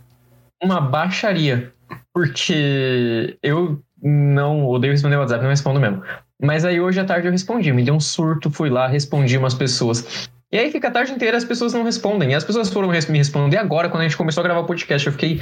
[0.64, 1.72] Uma baixaria.
[2.14, 6.04] Porque eu não odeio responder o WhatsApp, não respondo mesmo.
[6.42, 9.54] Mas aí hoje à tarde eu respondi, me deu um surto, fui lá, respondi umas
[9.54, 10.30] pessoas.
[10.52, 12.32] E aí fica a tarde inteira as pessoas não respondem.
[12.32, 15.06] E as pessoas foram me responder agora, quando a gente começou a gravar o podcast.
[15.06, 15.42] Eu fiquei.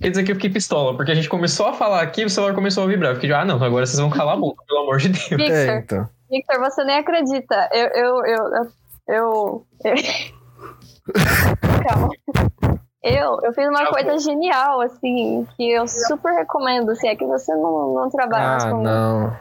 [0.00, 2.30] Quer dizer que eu fiquei pistola, porque a gente começou a falar aqui e o
[2.30, 3.12] celular começou a vibrar.
[3.12, 5.28] Eu fiquei, ah, não, agora vocês vão calar a boca, pelo amor de Deus.
[5.28, 6.08] Victor, É, então.
[6.30, 7.68] Victor, você nem acredita.
[7.72, 7.86] Eu.
[7.88, 8.26] Eu.
[8.26, 8.70] Eu.
[9.08, 10.35] eu, eu-
[11.88, 12.10] Calma.
[13.02, 17.24] Eu, eu fiz uma Tá coisa genial, assim, que eu super recomendo, se é que
[17.24, 19.36] você não, não trabalha mais Ah, com não.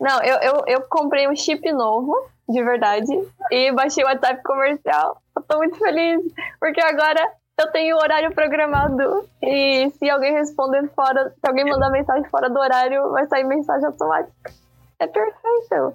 [0.00, 3.12] Não, eu, eu, eu comprei um chip novo, de verdade,
[3.50, 5.18] e baixei o WhatsApp comercial.
[5.36, 6.20] Eu tô muito feliz,
[6.58, 7.30] porque agora
[7.60, 9.28] eu tenho o horário programado.
[9.42, 13.86] E se alguém responder fora, se alguém mandar mensagem fora do horário, vai sair mensagem
[13.86, 14.52] automática.
[14.98, 15.94] É perfeito.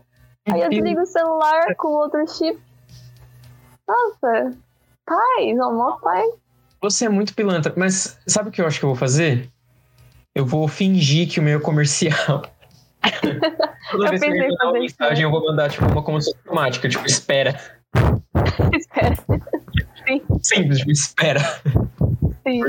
[0.51, 2.59] Aí eu desligo o celular com outro chip.
[3.87, 4.53] Nossa,
[5.07, 6.29] paz, almoço, paz.
[6.81, 9.49] Você é muito pilantra, mas sabe o que eu acho que eu vou fazer?
[10.35, 12.43] Eu vou fingir que o meu é comercial.
[13.91, 16.03] Toda Eu vez que pensei eu mandar uma isso mensagem, eu vou mandar tipo uma
[16.03, 17.59] como automática, tipo, espera.
[18.73, 19.15] Espera,
[20.43, 21.39] Simples, tipo, espera.
[22.47, 22.61] sim.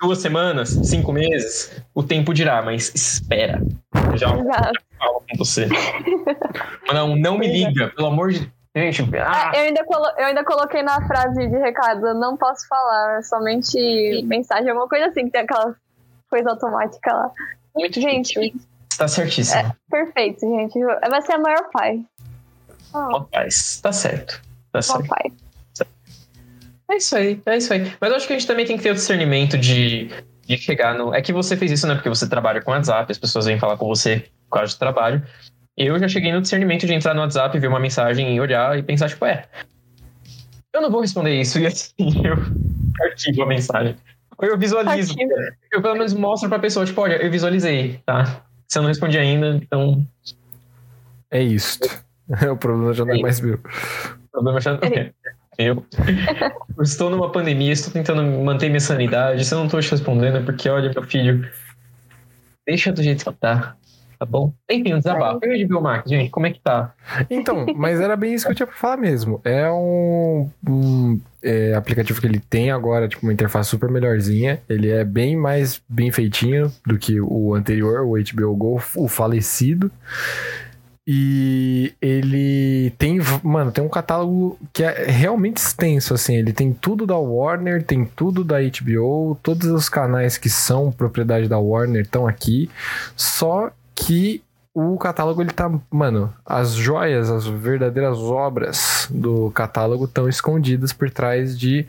[0.00, 3.60] Duas semanas, cinco meses, o tempo dirá, mas espera.
[4.10, 4.80] Eu já Exato.
[4.98, 5.68] falo com você.
[6.92, 10.44] Não, não me liga, pelo amor de Gente, ah, Ah, eu, ainda colo- eu ainda
[10.44, 15.42] coloquei na frase de recado, não posso falar, somente mensagem, alguma coisa assim, que tem
[15.42, 15.74] aquela
[16.28, 17.30] coisa automática lá.
[17.74, 18.54] muito Gente,
[18.98, 19.74] Tá certíssimo.
[19.90, 20.78] perfeito, gente.
[21.08, 22.00] Vai ser a maior pai.
[22.92, 24.40] Oh, Rapaz, tá certo.
[24.72, 25.06] Tá certo.
[25.08, 25.32] pai.
[26.90, 27.92] É isso aí, é isso aí.
[28.00, 30.10] Mas eu acho que a gente também tem que ter o discernimento de,
[30.46, 31.14] de chegar no.
[31.14, 31.94] É que você fez isso, né?
[31.94, 35.26] Porque você trabalha com WhatsApp, as pessoas vêm falar com você por causa do trabalho.
[35.76, 38.82] Eu já cheguei no discernimento de entrar no WhatsApp, ver uma mensagem e olhar e
[38.82, 39.44] pensar, tipo, é.
[40.72, 41.92] Eu não vou responder isso, e assim
[42.24, 42.36] eu
[43.04, 43.96] arquivo a mensagem.
[44.38, 45.12] Ou eu visualizo.
[45.12, 45.32] Arquivo.
[45.72, 48.42] Eu pelo menos mostro pra pessoa, tipo, olha, eu visualizei, tá?
[48.68, 50.06] Se eu não respondi ainda, então.
[51.30, 51.88] É isto.
[52.50, 53.54] o problema já não é mais meu.
[53.56, 55.12] O problema já não é.
[55.56, 55.86] Eu.
[56.76, 59.44] eu estou numa pandemia, estou tentando manter minha sanidade.
[59.44, 61.48] Se eu não estou te respondendo, é porque, olha, meu filho,
[62.66, 63.76] deixa do jeito que tá.
[64.24, 64.54] Tá bom?
[64.70, 65.40] Enfim, um desabafo.
[65.42, 66.94] Eu de Biomax, gente, como é que tá?
[67.28, 69.38] Então, mas era bem isso que eu tinha pra falar mesmo.
[69.44, 74.62] É um, um, é, aplicativo que ele tem agora, tipo, uma interface super melhorzinha.
[74.66, 79.92] Ele é bem mais bem feitinho do que o anterior, o HBO Go, o falecido.
[81.06, 86.34] E ele tem, mano, tem um catálogo que é realmente extenso, assim.
[86.34, 91.46] Ele tem tudo da Warner, tem tudo da HBO, todos os canais que são propriedade
[91.46, 92.70] da Warner estão aqui.
[93.14, 94.42] Só que
[94.74, 101.08] o catálogo ele tá, mano, as joias, as verdadeiras obras do catálogo estão escondidas por
[101.10, 101.86] trás de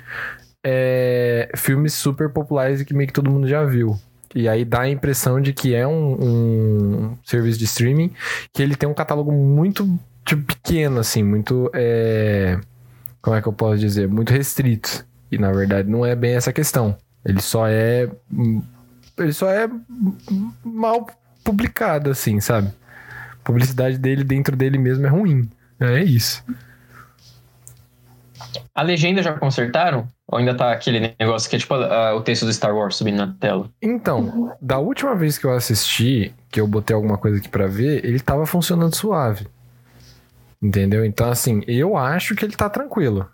[0.64, 4.00] é, filmes super populares e que meio que todo mundo já viu.
[4.36, 8.12] E aí dá a impressão de que é um, um serviço de streaming
[8.54, 9.88] que ele tem um catálogo muito
[10.26, 11.72] tipo, pequeno, assim, muito.
[11.74, 12.60] é,
[13.22, 14.08] como é que eu posso dizer?
[14.08, 15.06] Muito restrito.
[15.32, 16.96] E na verdade não é bem essa questão.
[17.26, 18.10] Ele só é.
[19.18, 19.68] Ele só é
[20.64, 21.08] mal
[21.46, 22.68] publicado, assim, sabe?
[22.68, 25.50] A publicidade dele dentro dele mesmo é ruim.
[25.80, 26.44] É isso.
[28.74, 30.08] A legenda já consertaram?
[30.28, 33.18] Ou ainda tá aquele negócio que é tipo ah, o texto do Star Wars subindo
[33.18, 33.70] na tela?
[33.82, 38.04] Então, da última vez que eu assisti, que eu botei alguma coisa aqui pra ver,
[38.04, 39.48] ele tava funcionando suave.
[40.62, 41.06] Entendeu?
[41.06, 43.30] Então, assim, eu acho que ele tá tranquilo.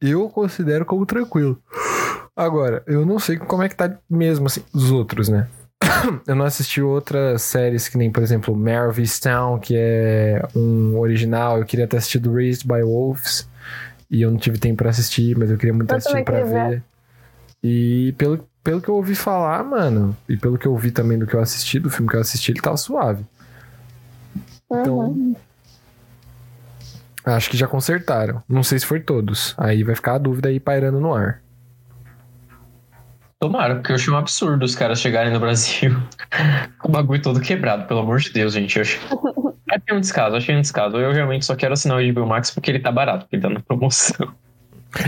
[0.00, 1.62] Eu considero como tranquilo.
[2.34, 5.46] Agora, eu não sei como é que tá mesmo, assim, os outros, né?
[6.26, 8.56] eu não assisti outras séries que nem, por exemplo,
[8.98, 11.58] Easttown, que é um original.
[11.58, 13.48] Eu queria ter assistido Raised by Wolves.
[14.10, 16.82] E eu não tive tempo pra assistir, mas eu queria muito Eu assistir pra ver.
[17.62, 21.26] E pelo, pelo que eu ouvi falar, mano, e pelo que eu vi também do
[21.26, 23.24] que eu assisti, do filme que eu assisti, ele tava suave.
[24.70, 24.98] Então.
[24.98, 25.36] Uhum.
[27.24, 28.42] Acho que já consertaram.
[28.48, 29.54] Não sei se foi todos.
[29.58, 31.42] Aí vai ficar a dúvida aí pairando no ar.
[33.40, 35.92] Tomara, porque eu achei um absurdo os caras chegarem no Brasil
[36.78, 38.76] com o bagulho todo quebrado, pelo amor de Deus, gente.
[38.76, 39.00] Eu achei,
[39.72, 40.98] achei um descaso, achei um descaso.
[40.98, 43.48] Eu realmente só quero assinar o HBO Max porque ele tá barato, porque ele tá
[43.48, 44.30] na promoção.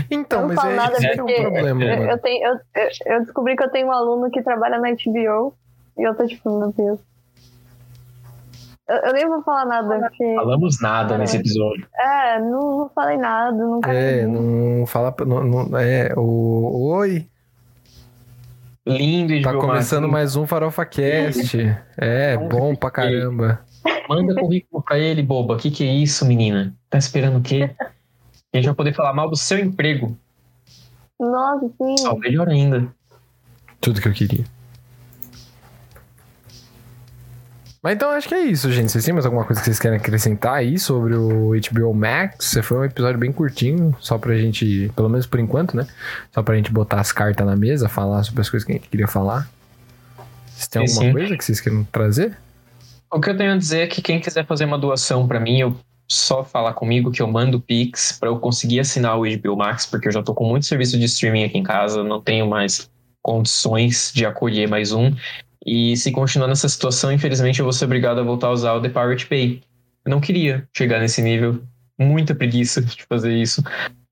[0.09, 2.11] Então, mas é, nada esse é o porque problema, Eu, mano.
[2.11, 2.59] eu tenho, eu,
[3.05, 5.53] eu, descobri que eu tenho um aluno que trabalha na HBO
[5.97, 6.99] e eu tô tipo, meu Deus.
[8.89, 10.35] Eu, eu nem vou falar nada, porque.
[10.35, 11.87] Falamos nada nesse episódio.
[11.99, 15.13] É, não, não falei nada, não É, não fala.
[15.19, 16.93] Não, não- é, o.
[16.95, 17.27] Oi.
[18.85, 20.11] Lindo HBO Tá começando Max.
[20.11, 21.57] mais um Farofa Cast.
[21.97, 23.61] É, bom pra caramba.
[24.09, 25.53] Manda currículo pra ele, boba.
[25.55, 26.75] O que, que é isso, menina?
[26.89, 27.69] Tá esperando o quê?
[28.53, 30.17] A gente vai poder falar mal do seu emprego.
[31.19, 31.97] Nossa, sim.
[31.97, 32.87] Só melhor ainda.
[33.79, 34.43] Tudo que eu queria.
[37.83, 38.89] Mas então acho que é isso, gente.
[38.89, 42.57] Vocês têm mais alguma coisa que vocês querem acrescentar aí sobre o HBO Max?
[42.63, 45.85] Foi um episódio bem curtinho, só pra gente, pelo menos por enquanto, né?
[46.33, 48.87] Só pra gente botar as cartas na mesa, falar sobre as coisas que a gente
[48.87, 49.49] queria falar.
[50.47, 51.11] Vocês têm alguma sim.
[51.11, 52.37] coisa que vocês queiram trazer?
[53.11, 55.59] O que eu tenho a dizer é que quem quiser fazer uma doação pra mim,
[55.59, 55.75] eu
[56.07, 60.07] só falar comigo que eu mando Pix pra eu conseguir assinar o HBO Max, porque
[60.07, 62.89] eu já tô com muito serviço de streaming aqui em casa, não tenho mais
[63.21, 65.13] condições de acolher mais um.
[65.65, 68.81] E se continuar nessa situação, infelizmente eu vou ser obrigado a voltar a usar o
[68.81, 69.61] The Pirate Bay.
[70.05, 71.63] Eu não queria chegar nesse nível,
[71.97, 73.63] muita preguiça de fazer isso,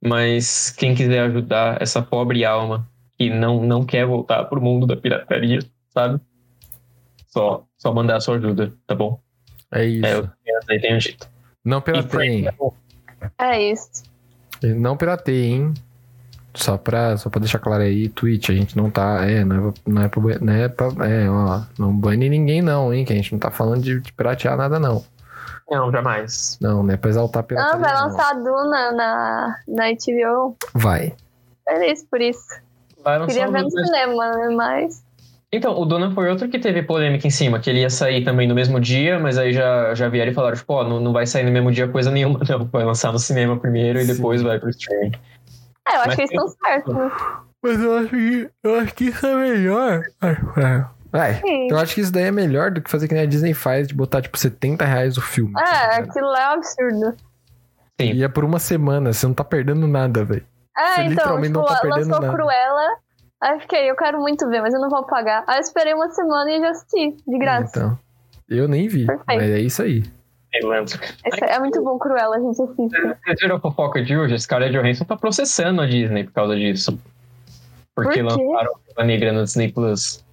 [0.04, 2.88] mas quem quiser ajudar essa pobre alma
[3.18, 5.60] que não, não quer voltar pro mundo da pirataria,
[5.90, 6.20] sabe?
[7.28, 9.20] Só, só mandar a sua ajuda, tá bom?
[9.72, 10.06] É isso.
[10.06, 11.30] É, eu um jeito.
[11.64, 12.44] Não pirateiem.
[12.44, 12.76] Frank,
[13.38, 14.04] É isso.
[14.64, 15.74] Não pirateiem, hein?
[16.54, 19.26] Só pra, só pra deixar claro aí, Twitch, a gente não tá.
[19.26, 21.10] É, não é, pra- não é, pra, não é pra.
[21.10, 21.62] É, ó.
[21.80, 23.06] Não bane ninguém, não, hein?
[23.06, 25.04] Que a gente não tá falando de, de piratear nada, não.
[25.70, 26.58] Não, jamais.
[26.60, 27.76] Não, não é pra exaltar pirataria.
[27.76, 28.08] Ah, vai não.
[28.08, 30.58] lançar a Duna na, na HBO.
[30.74, 31.14] Vai.
[31.66, 32.44] Feliz por isso.
[33.02, 34.50] Vai lançar Queria ver no cinema, né?
[34.54, 35.02] Mas.
[35.54, 38.48] Então, o Duna foi outro que teve polêmica em cima, que ele ia sair também
[38.48, 41.26] no mesmo dia, mas aí já, já vieram e falaram, tipo, ó, não, não vai
[41.28, 42.66] sair no mesmo dia coisa nenhuma, não.
[42.66, 44.14] Vai lançar no cinema primeiro e Sim.
[44.16, 45.12] depois vai pro streaming.
[45.88, 46.96] É, eu acho Mas que eles estão certos.
[46.96, 47.12] né?
[47.64, 48.50] Mas eu acho que.
[48.64, 50.04] Eu acho que isso é melhor.
[51.12, 51.36] Vai.
[51.36, 51.68] Sim.
[51.70, 53.88] Eu acho que isso daí é melhor do que fazer que nem a Disney faz
[53.88, 55.54] de botar, tipo, 70 reais o filme.
[55.60, 57.18] É, tá aquilo é um absurdo.
[58.00, 58.14] Sim.
[58.14, 60.46] E é por uma semana, você não tá perdendo nada, velho.
[60.78, 62.34] É, Você então, literalmente tipo, não tá perdendo lançou nada.
[62.34, 62.88] Cruella.
[63.44, 65.44] Aí eu fiquei, eu quero muito ver, mas eu não vou pagar.
[65.48, 67.80] Aí eu esperei uma semana e já assisti, de graça.
[67.80, 68.00] Então.
[68.48, 69.26] Eu nem vi, Perfeito.
[69.28, 70.04] mas é isso aí.
[70.54, 70.84] Lembro.
[71.26, 73.18] Esse é muito bom, Cruella, a gente assiste.
[73.24, 74.34] Vocês viram a fofoca de hoje?
[74.34, 77.00] A Scarlett Johansson tá processando a Disney por causa disso.
[77.96, 80.24] Porque Por lançaram a Negra no Disney Plus.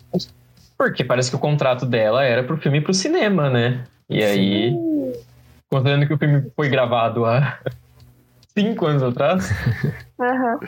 [0.77, 3.85] Porque parece que o contrato dela era pro filme ir pro cinema, né?
[4.09, 4.75] E aí,
[5.69, 7.59] considerando que o filme foi gravado há
[8.57, 9.51] cinco anos atrás,
[10.21, 10.59] Aham.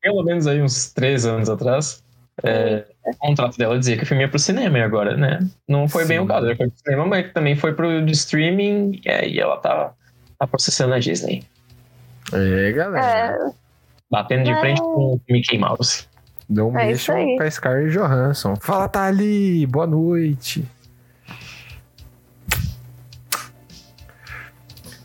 [0.00, 2.02] pelo menos aí uns três anos atrás,
[2.42, 5.38] é, o contrato dela dizia que o filme ia pro cinema e agora, né?
[5.68, 6.24] Não foi bem Sim.
[6.24, 9.56] o caso, ela foi pro cinema, mas também foi pro de streaming e aí ela
[9.58, 9.92] tá,
[10.38, 11.44] tá processando a Disney.
[12.32, 13.36] É, galera.
[13.48, 13.50] É,
[14.10, 14.60] Batendo de É.
[14.60, 16.06] frente com o Mickey Mouse.
[16.48, 18.56] Não É mexam com a Scarlett Johansson.
[18.56, 19.66] Fala, Thali!
[19.66, 20.64] Boa noite!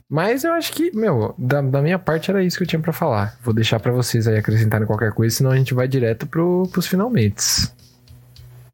[0.10, 2.94] Mas eu acho que, meu, da, da minha parte era isso que eu tinha pra
[2.94, 3.38] falar.
[3.42, 6.88] Vou deixar pra vocês aí acrescentarem qualquer coisa, senão a gente vai direto pro, pros
[6.88, 7.44] finalmente.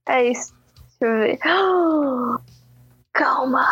[0.07, 0.53] é isso.
[0.99, 1.39] Deixa eu ver.
[3.14, 3.65] Calma.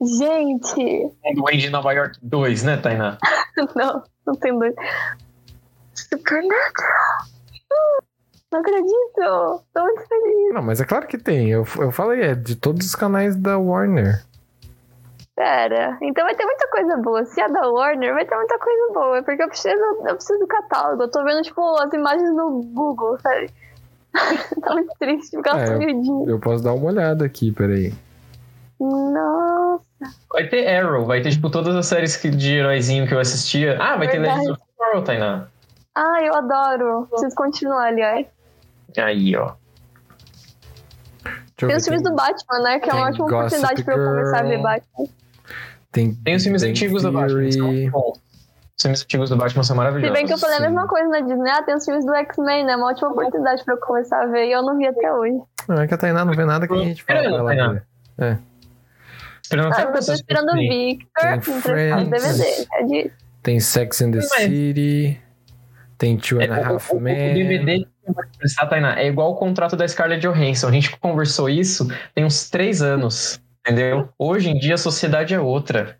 [0.00, 3.16] Gente, Duende de Nova York 2, né, Tainá?
[3.74, 4.74] não, não tem dois.
[5.94, 7.26] Supernatural.
[8.52, 9.64] Não acredito.
[9.74, 10.54] Tô muito feliz.
[10.54, 11.50] Não, mas é claro que tem.
[11.50, 14.24] Eu, eu falei, é de todos os canais da Warner.
[15.36, 17.22] Pera, então vai ter muita coisa boa.
[17.26, 19.22] Se é da Warner, vai ter muita coisa boa.
[19.22, 21.02] Porque eu preciso, eu preciso do catálogo.
[21.02, 23.50] Eu tô vendo, tipo, as imagens no Google, sabe?
[24.62, 26.28] tá muito triste, porque elas É, são miudinhas.
[26.28, 27.92] Eu posso dar uma olhada aqui, peraí.
[28.80, 29.84] Nossa,
[30.32, 33.76] Vai ter Arrow, vai ter, tipo, todas as séries de heróizinho que eu assistia.
[33.78, 34.38] Ah, vai ter Verdade.
[34.40, 35.48] Legends of Tomorrow, Tainá.
[35.94, 37.06] ah, eu adoro.
[37.10, 38.26] Preciso continuar, aliás.
[38.96, 39.52] Aí, ó.
[41.56, 42.80] Tem os filmes do Batman, né?
[42.80, 44.62] Que é uma ótima Gossip oportunidade pra eu começar a ver Girl.
[44.62, 45.06] Batman.
[45.96, 47.50] Tem, Tem os filmes antigos do Batman.
[47.50, 48.18] São bons.
[48.76, 50.14] Os filmes antigos do Batman são Se maravilhosos.
[50.14, 50.62] bem que eu falei sim.
[50.64, 51.50] a mesma coisa na Disney.
[51.50, 52.76] Ah, tem os filmes do X-Men, né?
[52.76, 54.46] Uma ótima oportunidade pra eu começar a ver.
[54.48, 55.38] E eu não vi até hoje.
[55.68, 57.72] Não, é que a Tainá não vê nada que a gente fala pra ela Tainá.
[58.18, 58.38] ver.
[59.42, 60.56] Esperando Ah, eu tô esperando o?
[60.56, 62.10] Victor emprestar o.
[62.10, 62.66] DVD.
[62.74, 63.10] É de...
[63.42, 65.20] Tem Sex and the Mas- City,
[65.98, 67.32] tem Two and É, a o, Half o- o Men.
[67.34, 70.68] DVD que você vai prestar, Tainá, é igual o contrato da Scarlett Johansson.
[70.68, 74.08] A gente conversou isso tem uns três anos, entendeu?
[74.18, 75.98] Hoje em dia a sociedade é outra.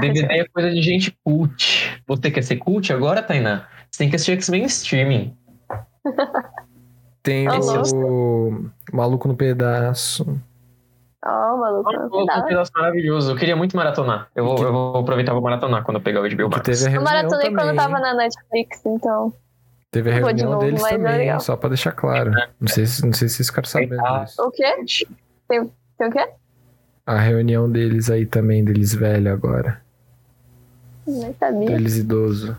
[0.00, 2.02] DVD é coisa de gente cult.
[2.06, 3.66] Você quer ser cult agora, Tainá?
[3.90, 5.36] Você tem que assistir X-Men em streaming.
[7.22, 7.82] Tem Alô?
[7.94, 10.24] o Maluco no Pedaço.
[11.24, 11.90] Ó, maluco.
[11.90, 13.32] Não um pedaço maravilhoso.
[13.32, 14.28] Eu queria muito maratonar.
[14.36, 16.62] Eu vou, eu vou aproveitar pra maratonar quando eu pegar o HBO Que Max.
[16.62, 17.64] teve a Eu reunião maratonei também.
[17.64, 19.32] quando tava na Netflix, então.
[19.90, 21.40] Teve a de reunião novo, deles é também, legal.
[21.40, 22.30] só pra deixar claro.
[22.60, 24.22] Não sei, se- não sei se vocês ficaram sabendo Ah.
[24.22, 24.40] disso.
[24.40, 24.76] O quê?
[25.48, 26.28] Tem, tem o quê?
[27.06, 29.80] A reunião deles aí também, deles velho agora.
[31.06, 31.66] Nem sabia.
[31.68, 32.56] Deles idoso.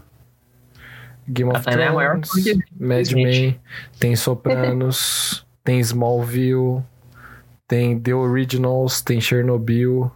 [1.27, 3.11] Game of é maior Thrones, fã que Mad.
[3.11, 3.59] Men,
[3.99, 6.81] tem Sopranos, tem Smallville,
[7.67, 10.09] tem The Originals, tem Chernobyl,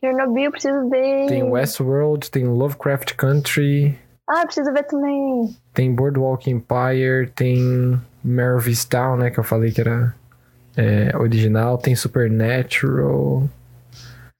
[0.00, 1.28] Chernobyl, preciso ver.
[1.28, 3.96] tem Westworld, tem Lovecraft Country,
[4.28, 5.56] Ah, preciso ver também.
[5.72, 10.12] tem Boardwalk Empire, tem Mervistown, né, que eu falei que era
[10.76, 13.48] é, original, tem Supernatural,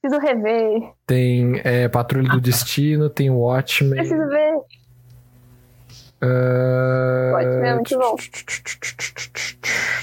[0.00, 0.92] Preciso rever.
[1.06, 3.98] tem é, Patrulha do Destino, tem Watchmen.
[3.98, 4.54] Preciso ver.
[6.22, 8.16] ah, Watchmen é muito bom.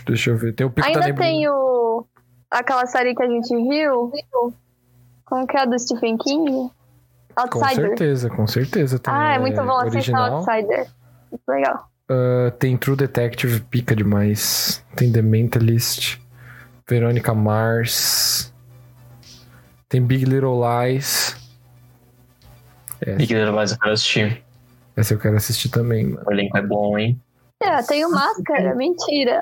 [0.08, 0.54] Deixa eu ver.
[0.54, 2.06] Tem o Pico da Ainda tem o.
[2.50, 4.12] Aquela série que a gente viu.
[5.26, 6.50] Como que é a do Stephen King?
[6.50, 7.88] Com Outsider.
[7.90, 9.00] certeza, com certeza.
[9.00, 10.34] Tem, Ah, é muito bom assistir original.
[10.38, 10.88] Outsider.
[11.32, 11.86] Muito legal.
[12.10, 14.84] Ah, tem True Detective, pica demais.
[14.96, 16.20] Tem The Mentalist.
[16.88, 18.52] Verônica Mars.
[19.88, 21.36] Tem Big Little Lies.
[23.00, 24.44] Essa, Big Little Lies eu quero assistir.
[24.96, 26.24] essa eu quero assistir também, mano.
[26.26, 27.22] O elenco é bom, hein?
[27.62, 28.74] É, tem o Máscara.
[28.74, 29.42] Mentira.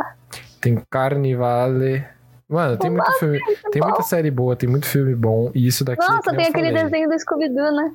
[0.60, 2.06] Tem Carnivale.
[2.50, 3.40] Mano, tem muito filme.
[3.72, 5.52] Tem muita série boa, tem muito filme bom.
[5.54, 6.04] E isso daqui.
[6.04, 6.84] é Nossa, tem aquele falei.
[6.84, 7.92] desenho do Scooby-Doo, né?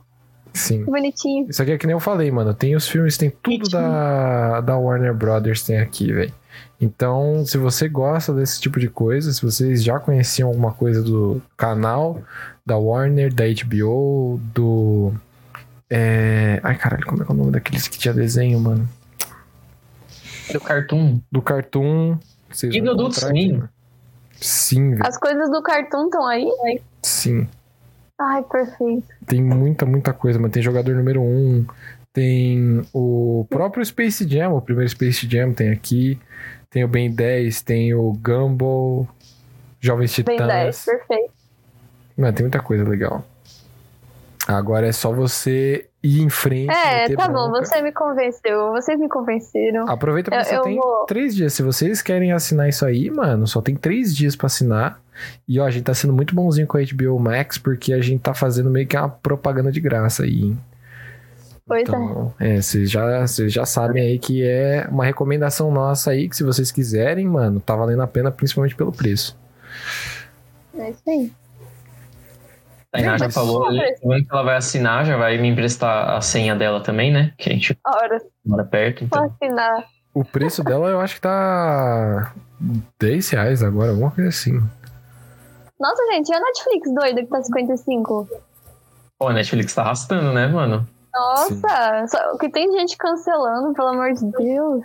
[0.53, 0.85] Sim.
[0.85, 1.47] Que bonitinho.
[1.49, 2.53] Isso aqui é que nem eu falei, mano.
[2.53, 6.33] Tem os filmes, tem tudo da, da Warner Brothers tem aqui, velho.
[6.81, 11.41] Então, se você gosta desse tipo de coisa, se vocês já conheciam alguma coisa do
[11.57, 12.21] canal,
[12.67, 15.13] da Warner, da HBO, do.
[15.89, 16.61] É...
[16.63, 18.89] Ai, caralho, como é que é o nome daqueles que tinha desenho, mano?
[20.53, 21.21] Do Cartoon.
[21.31, 22.19] Do Cartoon.
[22.51, 23.63] Vocês E do Adult Swim.
[24.33, 25.07] Sim, velho.
[25.07, 26.47] As coisas do Cartoon estão aí?
[27.03, 27.49] Sim.
[28.25, 29.09] Ai, perfeito.
[29.27, 30.53] Tem muita, muita coisa, mano.
[30.53, 31.67] Tem jogador número 1, um,
[32.13, 36.21] tem o próprio Space Jam, o primeiro Space Jam tem aqui.
[36.71, 39.09] Tem o Ben 10, tem o Gumball,
[39.81, 40.85] Jovens Bem 10, Titãs.
[40.85, 41.33] perfeito.
[42.17, 43.25] Mano, tem muita coisa legal.
[44.47, 46.71] Agora é só você ir em frente.
[46.71, 47.65] É, tá bom, bronca.
[47.65, 48.73] você me convenceu.
[48.73, 49.89] Vocês me convenceram.
[49.89, 51.53] Aproveita porque Eu- só eu tem vou- três dias.
[51.55, 55.01] Se vocês querem assinar isso aí, mano, só tem três dias pra assinar.
[55.47, 58.21] E ó, a gente tá sendo muito bonzinho com a HBO Max porque a gente
[58.21, 60.59] tá fazendo meio que uma propaganda de graça aí, hein?
[61.65, 61.83] Pois é.
[61.83, 66.37] Então, é, vocês já, vocês já sabem aí que é uma recomendação nossa aí, que
[66.37, 69.39] se vocês quiserem, mano, tá valendo a pena, principalmente pelo preço.
[70.77, 71.33] É isso aí.
[72.93, 77.11] Tainá já falou que ela vai assinar, já vai me emprestar a senha dela também,
[77.11, 77.33] né?
[77.39, 79.25] Que a gente Ora, mora perto, vou então.
[79.25, 79.85] assinar.
[80.13, 82.35] O preço dela eu acho que tá
[83.01, 84.61] 10 reais agora, alguma coisa assim.
[85.81, 88.29] Nossa, gente, e a Netflix doida que tá 55?
[89.19, 90.87] Pô, a Netflix tá arrastando, né, mano?
[91.15, 94.85] Nossa, só que tem gente cancelando, pelo amor de Deus.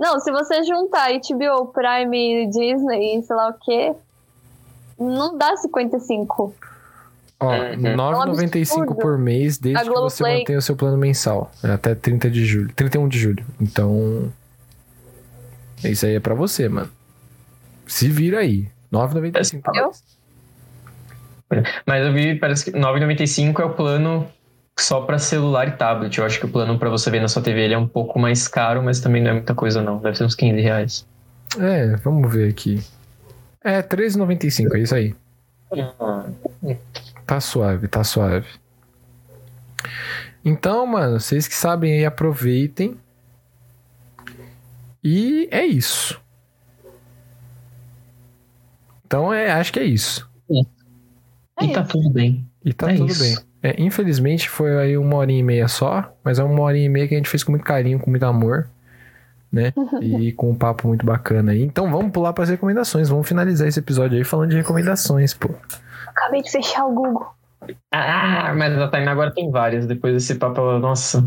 [0.00, 3.94] Não, se você juntar HBO, Prime, Disney e sei lá o que,
[4.98, 6.54] não dá 55.
[7.40, 7.96] Ó, Uhum.
[7.96, 11.50] 9,95 É um por mês, desde que você mantenha o seu plano mensal.
[11.62, 12.72] É até 30 de julho.
[12.74, 13.44] 31 de julho.
[13.60, 14.32] Então.
[15.84, 16.90] Isso aí é pra você, mano.
[17.86, 18.68] Se vira aí.
[18.92, 19.84] 9,95 por Eu?
[19.86, 21.64] mês.
[21.86, 24.26] Mas eu vi, parece que 9,95 é o plano
[24.78, 26.18] só pra celular e tablet.
[26.18, 28.18] Eu acho que o plano pra você ver na sua TV ele é um pouco
[28.18, 29.98] mais caro, mas também não é muita coisa, não.
[29.98, 31.06] Deve ser uns 15 reais.
[31.58, 32.82] É, vamos ver aqui.
[33.64, 35.14] É, 13,95, é isso aí.
[37.28, 38.46] Tá suave, tá suave.
[40.42, 42.96] Então, mano, vocês que sabem aí, aproveitem.
[45.04, 46.18] E é isso.
[49.06, 50.26] Então, é, acho que é isso.
[51.60, 52.48] É e tá tudo bem.
[52.64, 53.22] E tá É tudo isso.
[53.22, 53.36] bem.
[53.62, 57.06] É, infelizmente, foi aí uma horinha e meia só, mas é uma horinha e meia
[57.06, 58.70] que a gente fez com muito carinho, com muito amor,
[59.52, 59.74] né?
[60.00, 61.62] e com um papo muito bacana aí.
[61.62, 63.10] Então, vamos pular para as recomendações.
[63.10, 65.50] Vamos finalizar esse episódio aí falando de recomendações, pô.
[66.18, 67.26] Acabei de fechar o Google.
[67.92, 69.86] Ah, mas a Tainá agora tem várias.
[69.86, 71.24] Depois desse papo, ela, nossa.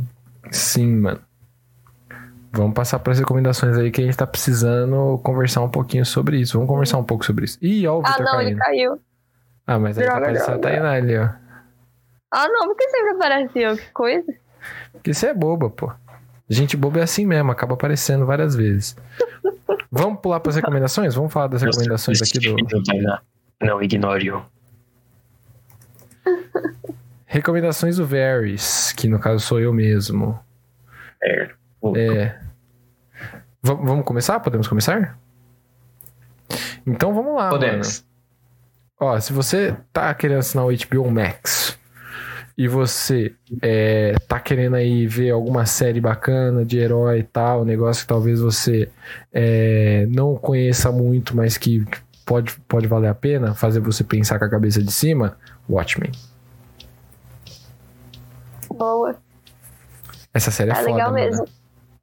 [0.52, 1.20] Sim, mano.
[2.54, 6.38] Vamos passar para as recomendações aí que a gente tá precisando conversar um pouquinho sobre
[6.40, 6.58] isso.
[6.58, 7.58] Vamos conversar um pouco sobre isso.
[7.62, 8.60] Ih, ó o Ah, Vitor não, ele caindo.
[8.60, 9.00] caiu.
[9.66, 10.60] Ah, mas aí tá Droga, aparecendo a.
[10.60, 11.30] Tainá ali, ó.
[12.34, 14.34] Ah, não, porque sempre aparece eu, que coisa.
[14.92, 15.92] Porque você é boba, pô.
[16.50, 18.98] Gente boba é assim mesmo, acaba aparecendo várias vezes.
[19.90, 21.16] Vamos pular para as recomendações?
[21.16, 22.56] Vamos falar das recomendações aqui do.
[23.62, 24.44] Não ignore-o.
[27.26, 30.38] Recomendações do Varys, que no caso sou eu mesmo.
[31.24, 31.50] É.
[31.96, 32.40] É.
[33.64, 34.40] Va- vamos começar?
[34.40, 35.18] Podemos começar?
[36.86, 37.50] Então vamos lá.
[37.50, 38.04] Podemos.
[39.00, 39.14] Mano.
[39.14, 41.78] Ó, se você tá querendo assinar o HBO Max
[42.58, 47.66] e você é, tá querendo aí ver alguma série bacana de herói e tal, um
[47.66, 48.90] negócio que talvez você
[49.34, 51.84] é, não conheça muito, mas que
[52.26, 55.36] pode, pode valer a pena, fazer você pensar com a cabeça de cima,
[55.72, 56.12] Watchmen.
[58.70, 59.16] Boa.
[60.34, 61.24] Essa série é, É, foda, legal mano.
[61.26, 61.46] mesmo.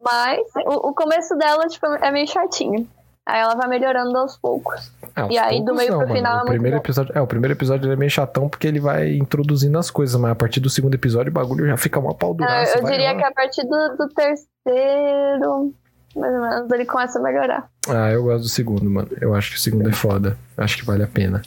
[0.02, 2.88] Mas o, o começo dela, tipo, é meio chatinho.
[3.26, 4.90] Aí ela vai melhorando aos poucos.
[5.14, 6.82] É, aos E aí, do meio não, pro final, é o muito primeiro bom.
[6.82, 10.30] episódio, é, o primeiro episódio é meio chatão porque ele vai introduzindo as coisas, mas
[10.30, 12.78] a partir do segundo episódio o bagulho já fica uma pau Ah, duraça.
[12.78, 13.18] eu diria lá.
[13.18, 15.74] que a partir do, do terceiro,
[16.18, 17.68] mais ou menos, ele começa a melhorar.
[17.88, 19.08] Ah, eu gosto do segundo, mano.
[19.20, 20.36] Eu acho que o segundo é foda.
[20.56, 21.42] Acho que vale a pena.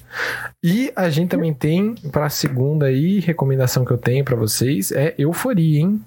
[0.64, 5.14] E a gente também tem pra segunda aí, recomendação que eu tenho pra vocês é
[5.18, 6.02] Euforia, hein?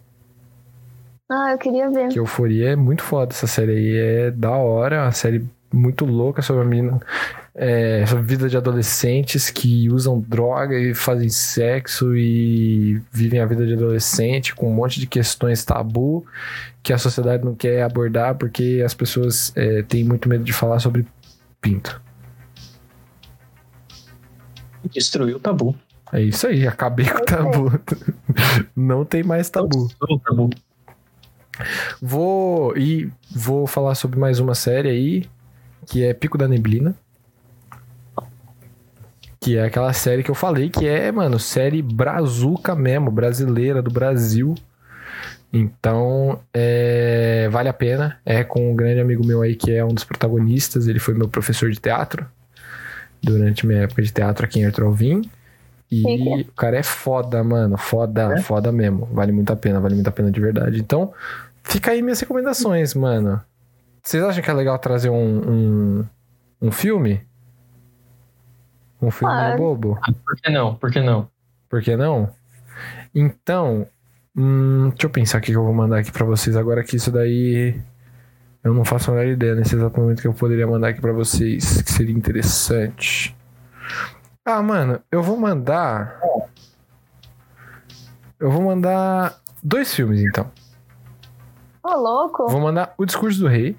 [1.31, 2.09] Ah, eu queria ver.
[2.09, 3.97] Que Euforia é muito foda essa série aí.
[3.97, 7.01] É da hora, uma série muito louca sobre a menina.
[7.57, 13.65] É, sobre vida de adolescentes que usam droga e fazem sexo e vivem a vida
[13.65, 16.27] de adolescente com um monte de questões tabu
[16.85, 20.79] que a sociedade não quer abordar porque as pessoas é, têm muito medo de falar
[20.79, 21.07] sobre
[21.59, 22.01] pinto.
[24.93, 25.75] Destruiu o tabu.
[26.13, 27.73] É isso aí, acabei com o tabu.
[28.77, 29.89] Não tem mais tabu.
[32.03, 35.25] Vou e vou falar sobre mais uma série aí,
[35.87, 36.95] que é Pico da Neblina.
[39.41, 43.91] Que é aquela série que eu falei que é, mano, série brazuca mesmo, brasileira do
[43.91, 44.55] Brasil.
[45.57, 48.19] Então, é, vale a pena.
[48.27, 50.89] É com um grande amigo meu aí que é um dos protagonistas.
[50.89, 52.27] Ele foi meu professor de teatro
[53.23, 55.31] durante minha época de teatro aqui em Arthur Alvim.
[55.89, 57.79] E o cara é foda, mano.
[57.79, 59.07] Foda, foda mesmo.
[59.13, 60.81] Vale muito a pena, vale muito a pena de verdade.
[60.81, 61.15] Então,
[61.63, 63.41] fica aí minhas recomendações, mano.
[64.03, 66.05] Vocês acham que é legal trazer um, um,
[66.63, 67.25] um filme?
[69.01, 69.57] Um filme Claro.
[69.57, 70.01] bobo?
[70.27, 70.75] Por que não?
[70.75, 71.29] Por que não?
[71.69, 72.29] Por que não?
[73.15, 73.87] Então,
[74.37, 77.11] hum, deixa eu pensar o que eu vou mandar aqui pra vocês agora que isso
[77.11, 77.81] daí
[78.63, 81.13] eu não faço a menor ideia nesse exato momento que eu poderia mandar aqui pra
[81.13, 83.37] vocês, que seria interessante.
[84.45, 86.21] Ah, mano, eu vou mandar
[88.45, 90.51] eu vou mandar dois filmes então.
[91.83, 92.47] Ô, louco.
[92.49, 93.75] Vou mandar O Discurso do Rei.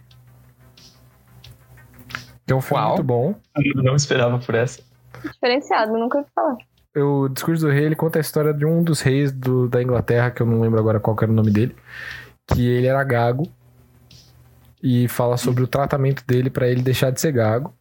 [2.48, 2.90] Que é um filme Uau.
[2.94, 3.36] muito bom.
[3.56, 4.82] Eu não esperava por essa.
[5.24, 6.58] Diferenciado, nunca ouvi falar.
[6.98, 10.32] O Discurso do Rei, ele conta a história de um dos reis do- da Inglaterra,
[10.32, 11.76] que eu não lembro agora qual era o nome dele,
[12.48, 13.48] que ele era gago
[14.82, 17.74] e fala sobre o tratamento dele pra ele deixar de ser gago.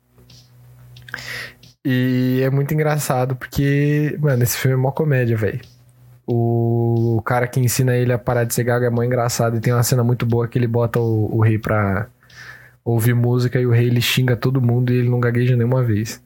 [1.85, 5.61] E é muito engraçado porque, mano, esse filme é mó comédia, velho.
[6.27, 9.73] O cara que ensina ele a parar de ser gago é mó engraçado e tem
[9.73, 12.09] uma cena muito boa que ele bota o, o rei pra
[12.85, 16.23] ouvir música e o rei ele xinga todo mundo e ele não gagueja nenhuma vez.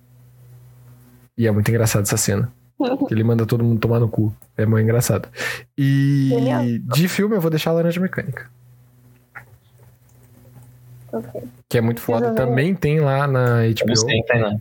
[1.36, 2.52] E é muito engraçado essa cena.
[3.08, 4.34] Que ele manda todo mundo tomar no cu.
[4.56, 5.28] É muito engraçado.
[5.76, 6.62] E Genial.
[6.94, 8.48] de filme eu vou deixar a Laranja Mecânica.
[11.12, 11.42] Ok.
[11.68, 12.28] Que é muito foda.
[12.30, 12.36] Ver.
[12.36, 13.86] Também tem lá na Eu HBO.
[13.88, 14.58] gostei, Tainá.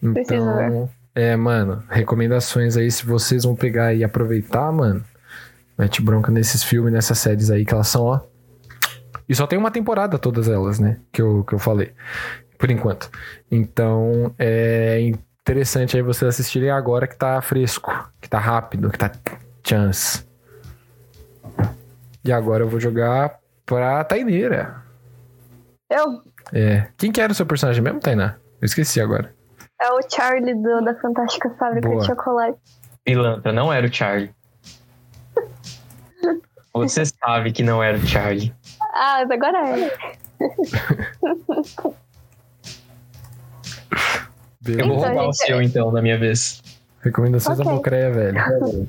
[0.00, 5.04] Preciso Então, é, mano, recomendações aí, se vocês vão pegar e aproveitar, mano,
[5.78, 8.20] mete bronca nesses filmes, nessas séries aí, que elas são, ó.
[9.28, 10.98] E só tem uma temporada, todas elas, né?
[11.12, 11.92] Que eu, que eu falei.
[12.58, 13.10] Por enquanto.
[13.50, 15.12] Então, é
[15.44, 19.12] interessante aí vocês assistirem agora que tá fresco, que tá rápido, que tá
[19.62, 20.26] chance.
[22.24, 24.82] E agora eu vou jogar pra Taineira.
[25.90, 26.22] Eu?
[26.50, 26.88] É.
[26.96, 28.36] Quem que era o seu personagem mesmo, Tainá?
[28.58, 29.34] Eu esqueci agora.
[29.78, 32.00] É o Charlie do, da Fantástica Fábrica Boa.
[32.00, 32.58] de Chocolate.
[33.04, 34.34] Pilantra, não era o Charlie.
[36.72, 38.54] Você sabe que não era o Charlie.
[38.94, 40.16] Ah, mas agora é.
[44.66, 46.62] Eu vou Então, roubar o gente, seu, então, na minha vez.
[47.02, 47.70] Recomendações Ok.
[47.70, 48.38] da Mocreia, velho.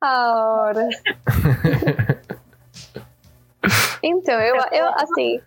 [0.00, 0.88] A hora.
[4.02, 5.40] então, eu, eu, assim,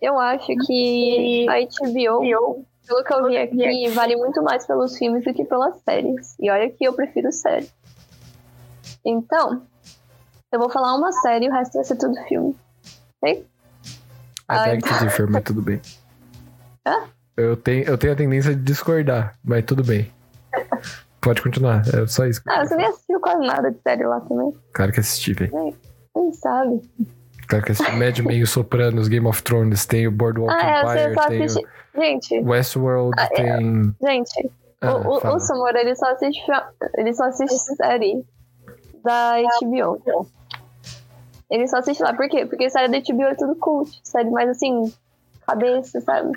[0.00, 5.24] eu acho que a HBO, pelo que eu vi aqui, vale muito mais pelos filmes
[5.24, 6.36] do que pelas séries.
[6.38, 7.68] E olha que eu prefiro série.
[9.04, 9.62] Então,
[10.52, 12.54] eu vou falar uma série e o resto vai ser tudo filme.
[13.20, 13.34] Ok?
[13.34, 13.44] I
[14.46, 15.80] Ai, beg to differ, mas tudo bem.
[16.86, 17.08] Hã?
[17.36, 20.10] Eu tenho, eu tenho a tendência de discordar, mas tudo bem.
[21.20, 22.40] Pode continuar, é só isso.
[22.46, 24.52] Ah, você nem assistiu quase nada de série lá também.
[24.72, 25.74] Claro que assisti, velho.
[26.12, 26.82] Quem sabe?
[27.48, 31.14] Claro que assisti Mad Men, Sopranos, Game of Thrones, tem o Boardwalk Ah, é, Empire,
[31.14, 31.66] só tem assiste.
[31.94, 33.28] Gente, o Westworld, Ah, é.
[33.28, 33.94] tem...
[34.02, 34.50] gente,
[34.80, 36.42] Ah, o, o, o ele só assiste
[36.98, 38.24] ele só assiste série
[39.02, 40.28] da HBO.
[41.50, 42.46] Ele só assiste lá, por quê?
[42.46, 44.92] Porque série da HBO é tudo cult, série mais assim,
[45.46, 46.32] cabeça, sabe?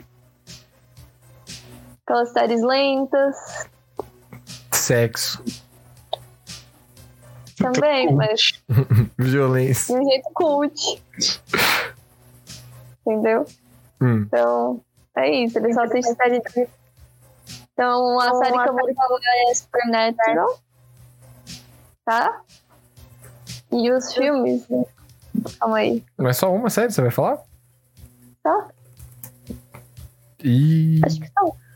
[2.08, 3.36] Aquelas séries lentas
[4.72, 5.44] Sexo,
[7.58, 8.64] também, mas
[9.20, 9.94] violência.
[9.94, 11.04] de um jeito cult.
[13.06, 13.46] Entendeu?
[14.00, 14.22] Hum.
[14.22, 14.82] Então,
[15.18, 16.70] é isso, ele só assiste série de...
[17.74, 19.20] Então, a série que eu vou falar
[19.50, 20.60] é Supernatural,
[22.06, 22.42] tá?
[23.72, 24.66] E os filmes...
[25.60, 26.04] Calma aí.
[26.20, 27.44] É só uma série, você vai falar?
[28.42, 28.70] Tá.
[30.42, 31.02] E...
[31.04, 31.67] Acho que são.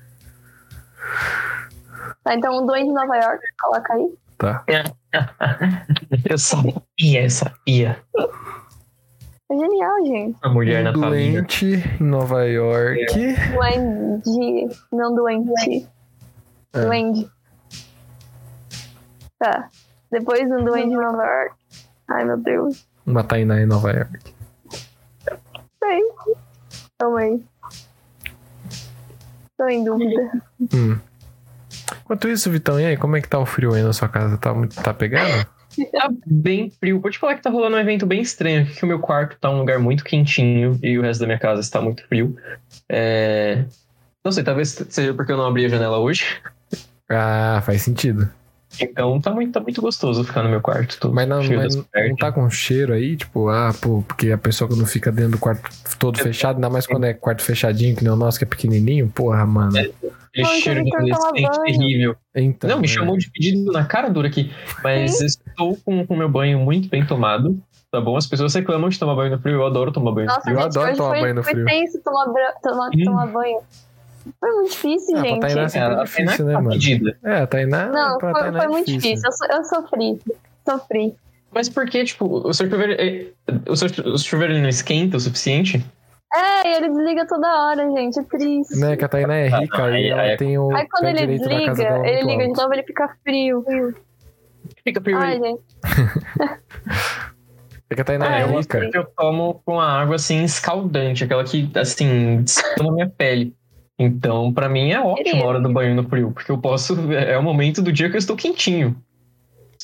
[2.24, 4.14] Tá, então o Duende de Nova York, coloca aí.
[4.38, 4.64] Tá.
[6.30, 8.04] Eu sabia, sabia.
[9.52, 10.38] É genial, gente.
[10.42, 11.42] A mulher na família.
[11.42, 11.66] Doente
[12.00, 13.18] em Nova York.
[13.54, 15.90] Duende, não doente.
[16.74, 16.86] É.
[16.86, 17.30] Duende.
[19.38, 19.70] Tá.
[20.12, 21.56] Depois um Duende de Nova York.
[22.08, 22.88] Ai, meu Deus.
[23.06, 24.34] Uma Tainá em Nova York.
[25.84, 26.02] Sei.
[26.98, 27.44] Calma aí.
[29.62, 30.42] Tô em dúvida.
[30.74, 30.98] Hum.
[32.02, 34.36] Enquanto isso, Vitão, e aí, como é que tá o frio aí na sua casa?
[34.36, 35.46] Tá, muito, tá pegando?
[35.92, 37.00] Tá bem frio.
[37.00, 39.38] Vou te falar que tá rolando um evento bem estranho aqui, que o meu quarto
[39.40, 42.36] tá um lugar muito quentinho e o resto da minha casa está muito frio.
[42.90, 43.64] É...
[44.26, 46.42] Não sei, talvez seja porque eu não abri a janela hoje.
[47.08, 48.28] Ah, faz sentido.
[48.80, 50.98] Então tá muito, tá muito gostoso ficar no meu quarto.
[51.00, 54.68] Tô Mas não, mas não tá com cheiro aí, tipo, ah, pô, porque a pessoa
[54.68, 55.70] quando fica dentro do quarto
[56.00, 59.10] todo fechado, ainda mais quando é quarto fechadinho, que nem o nosso, que é pequenininho,
[59.10, 59.78] porra, mano.
[59.78, 59.94] Aquele
[60.38, 61.64] Não, cheiro de adolescente banho.
[61.66, 62.16] terrível.
[62.34, 62.88] Então, Não, me é.
[62.88, 64.52] chamou de pedido na cara dura aqui.
[64.84, 67.60] Mas estou com o meu banho muito bem tomado.
[67.92, 68.16] Tá bom?
[68.16, 69.56] As pessoas reclamam de tomar banho no frio.
[69.56, 70.56] Eu adoro tomar banho no Nossa, frio.
[70.56, 71.66] Eu gente, adoro hoje tomar foi, banho no foi frio.
[71.66, 72.26] tenso tomar,
[72.64, 73.04] tomar, Hum.
[73.04, 73.60] tomar banho.
[74.40, 75.40] Foi muito difícil, Ah, pra gente.
[75.42, 76.70] Tainá sempre é a difícil, Tainá né, tá mano?
[76.72, 77.18] pedida.
[77.24, 77.86] É, a Tainá.
[77.88, 79.26] Não, pra foi, Tainá foi é muito difícil.
[79.26, 80.20] Eu, so- eu sofri.
[80.68, 81.16] Sofri.
[81.54, 83.26] Mas por que, tipo, o seu chuveiro, é-
[83.70, 85.84] o seu, o chuveiro não esquenta o suficiente?
[86.34, 88.20] É, e ele desliga toda hora, gente.
[88.20, 88.80] É triste.
[88.80, 91.06] Né, que a Tainá é rica Ah, e aí- ela aí- tem o Aí quando
[91.10, 91.72] ele desliga,
[92.06, 92.62] ele liga de alto.
[92.62, 93.66] novo, ele fica frio.
[94.84, 95.40] Fica frio Ai, aí.
[95.42, 95.62] gente.
[97.90, 98.90] É que a Tainá Ah, é eu rica.
[98.94, 101.26] Eu tomo com a água, assim, escaldante.
[101.26, 103.54] Aquela que, assim, descama minha pele.
[104.02, 106.32] Então, pra mim, é ótimo a hora do banho no frio.
[106.32, 106.96] Porque eu posso...
[107.12, 108.96] É o momento do dia que eu estou quentinho.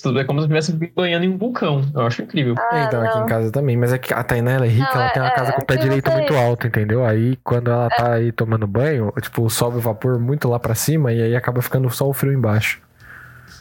[0.02, 1.82] Tudo é como se eu estivesse banhando em um vulcão.
[1.94, 2.56] Eu acho incrível.
[2.58, 3.24] Ah, então, aqui não.
[3.24, 3.76] em casa também.
[3.76, 5.54] Mas é que a Tainá ela é rica, Não, ela tem uma é- casa é
[5.54, 7.04] com o pé direito muito alto, entendeu?
[7.04, 11.12] Aí quando ela tá aí tomando banho, tipo, sobe o vapor muito lá pra cima
[11.12, 12.80] e aí acaba ficando só o frio embaixo.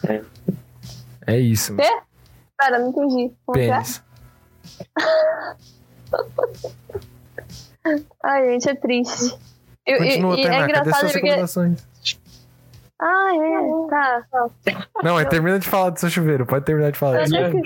[0.07, 0.21] É.
[1.25, 1.75] É isso.
[1.75, 1.89] Quê?
[2.57, 3.31] Pera, não entendi.
[3.45, 3.67] Como é?
[3.67, 4.03] Pênis.
[8.23, 9.37] Ai, gente, é triste.
[9.87, 10.57] E, e- Continua, e é Tainá.
[10.67, 11.25] Cadê engraçado suas porque.
[11.27, 11.87] recomendações?
[12.99, 14.23] Ah, é, tá.
[15.03, 16.45] Não, é termina de falar do seu chuveiro.
[16.45, 17.21] Pode terminar de falar.
[17.21, 17.61] Eu que-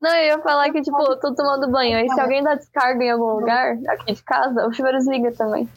[0.00, 1.98] Não, eu ia falar que, tipo, eu tô tomando banho.
[1.98, 5.68] Aí se alguém dá descarga em algum lugar, aqui de casa, o chuveiro desliga também.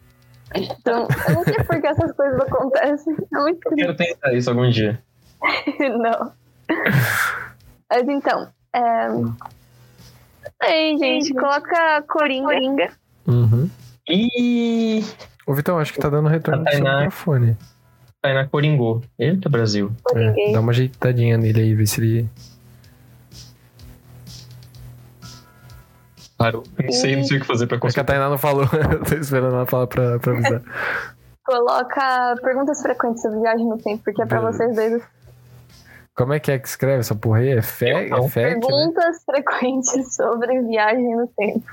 [0.56, 3.16] Então, eu não sei por que essas coisas acontecem.
[3.34, 5.00] É muito Eu quero tentar isso algum dia.
[5.80, 6.32] Não.
[7.90, 9.08] Mas então, é...
[10.62, 12.90] Aí, gente, coloca Coringa.
[13.28, 13.70] Uhum.
[14.10, 15.04] E
[15.50, 16.98] Ô, Vitão, acho que tá dando retorno do seu Tainá.
[16.98, 17.58] microfone.
[18.22, 19.02] tá na Coringô.
[19.18, 19.92] Eita, Brasil.
[20.14, 22.30] É, dá uma ajeitadinha nele aí, ver se ele.
[26.38, 26.64] Parou.
[26.82, 28.06] Não sei, não sei o que fazer pra Acho que a conseguir.
[28.06, 28.64] Tainá não falou.
[28.92, 30.62] Eu tô esperando ela falar pra, pra avisar.
[31.46, 34.58] Coloca perguntas frequentes sobre viagem no tempo, porque é pra Beleza.
[34.60, 35.04] vocês dois.
[36.16, 37.50] Como é que é que escreve essa porra aí?
[37.50, 37.90] É fé?
[37.90, 38.30] É né?
[38.32, 41.66] Perguntas frequentes sobre viagem no tempo.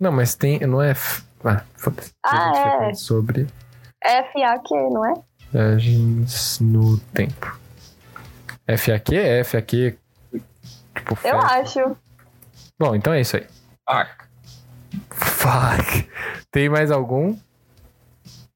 [0.00, 0.58] Não, mas tem.
[0.60, 0.90] Não é.
[0.92, 2.12] f- Ah, foda-se.
[2.24, 2.94] Ah, Perguntas é.
[2.94, 3.46] Sobre
[4.04, 5.14] FAQ, não é?
[5.52, 7.58] viagens no tempo.
[8.66, 9.16] FAQ?
[9.16, 9.98] É FAQ.
[10.94, 11.30] Tipo, fé.
[11.30, 11.96] Eu acho.
[12.78, 13.46] Bom, então é isso aí.
[13.88, 14.06] Ah,
[15.10, 16.08] Fuck.
[16.50, 17.36] Tem mais algum?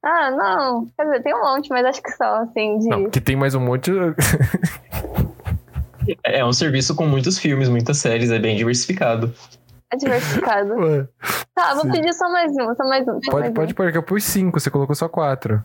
[0.03, 0.87] Ah, não.
[0.97, 2.89] Quer dizer, tem um monte, mas acho que só, assim, de.
[2.89, 3.93] Não, que tem mais um monte.
[6.25, 9.33] é um serviço com muitos filmes, muitas séries, é bem diversificado.
[9.93, 10.75] É diversificado.
[10.75, 11.07] Ué,
[11.55, 11.91] Tá, vou Sim.
[11.93, 13.21] pedir só mais um, só mais um.
[13.23, 13.77] Só Pode, mais pode um.
[13.77, 15.63] pôr que eu pus cinco, você colocou só quatro.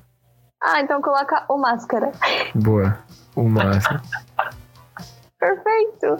[0.62, 2.12] Ah, então coloca o máscara.
[2.54, 2.98] Boa.
[3.36, 4.00] O máximo.
[5.40, 6.18] Perfeito.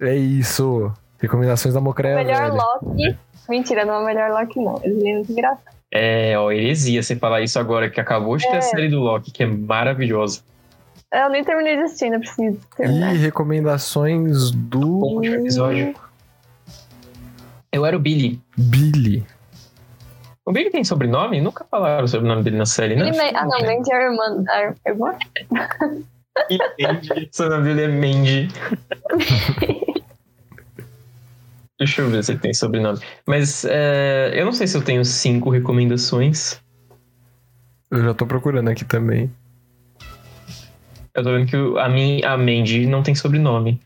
[0.00, 0.90] É isso.
[1.18, 2.14] Recomendações da Mocré.
[2.16, 2.54] Melhor velho.
[2.54, 3.18] Loki.
[3.48, 4.80] Mentira, não é o melhor Loki, não.
[4.82, 5.60] Ele é muito engraçado.
[5.92, 8.60] É, ó, heresia você falar isso agora, que acabou de ter a É.
[8.62, 10.40] série do Loki, que é maravilhosa.
[11.12, 13.14] Eu nem terminei de assistir, ainda preciso terminar.
[13.14, 15.94] E recomendações do último episódio.
[17.72, 18.40] Eu era o Billy.
[18.56, 19.24] Billy.
[20.44, 21.40] O Billy tem sobrenome?
[21.40, 23.10] Nunca falaram o sobrenome dele na série, né?
[23.34, 24.44] Ah, não, Mandy é a irmã.
[24.48, 25.14] A irmã?
[26.80, 27.28] Mandy.
[27.32, 28.48] O sobrenome dele é Mandy.
[31.78, 32.98] Deixa eu ver se ele tem sobrenome.
[33.26, 36.60] Mas é, eu não sei se eu tenho cinco recomendações.
[37.90, 39.30] Eu já tô procurando aqui também.
[41.14, 43.80] Eu tô vendo que a, mim, a Mandy não tem sobrenome.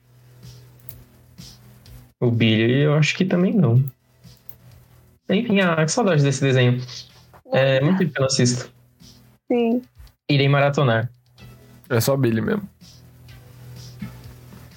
[2.24, 3.84] O Billy, eu acho que também não.
[5.28, 6.80] Enfim, ah, que saudade desse desenho.
[7.52, 8.72] É muito tempo que eu não assisto.
[9.51, 9.82] Sim.
[10.28, 11.10] Irei maratonar.
[11.88, 12.68] É só Billy mesmo.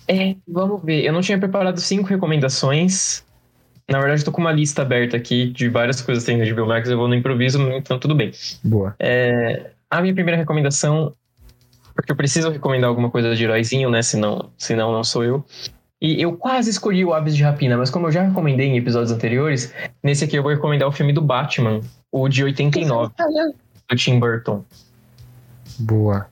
[0.07, 1.05] É, vamos ver.
[1.05, 3.25] Eu não tinha preparado cinco recomendações.
[3.89, 6.55] Na verdade, eu tô com uma lista aberta aqui de várias coisas que tem no
[6.55, 6.89] HBO Max.
[6.89, 8.31] Eu vou no improviso, então tudo bem.
[8.63, 8.95] Boa.
[9.89, 11.13] A minha primeira recomendação,
[11.95, 14.01] porque eu preciso recomendar alguma coisa de heróizinho, né?
[14.01, 15.45] Senão, senão não sou eu.
[15.99, 19.11] E eu quase escolhi o Aves de Rapina, mas como eu já recomendei em episódios
[19.11, 23.13] anteriores, nesse aqui eu vou recomendar o filme do Batman, o de 89,
[23.89, 24.63] do Tim Burton.
[25.79, 26.27] Boa.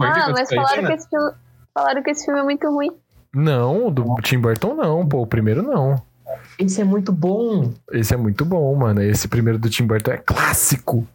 [0.00, 1.32] Ah, mas falaram que, esse filme,
[1.72, 2.90] falaram que esse filme é muito ruim.
[3.34, 5.22] Não, do Tim Burton não, pô.
[5.22, 6.00] O primeiro não.
[6.58, 7.72] Esse é muito bom.
[7.92, 9.02] Esse é muito bom, mano.
[9.02, 11.06] Esse primeiro do Tim Burton é clássico.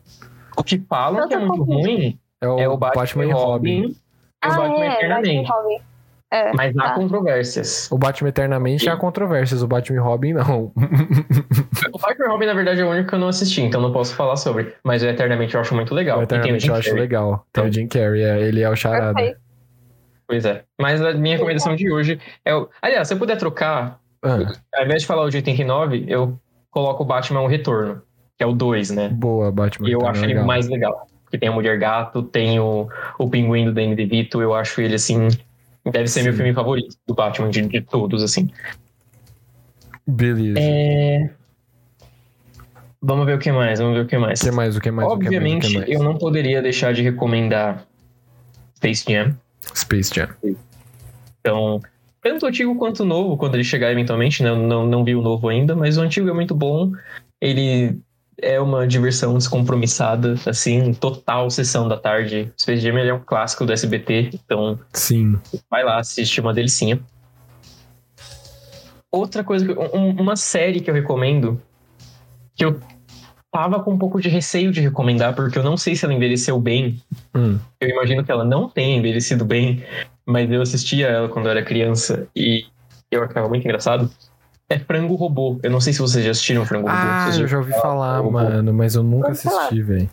[0.55, 3.81] O que falam que é muito ruim É o, é o Batman, Batman, e Robin.
[3.81, 3.95] Robin, o
[4.41, 5.29] ah, Batman é, Batman Eternamente.
[5.29, 5.88] e Robin.
[6.31, 6.93] É, Mas há tá.
[6.93, 7.89] controvérsias.
[7.91, 9.63] O Batman Eternamente há controvérsias.
[9.63, 10.71] O Batman e Robin não.
[11.91, 13.91] O Batman e Robin, na verdade, é o único que eu não assisti, então não
[13.91, 14.73] posso falar sobre.
[14.83, 16.19] Mas o Eternamente eu acho muito legal.
[16.19, 17.45] o Eternamente eu acho legal.
[17.51, 19.15] Tem o Jim Carrey, é, ele é o charada.
[19.15, 19.39] Perfeito.
[20.27, 20.63] Pois é.
[20.79, 22.69] Mas a minha recomendação de hoje é o.
[22.79, 24.37] Aliás, se eu puder trocar, Ah,
[24.75, 26.39] ao invés de falar o de 89, eu
[26.69, 28.03] coloco o Batman o Retorno,
[28.37, 29.09] que é o 2, né?
[29.09, 29.89] boa, Batman.
[29.89, 30.45] E eu Eternamente acho ele legal.
[30.45, 31.07] mais legal.
[31.23, 32.87] Porque tem a Mulher Gato, tem o,
[33.17, 35.27] o Pinguim do Danny DeVito, eu acho ele assim.
[35.91, 36.37] Deve ser meu Sim.
[36.37, 38.49] filme favorito do Batman, de, de todos, assim.
[40.07, 40.59] Beleza.
[40.59, 41.29] É.
[43.01, 44.41] Vamos ver o que mais, vamos ver o que mais.
[44.41, 44.75] O que mais?
[44.75, 45.07] O que mais?
[45.07, 45.89] o que mais, Obviamente, o que mais?
[45.89, 47.85] eu não poderia deixar de recomendar
[48.75, 49.35] Space Jam.
[49.73, 50.29] Space Jam.
[51.39, 51.81] Então,
[52.21, 54.49] tanto o antigo quanto o novo, quando ele chegar eventualmente, né?
[54.49, 56.91] Eu não, não vi o novo ainda, mas o antigo é muito bom.
[57.39, 57.97] Ele
[58.41, 62.51] é uma diversão descompromissada, assim, total sessão da tarde.
[62.59, 65.39] Space Jam é um clássico do SBT, então Sim.
[65.69, 66.99] vai lá, assiste uma delicinha.
[69.11, 71.59] Outra coisa, um- uma série que eu recomendo,
[72.55, 72.79] que eu
[73.51, 76.59] tava com um pouco de receio de recomendar, porque eu não sei se ela envelheceu
[76.59, 77.01] bem.
[77.33, 77.57] Hum.
[77.81, 79.83] Eu imagino que ela não tenha envelhecido bem,
[80.25, 82.65] mas eu assistia ela quando eu era criança e
[83.09, 84.09] eu achava muito engraçado.
[84.69, 85.59] É Frango Robô.
[85.63, 86.99] Eu não sei se vocês já assistiram Frango Robô.
[87.01, 88.49] Ah, Vocês eu já ouvi falar, Frango Robô?
[88.49, 90.09] mano, mas eu nunca assisti, velho.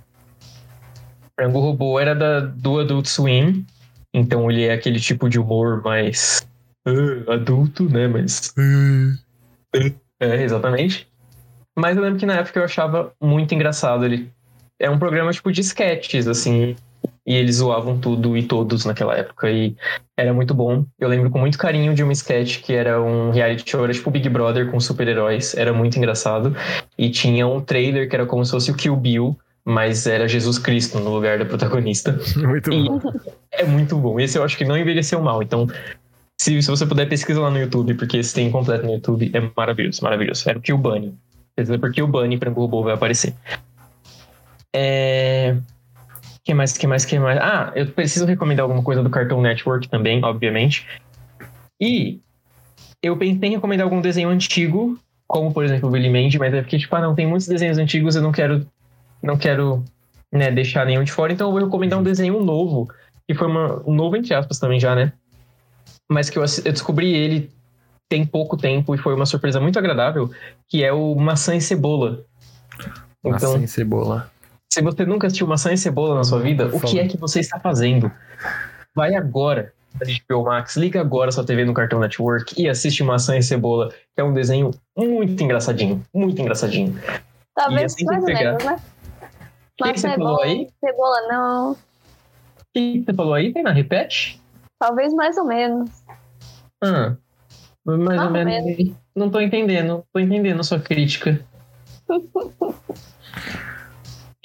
[1.38, 3.66] Frango Robô era da, do Adult Swim,
[4.14, 6.46] então ele é aquele tipo de humor mais
[6.86, 8.08] ah, adulto, né?
[8.08, 8.54] Mas
[10.18, 11.06] É, exatamente.
[11.78, 14.32] Mas eu lembro que na época eu achava muito engraçado ele.
[14.80, 16.74] É um programa tipo de sketches, assim.
[17.26, 19.50] E eles zoavam tudo e todos naquela época.
[19.50, 19.74] E
[20.16, 20.84] era muito bom.
[20.98, 24.10] Eu lembro com muito carinho de uma sketch que era um reality show, era tipo
[24.10, 25.56] Big Brother com super-heróis.
[25.56, 26.54] Era muito engraçado.
[26.96, 30.56] E tinha um trailer que era como se fosse o Kill Bill, mas era Jesus
[30.58, 32.16] Cristo no lugar da protagonista.
[32.36, 33.00] Muito E bom.
[33.50, 34.20] é muito bom.
[34.20, 35.42] Esse eu acho que não envelheceu mal.
[35.42, 35.66] Então,
[36.40, 39.28] se, se você puder, pesquisa lá no YouTube, porque esse tem completo no YouTube.
[39.34, 40.48] É maravilhoso, maravilhoso.
[40.48, 41.12] Era o Kill Bunny.
[41.56, 43.34] Pesquisa por Kill Bunny para o robô vai aparecer.
[44.72, 45.56] É...
[46.46, 47.40] que mais, que mais, que mais?
[47.40, 50.86] Ah, eu preciso recomendar alguma coisa do Cartoon Network também, obviamente.
[51.80, 52.20] E
[53.02, 54.96] eu pensei em recomendar algum desenho antigo,
[55.26, 57.78] como, por exemplo, o Billy Mandy, mas é porque, tipo, ah, não, tem muitos desenhos
[57.78, 58.64] antigos, eu não quero,
[59.20, 59.84] não quero
[60.32, 62.88] né, deixar nenhum de fora, então eu vou recomendar um desenho novo,
[63.26, 65.12] que foi uma, um novo entre aspas também já, né?
[66.08, 67.50] Mas que eu, eu descobri ele
[68.08, 70.30] tem pouco tempo e foi uma surpresa muito agradável,
[70.68, 72.24] que é o Maçã e Cebola.
[73.24, 74.30] Então, Maçã e cebola.
[74.72, 77.16] Se você nunca assistiu Maçã e Cebola na sua vida, Por o que é que
[77.16, 78.10] você está fazendo?
[78.94, 80.06] Vai agora na
[80.36, 84.20] HBO Max, liga agora sua TV no Cartoon Network e assiste Maçã e Cebola, que
[84.20, 86.98] é um desenho muito engraçadinho, muito engraçadinho.
[87.54, 88.76] Talvez assim que mais ou menos, né?
[89.78, 90.68] O que, que você falou aí?
[90.80, 91.72] Cebola não.
[91.72, 91.76] O
[92.74, 93.52] que você falou aí?
[93.52, 94.40] Pena, repete?
[94.78, 95.90] Talvez mais ou menos.
[96.82, 97.16] Ah,
[97.84, 98.96] mais Mais ou ou menos.
[99.14, 101.40] Não tô entendendo, tô entendendo a sua crítica.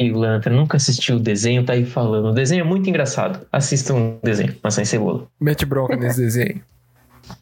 [0.02, 2.30] E o Lantra nunca assistiu o desenho, tá aí falando.
[2.30, 3.46] O desenho é muito engraçado.
[3.52, 5.28] Assista um desenho, Maçã e Cebola.
[5.40, 6.60] Mete bronca nesse desenho.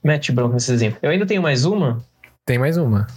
[0.03, 0.94] Mete bronca nesse desenho.
[1.02, 2.03] Eu ainda tenho mais uma.
[2.45, 3.07] Tem mais uma.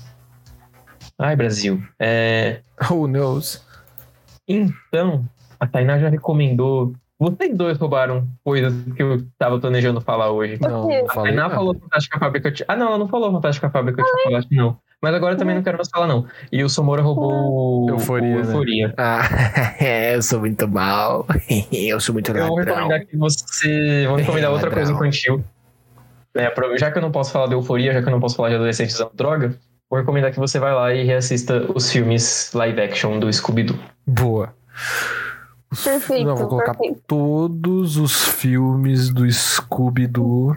[1.19, 1.82] Ai, Brasil.
[1.98, 3.60] É, Who knows?
[4.47, 5.24] então,
[5.59, 6.93] a Tainá já recomendou.
[7.19, 10.56] Vocês dois roubaram coisas que eu tava planejando falar hoje.
[10.60, 11.55] Não, não A Tainá nada.
[11.56, 12.64] falou Fantástica Fábrica de...
[12.69, 14.78] Ah, não, ela não falou Fantástica Fábrica de Chocolate, não.
[15.03, 16.27] Mas agora também não quero mais falar, não.
[16.53, 18.41] E o Somora roubou o- Euforia, né?
[18.43, 18.95] Euforia.
[18.97, 19.20] Ah,
[20.15, 21.27] eu sou muito mal.
[21.73, 24.05] eu sou muito Eu vou recomendar que você.
[24.07, 24.85] Vou recomendar outra Ladrão.
[24.85, 25.45] coisa infantil.
[26.35, 28.51] É, já que eu não posso falar de euforia, já que eu não posso falar
[28.51, 29.59] de adolescentes usando droga,
[29.91, 33.77] vou recomendar que você vá lá e reassista os filmes live action do Scooby-Doo.
[34.07, 34.55] Boa.
[35.85, 37.03] Perfeito, Não, vou colocar perfeito.
[37.07, 40.57] todos os filmes do Scooby-Doo.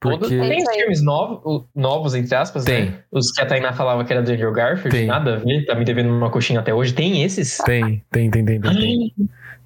[0.00, 2.86] Porque Tem os filmes novos, novos, entre aspas, Tem.
[2.86, 2.94] né?
[3.10, 5.06] Os que a Tainá falava que era do Andrew Garfield, Tem.
[5.06, 6.92] nada a ver, tá me devendo uma coxinha até hoje.
[6.92, 7.58] Tem esses?
[7.58, 8.72] tem, tem, tem, tem, tem.
[8.72, 9.14] Tem,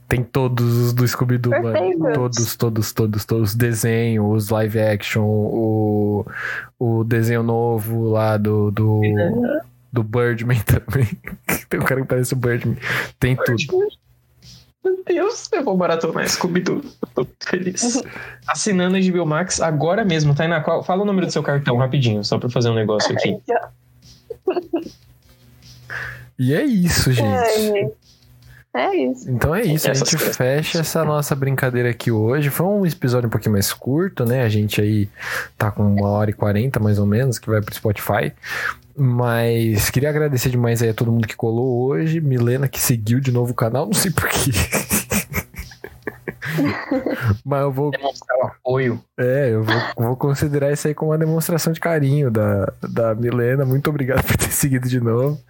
[0.08, 1.52] Tem todos os do Scooby-Doo.
[2.14, 3.50] Todos, todos, todos, todos.
[3.50, 6.26] Os desenhos, os live action, o,
[6.78, 9.00] o desenho novo lá do, do,
[9.92, 11.08] do Birdman também.
[11.68, 12.76] Tem um cara que parece o Birdman.
[13.18, 13.56] Tem tudo.
[14.84, 16.82] Meu Deus, eu vou maratonar Scooby-Doo.
[17.14, 18.02] Tô muito feliz.
[18.46, 20.60] Assinando a HBO Max agora mesmo, Tainá.
[20.60, 23.38] Qual, fala o número do seu cartão rapidinho, só pra fazer um negócio aqui.
[26.38, 27.28] E é isso, gente.
[27.28, 27.94] Ai, gente.
[28.76, 29.30] É isso.
[29.30, 30.36] Então é isso, a Essas gente coisas.
[30.36, 32.50] fecha essa nossa brincadeira aqui hoje.
[32.50, 34.42] Foi um episódio um pouquinho mais curto, né?
[34.42, 35.08] A gente aí
[35.56, 38.32] tá com uma hora e quarenta, mais ou menos, que vai pro Spotify.
[38.96, 42.20] Mas queria agradecer demais aí a todo mundo que colou hoje.
[42.20, 44.50] Milena que seguiu de novo o canal, não sei porquê.
[47.44, 49.00] Mas eu vou, Demonstrar o apoio.
[49.18, 53.64] é, eu vou, vou considerar isso aí como uma demonstração de carinho da, da Milena.
[53.64, 55.40] Muito obrigado por ter seguido de novo.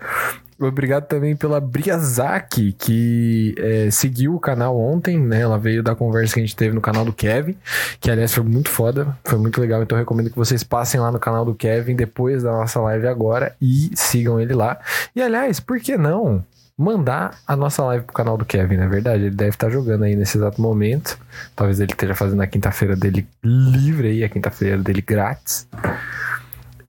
[0.67, 5.41] Obrigado também pela Briazaki, que é, seguiu o canal ontem, né?
[5.41, 7.57] Ela veio da conversa que a gente teve no canal do Kevin,
[8.01, 9.83] que aliás foi muito foda, foi muito legal.
[9.83, 13.55] Então recomendo que vocês passem lá no canal do Kevin depois da nossa live agora
[13.61, 14.79] e sigam ele lá.
[15.15, 16.45] E aliás, por que não
[16.77, 19.25] mandar a nossa live pro canal do Kevin, na é verdade?
[19.25, 21.19] Ele deve estar jogando aí nesse exato momento.
[21.55, 25.67] Talvez ele esteja fazendo a quinta-feira dele livre aí, a quinta-feira dele grátis.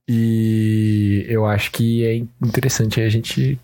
[0.08, 2.16] E eu acho que é
[2.46, 3.58] interessante a gente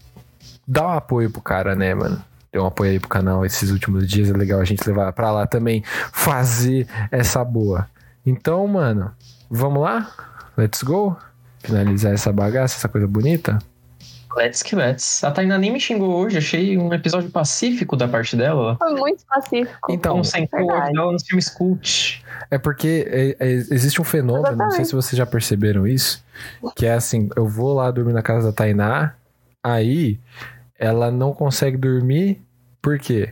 [0.66, 2.22] dar um apoio pro cara, né, mano?
[2.52, 4.28] Deu um apoio aí pro canal esses últimos dias.
[4.28, 5.82] É legal a gente levar pra lá também,
[6.12, 7.88] fazer essa boa.
[8.26, 9.12] Então, mano,
[9.50, 10.10] vamos lá?
[10.56, 11.16] Let's go?
[11.60, 13.58] Finalizar essa bagaça, essa coisa bonita?
[14.36, 15.22] Let's que let's.
[15.24, 18.76] A Tainá nem me xingou hoje, achei um episódio pacífico da parte dela.
[18.78, 19.92] Foi muito pacífico.
[19.92, 22.24] Então, Concentrou o dela nos filmes cult.
[22.50, 26.24] É porque é- é- existe um fenômeno, não sei se vocês já perceberam isso,
[26.76, 29.14] que é assim, eu vou lá dormir na casa da Tainá,
[29.62, 30.18] aí
[30.78, 32.40] ela não consegue dormir,
[32.80, 33.30] por quê?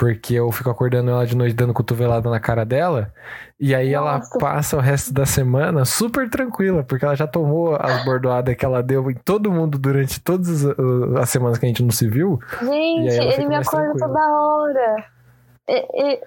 [0.00, 3.12] Porque eu fico acordando ela de noite dando cotovelada na cara dela,
[3.60, 4.38] e aí ela Nossa.
[4.38, 8.82] passa o resto da semana super tranquila, porque ela já tomou as bordoadas que ela
[8.82, 10.74] deu em todo mundo durante todas as,
[11.20, 12.40] as semanas que a gente não se viu.
[12.62, 14.06] Gente, ela ele me acorda tranquila.
[14.06, 15.04] toda hora.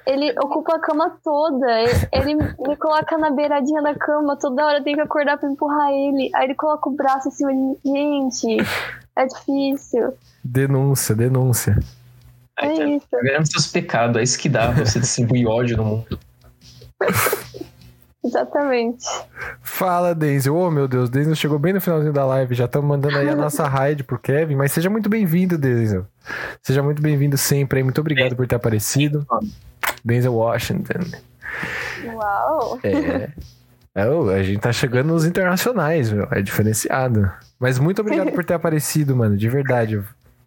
[0.06, 1.66] Ele ocupa a cama toda.
[2.12, 4.38] Ele me coloca na beiradinha da cama.
[4.38, 6.30] Toda hora eu tenho que acordar pra empurrar ele.
[6.36, 8.30] Aí ele coloca o braço em cima de mim.
[8.32, 8.58] Gente,
[9.18, 10.14] é difícil.
[10.44, 11.76] Denúncia, denúncia.
[12.60, 13.08] É Aí, tá isso.
[13.24, 16.20] vendo seus pecados, é isso que dá você distribuir ódio no mundo.
[18.24, 19.06] Exatamente.
[19.62, 20.56] Fala, Denzel.
[20.56, 22.56] Oh, meu Deus, Denzel chegou bem no finalzinho da live.
[22.56, 24.56] Já estamos mandando aí a nossa raid pro Kevin.
[24.56, 26.08] Mas seja muito bem-vindo, Denzel.
[26.62, 27.84] Seja muito bem-vindo sempre aí.
[27.84, 29.28] Muito obrigado por ter aparecido.
[30.06, 31.02] Denzel Washington.
[32.14, 32.80] Uau.
[32.84, 33.30] É.
[33.96, 36.28] É, a gente tá chegando nos internacionais, meu.
[36.32, 37.30] É diferenciado.
[37.60, 39.36] Mas muito obrigado por ter aparecido, mano.
[39.36, 40.02] De verdade.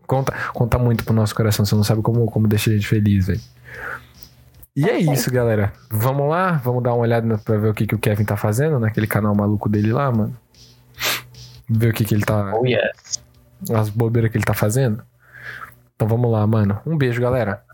[0.06, 1.64] Conta, conta muito pro nosso coração.
[1.64, 3.40] Você não sabe como, como deixa a gente feliz, velho.
[4.74, 5.72] E é isso, galera.
[5.90, 6.52] Vamos lá?
[6.52, 9.34] Vamos dar uma olhada pra ver o que, que o Kevin tá fazendo naquele canal
[9.34, 10.36] maluco dele lá, mano.
[11.68, 12.52] Ver o que, que ele tá.
[12.54, 12.92] Oh, yeah.
[13.74, 15.02] As bobeiras que ele tá fazendo.
[15.94, 16.78] Então vamos lá, mano.
[16.86, 17.64] Um beijo, galera.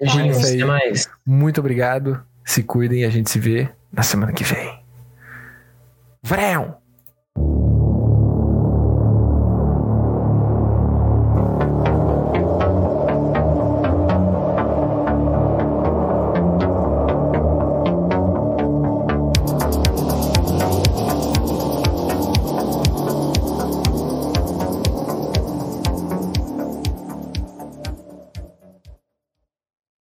[0.00, 0.92] Gente, isso aí.
[1.24, 2.20] Muito obrigado.
[2.44, 4.84] Se cuidem e a gente se vê na semana que vem.
[6.22, 6.78] Vrão!